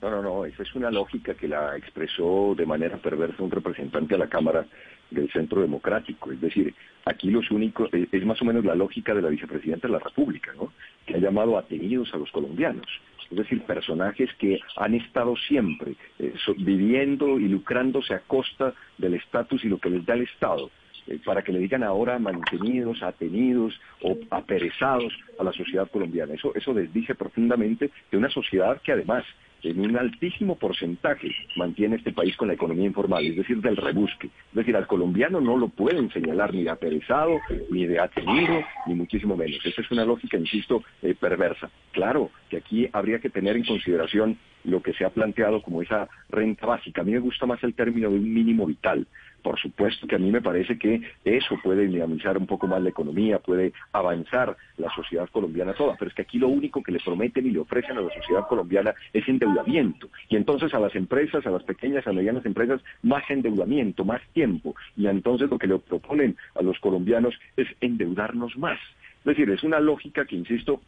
[0.00, 4.14] No, no, no, esa es una lógica que la expresó de manera perversa un representante
[4.14, 4.66] a la Cámara
[5.10, 6.32] del Centro Democrático.
[6.32, 6.74] Es decir,
[7.04, 9.98] aquí los únicos, eh, es más o menos la lógica de la vicepresidenta de la
[9.98, 10.72] República, ¿no?
[11.06, 12.86] que ha llamado atenidos a los colombianos.
[13.30, 19.64] Es decir, personajes que han estado siempre eh, viviendo y lucrándose a costa del estatus
[19.64, 20.70] y lo que les da el Estado
[21.06, 26.34] eh, para que le digan ahora mantenidos, atenidos o aperezados a la sociedad colombiana.
[26.34, 29.24] Eso, eso desdice profundamente de una sociedad que además
[29.62, 34.28] en un altísimo porcentaje mantiene este país con la economía informal, es decir, del rebusque.
[34.28, 37.38] Es decir, al colombiano no lo pueden señalar ni de aperezado,
[37.70, 39.64] ni de atenido, ni muchísimo menos.
[39.64, 41.70] Esa es una lógica, insisto, eh, perversa.
[41.92, 46.08] Claro que aquí habría que tener en consideración lo que se ha planteado como esa
[46.28, 47.00] renta básica.
[47.00, 49.06] A mí me gusta más el término de un mínimo vital.
[49.42, 52.90] Por supuesto que a mí me parece que eso puede dinamizar un poco más la
[52.90, 57.00] economía, puede avanzar la sociedad colombiana toda, pero es que aquí lo único que le
[57.00, 60.08] prometen y le ofrecen a la sociedad colombiana es endeudamiento.
[60.28, 64.74] Y entonces a las empresas, a las pequeñas, a medianas empresas, más endeudamiento, más tiempo.
[64.96, 68.78] Y entonces lo que le proponen a los colombianos es endeudarnos más.
[69.20, 70.80] Es decir, es una lógica que, insisto,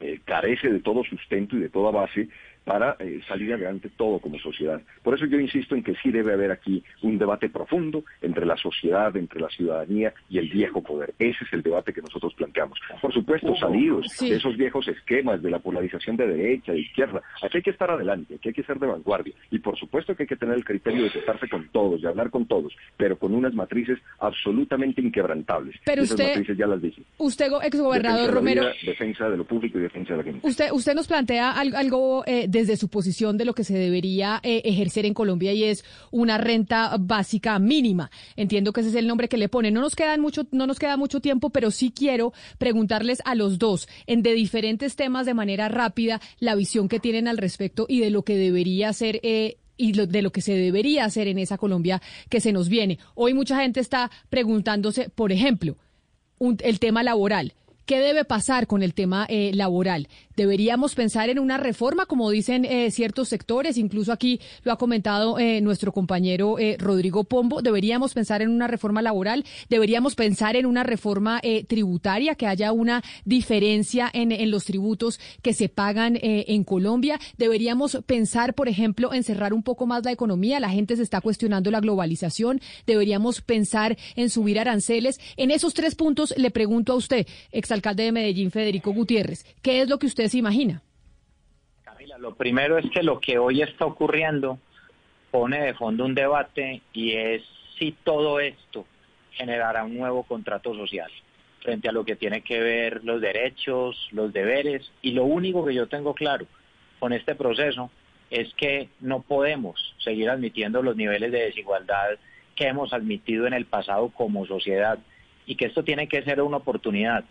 [0.00, 2.28] eh, carece de todo sustento y de toda base
[2.68, 4.78] para eh, salir adelante todo como sociedad.
[5.02, 8.58] Por eso yo insisto en que sí debe haber aquí un debate profundo entre la
[8.58, 11.14] sociedad, entre la ciudadanía y el viejo poder.
[11.18, 12.78] Ese es el debate que nosotros planteamos.
[13.00, 17.22] Por supuesto, salidos de esos viejos esquemas de la polarización de derecha, de izquierda.
[17.42, 19.32] Aquí hay que estar adelante, aquí hay que ser de vanguardia.
[19.50, 22.28] Y por supuesto que hay que tener el criterio de sentarse con todos, de hablar
[22.28, 25.74] con todos, pero con unas matrices absolutamente inquebrantables.
[25.86, 27.02] Pero Esas usted, matrices ya las dije.
[27.16, 28.66] Usted, exgobernador Romero.
[28.84, 30.46] defensa de lo público y defensa de la gente.
[30.46, 34.62] Usted, usted nos plantea algo, eh, desde su posición de lo que se debería eh,
[34.64, 38.10] ejercer en Colombia y es una renta básica mínima.
[38.36, 39.70] Entiendo que ese es el nombre que le pone.
[39.70, 43.58] No nos queda mucho, no nos queda mucho tiempo, pero sí quiero preguntarles a los
[43.58, 48.00] dos en de diferentes temas de manera rápida la visión que tienen al respecto y
[48.00, 51.56] de lo que debería ser eh, y de lo que se debería hacer en esa
[51.56, 52.98] Colombia que se nos viene.
[53.14, 55.76] Hoy mucha gente está preguntándose, por ejemplo,
[56.40, 57.54] el tema laboral.
[57.88, 60.08] ¿Qué debe pasar con el tema eh, laboral?
[60.36, 63.78] ¿Deberíamos pensar en una reforma, como dicen eh, ciertos sectores?
[63.78, 67.62] Incluso aquí lo ha comentado eh, nuestro compañero Rodrigo Pombo.
[67.62, 69.46] ¿Deberíamos pensar en una reforma laboral?
[69.70, 75.54] ¿Deberíamos pensar en una reforma tributaria, que haya una diferencia en, en los tributos que
[75.54, 77.18] se pagan en Colombia?
[77.38, 80.60] ¿Deberíamos pensar, por ejemplo, en cerrar un poco más la economía?
[80.60, 82.60] La gente se está cuestionando la globalización.
[82.86, 85.18] ¿Deberíamos pensar en subir aranceles?
[85.36, 87.26] En esos tres puntos le pregunto a usted,
[87.78, 89.44] alcalde de Medellín, Federico Gutiérrez.
[89.62, 90.82] ¿Qué es lo que usted se imagina?
[91.84, 94.58] Camila, lo primero es que lo que hoy está ocurriendo
[95.30, 97.42] pone de fondo un debate y es
[97.78, 98.86] si todo esto
[99.32, 101.10] generará un nuevo contrato social
[101.60, 105.74] frente a lo que tiene que ver los derechos, los deberes y lo único que
[105.74, 106.46] yo tengo claro
[106.98, 107.90] con este proceso
[108.30, 112.18] es que no podemos seguir admitiendo los niveles de desigualdad
[112.54, 114.98] que hemos admitido en el pasado como sociedad
[115.46, 117.24] y que esto tiene que ser una oportunidad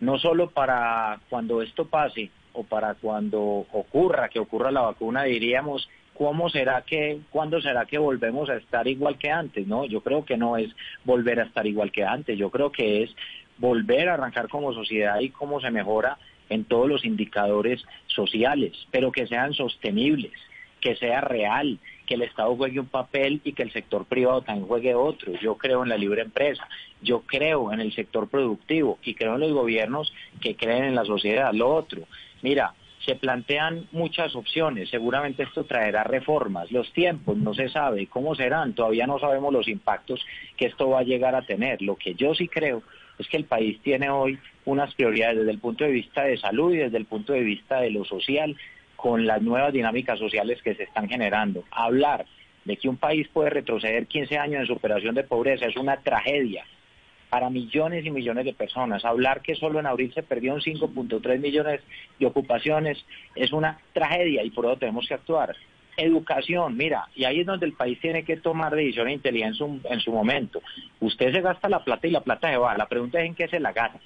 [0.00, 3.40] no solo para cuando esto pase o para cuando
[3.72, 8.86] ocurra, que ocurra la vacuna, diríamos, ¿cómo será que, cuándo será que volvemos a estar
[8.86, 9.66] igual que antes?
[9.66, 10.70] No, yo creo que no es
[11.04, 13.14] volver a estar igual que antes, yo creo que es
[13.58, 19.10] volver a arrancar como sociedad y cómo se mejora en todos los indicadores sociales, pero
[19.10, 20.32] que sean sostenibles,
[20.80, 24.66] que sea real, que el Estado juegue un papel y que el sector privado también
[24.66, 25.32] juegue otro.
[25.40, 26.68] Yo creo en la libre empresa,
[27.00, 31.04] yo creo en el sector productivo y creo en los gobiernos que creen en la
[31.04, 31.52] sociedad.
[31.52, 32.02] Lo otro,
[32.42, 32.74] mira,
[33.04, 38.72] se plantean muchas opciones, seguramente esto traerá reformas, los tiempos no se sabe cómo serán,
[38.74, 40.24] todavía no sabemos los impactos
[40.56, 41.82] que esto va a llegar a tener.
[41.82, 42.82] Lo que yo sí creo
[43.18, 46.72] es que el país tiene hoy unas prioridades desde el punto de vista de salud
[46.72, 48.56] y desde el punto de vista de lo social
[49.04, 51.62] con las nuevas dinámicas sociales que se están generando.
[51.70, 52.24] Hablar
[52.64, 56.64] de que un país puede retroceder 15 años en superación de pobreza es una tragedia
[57.28, 59.04] para millones y millones de personas.
[59.04, 61.82] Hablar que solo en abril se perdieron 5.3 millones
[62.18, 65.54] de ocupaciones es una tragedia y por eso tenemos que actuar.
[65.98, 70.00] Educación, mira, y ahí es donde el país tiene que tomar decisiones inteligentes en en
[70.00, 70.62] su momento.
[71.00, 72.74] Usted se gasta la plata y la plata se va.
[72.78, 74.00] La pregunta es en qué se la gasta.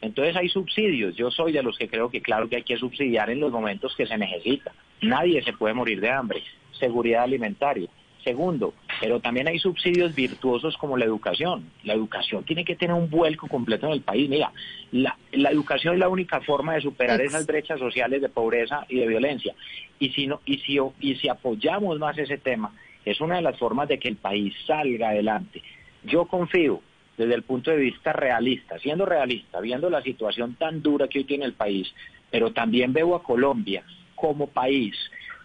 [0.00, 1.16] Entonces hay subsidios.
[1.16, 3.94] Yo soy de los que creo que claro que hay que subsidiar en los momentos
[3.96, 4.72] que se necesita.
[5.02, 6.42] Nadie se puede morir de hambre.
[6.78, 7.88] Seguridad alimentaria.
[8.24, 11.70] Segundo, pero también hay subsidios virtuosos como la educación.
[11.84, 14.28] La educación tiene que tener un vuelco completo en el país.
[14.28, 14.52] Mira,
[14.90, 19.06] la, educación es la única forma de superar esas brechas sociales de pobreza y de
[19.06, 19.54] violencia.
[19.98, 23.58] Y si, no, y, si, y si apoyamos más ese tema, es una de las
[23.58, 25.62] formas de que el país salga adelante.
[26.04, 26.82] Yo confío
[27.18, 31.24] desde el punto de vista realista, siendo realista, viendo la situación tan dura que hoy
[31.24, 31.92] tiene el país,
[32.30, 33.82] pero también veo a Colombia
[34.14, 34.94] como país,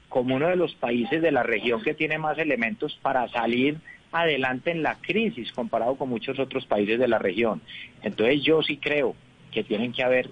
[0.08, 3.77] como uno de los países de la región que tiene más elementos para salir
[4.11, 7.61] adelante en la crisis comparado con muchos otros países de la región.
[8.03, 9.16] Entonces yo sí creo
[9.52, 10.30] que tienen que haber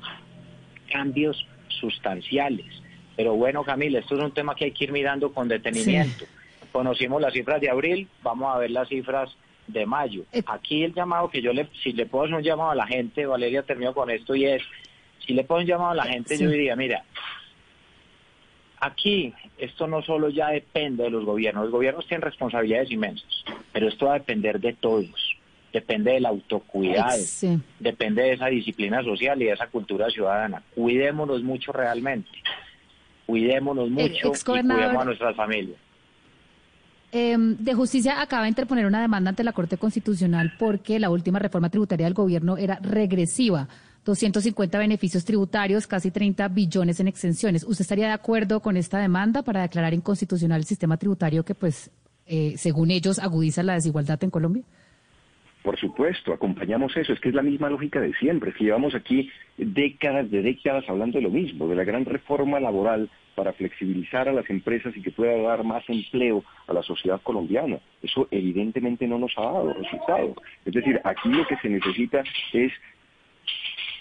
[0.92, 2.68] cambios sustanciales.
[3.16, 6.26] Pero bueno, Camila, esto es un tema que hay que ir mirando con detenimiento.
[6.72, 9.36] Conocimos las cifras de abril, vamos a ver las cifras
[9.72, 10.24] de mayo.
[10.32, 10.44] Eh.
[10.46, 13.26] Aquí el llamado que yo le, si le puedo hacer un llamado a la gente,
[13.26, 14.62] Valeria termino con esto y es,
[15.26, 17.04] si le puedo un llamado a la gente, yo diría, mira,
[18.80, 23.88] aquí esto no solo ya depende de los gobiernos, los gobiernos tienen responsabilidades inmensas, pero
[23.88, 25.38] esto va a depender de todos,
[25.72, 27.22] depende del autocuidado,
[27.80, 30.64] depende de esa disciplina social y de esa cultura ciudadana.
[30.76, 32.30] Cuidémonos mucho realmente,
[33.26, 35.78] cuidémonos mucho y cuidemos a nuestras familias.
[37.14, 41.40] Em, de Justicia acaba de interponer una demanda ante la Corte Constitucional porque la última
[41.40, 43.68] reforma tributaria del gobierno era regresiva.
[44.06, 47.64] 250 beneficios tributarios, casi 30 billones en exenciones.
[47.64, 51.92] ¿Usted estaría de acuerdo con esta demanda para declarar inconstitucional el sistema tributario que, pues,
[52.26, 54.64] eh, según ellos, agudiza la desigualdad en Colombia?
[55.64, 57.14] Por supuesto, acompañamos eso.
[57.14, 58.50] Es que es la misma lógica de siempre.
[58.50, 62.60] Es que llevamos aquí décadas de décadas hablando de lo mismo, de la gran reforma
[62.60, 67.22] laboral para flexibilizar a las empresas y que pueda dar más empleo a la sociedad
[67.22, 67.80] colombiana.
[68.02, 70.36] Eso evidentemente no nos ha dado resultado.
[70.66, 72.24] Es decir, aquí lo que se necesita
[72.54, 72.72] es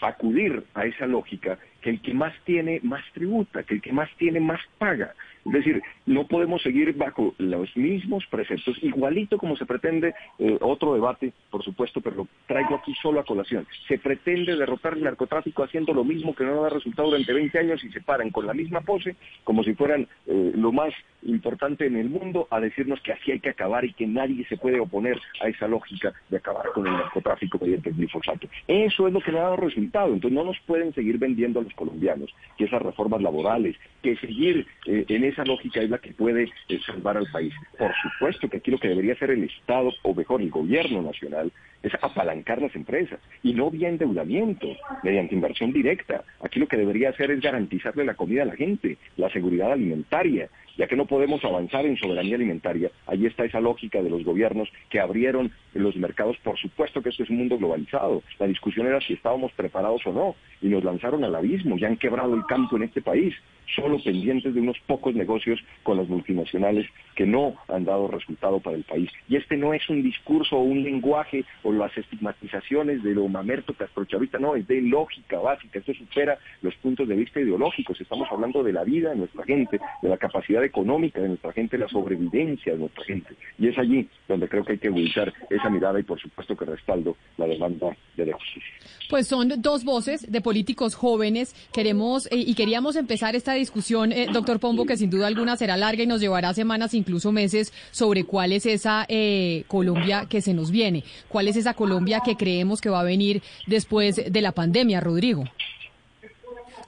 [0.00, 4.10] acudir a esa lógica que el que más tiene más tributa, que el que más
[4.16, 5.14] tiene más paga.
[5.44, 10.94] Es decir, no podemos seguir bajo los mismos preceptos, igualito como se pretende eh, otro
[10.94, 13.66] debate, por supuesto, pero lo traigo aquí solo a colación.
[13.88, 17.84] Se pretende derrotar el narcotráfico haciendo lo mismo que no da resultado durante 20 años
[17.84, 21.96] y se paran con la misma pose, como si fueran eh, lo más importante en
[21.96, 25.20] el mundo, a decirnos que así hay que acabar y que nadie se puede oponer
[25.42, 28.48] a esa lógica de acabar con el narcotráfico mediante el glifosato.
[28.66, 30.12] Eso es lo que le ha dado resultado.
[30.12, 34.66] Entonces no nos pueden seguir vendiendo a los colombianos que esas reformas laborales, que seguir
[34.86, 37.54] eh, en esa lógica es la que puede eh, salvar al país.
[37.78, 41.52] Por supuesto que aquí lo que debería hacer el Estado, o mejor el gobierno nacional,
[41.82, 44.68] es apalancar las empresas y no vía endeudamiento,
[45.02, 46.24] mediante inversión directa.
[46.42, 50.48] Aquí lo que debería hacer es garantizarle la comida a la gente, la seguridad alimentaria,
[50.80, 54.66] ya que no podemos avanzar en soberanía alimentaria, ahí está esa lógica de los gobiernos
[54.88, 56.38] que abrieron los mercados.
[56.42, 58.22] Por supuesto que esto es un mundo globalizado.
[58.38, 61.98] La discusión era si estábamos preparados o no, y nos lanzaron al abismo, ya han
[61.98, 63.34] quebrado el campo en este país,
[63.74, 68.76] solo pendientes de unos pocos negocios con las multinacionales que no han dado resultado para
[68.76, 69.10] el país.
[69.28, 73.74] Y este no es un discurso o un lenguaje o las estigmatizaciones de lo mamerto
[73.74, 78.62] castrochavista, no, es de lógica básica, esto supera los puntos de vista ideológicos, estamos hablando
[78.62, 81.88] de la vida de nuestra gente, de la capacidad de económica de nuestra gente, la
[81.88, 83.34] sobrevivencia de nuestra gente.
[83.58, 86.64] Y es allí donde creo que hay que utilizar esa mirada y por supuesto que
[86.64, 88.70] respaldo la demanda de la justicia.
[89.08, 91.54] Pues son dos voces de políticos jóvenes.
[91.72, 95.76] Queremos eh, y queríamos empezar esta discusión, eh, doctor Pombo, que sin duda alguna será
[95.76, 100.54] larga y nos llevará semanas, incluso meses, sobre cuál es esa eh, Colombia que se
[100.54, 104.52] nos viene, cuál es esa Colombia que creemos que va a venir después de la
[104.52, 105.44] pandemia, Rodrigo.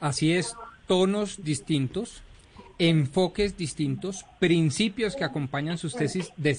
[0.01, 2.23] Así es, tonos distintos,
[2.78, 6.57] enfoques distintos, principios que acompañan sus tesis de,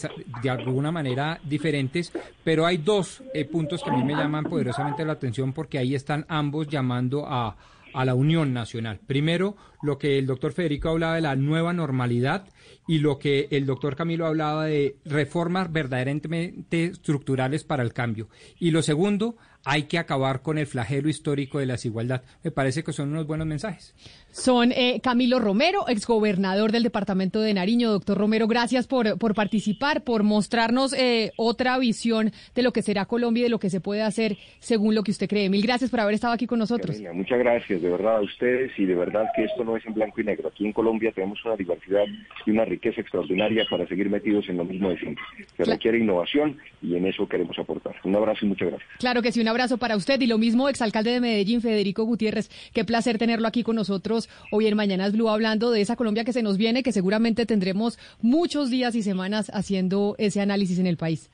[0.49, 2.11] alguna manera diferentes,
[2.43, 5.95] pero hay dos eh, puntos que a mí me llaman poderosamente la atención porque ahí
[5.95, 7.55] están ambos llamando a,
[7.93, 8.99] a la unión nacional.
[9.05, 12.47] Primero, lo que el doctor Federico hablaba de la nueva normalidad
[12.87, 18.29] y lo que el doctor Camilo hablaba de reformas verdaderamente estructurales para el cambio.
[18.59, 22.23] Y lo segundo, hay que acabar con el flagelo histórico de la desigualdad.
[22.43, 23.95] Me parece que son unos buenos mensajes.
[24.33, 27.91] Son eh, Camilo Romero, exgobernador del departamento de Nariño.
[27.91, 33.05] Doctor Romero, gracias por, por participar, por mostrarnos eh, otra visión de lo que será
[33.05, 35.51] Colombia y de lo que se puede hacer según lo que usted cree.
[35.51, 36.99] Mil gracias por haber estado aquí con nosotros.
[37.13, 40.19] muchas gracias, de verdad, a ustedes y de verdad que esto no es en blanco
[40.19, 40.47] y negro.
[40.47, 42.05] Aquí en Colombia tenemos una diversidad
[42.43, 45.23] y una riqueza extraordinaria para seguir metidos en lo mismo de siempre.
[45.55, 47.97] Se requiere innovación y en eso queremos aportar.
[48.03, 48.89] Un abrazo y muchas gracias.
[48.97, 52.49] Claro que sí, un abrazo para usted y lo mismo, exalcalde de Medellín, Federico Gutiérrez.
[52.73, 56.33] Qué placer tenerlo aquí con nosotros hoy en Mañanas Blue hablando de esa Colombia que
[56.33, 60.97] se nos viene, que seguramente tendremos muchos días y semanas haciendo ese análisis en el
[60.97, 61.29] país.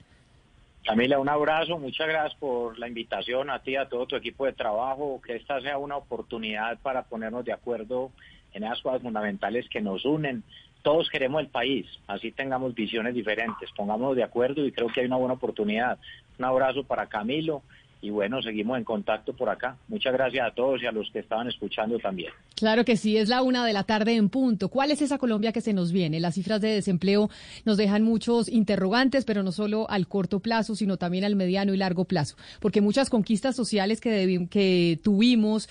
[0.86, 4.54] Camila, un abrazo, muchas gracias por la invitación a ti, a todo tu equipo de
[4.54, 8.12] trabajo, que esta sea una oportunidad para ponernos de acuerdo
[8.54, 10.44] en esas cosas fundamentales que nos unen.
[10.82, 15.08] Todos queremos el país, así tengamos visiones diferentes, pongámonos de acuerdo y creo que hay
[15.08, 16.00] una buena oportunidad.
[16.38, 17.62] Un abrazo para Camilo
[18.02, 19.78] y bueno, seguimos en contacto por acá.
[19.88, 22.32] Muchas gracias a todos y a los que estaban escuchando también.
[22.56, 24.70] Claro que sí, es la una de la tarde en punto.
[24.70, 26.20] ¿Cuál es esa Colombia que se nos viene?
[26.20, 27.30] Las cifras de desempleo
[27.66, 31.78] nos dejan muchos interrogantes, pero no solo al corto plazo, sino también al mediano y
[31.78, 35.70] largo plazo, porque muchas conquistas sociales que, que tuvimos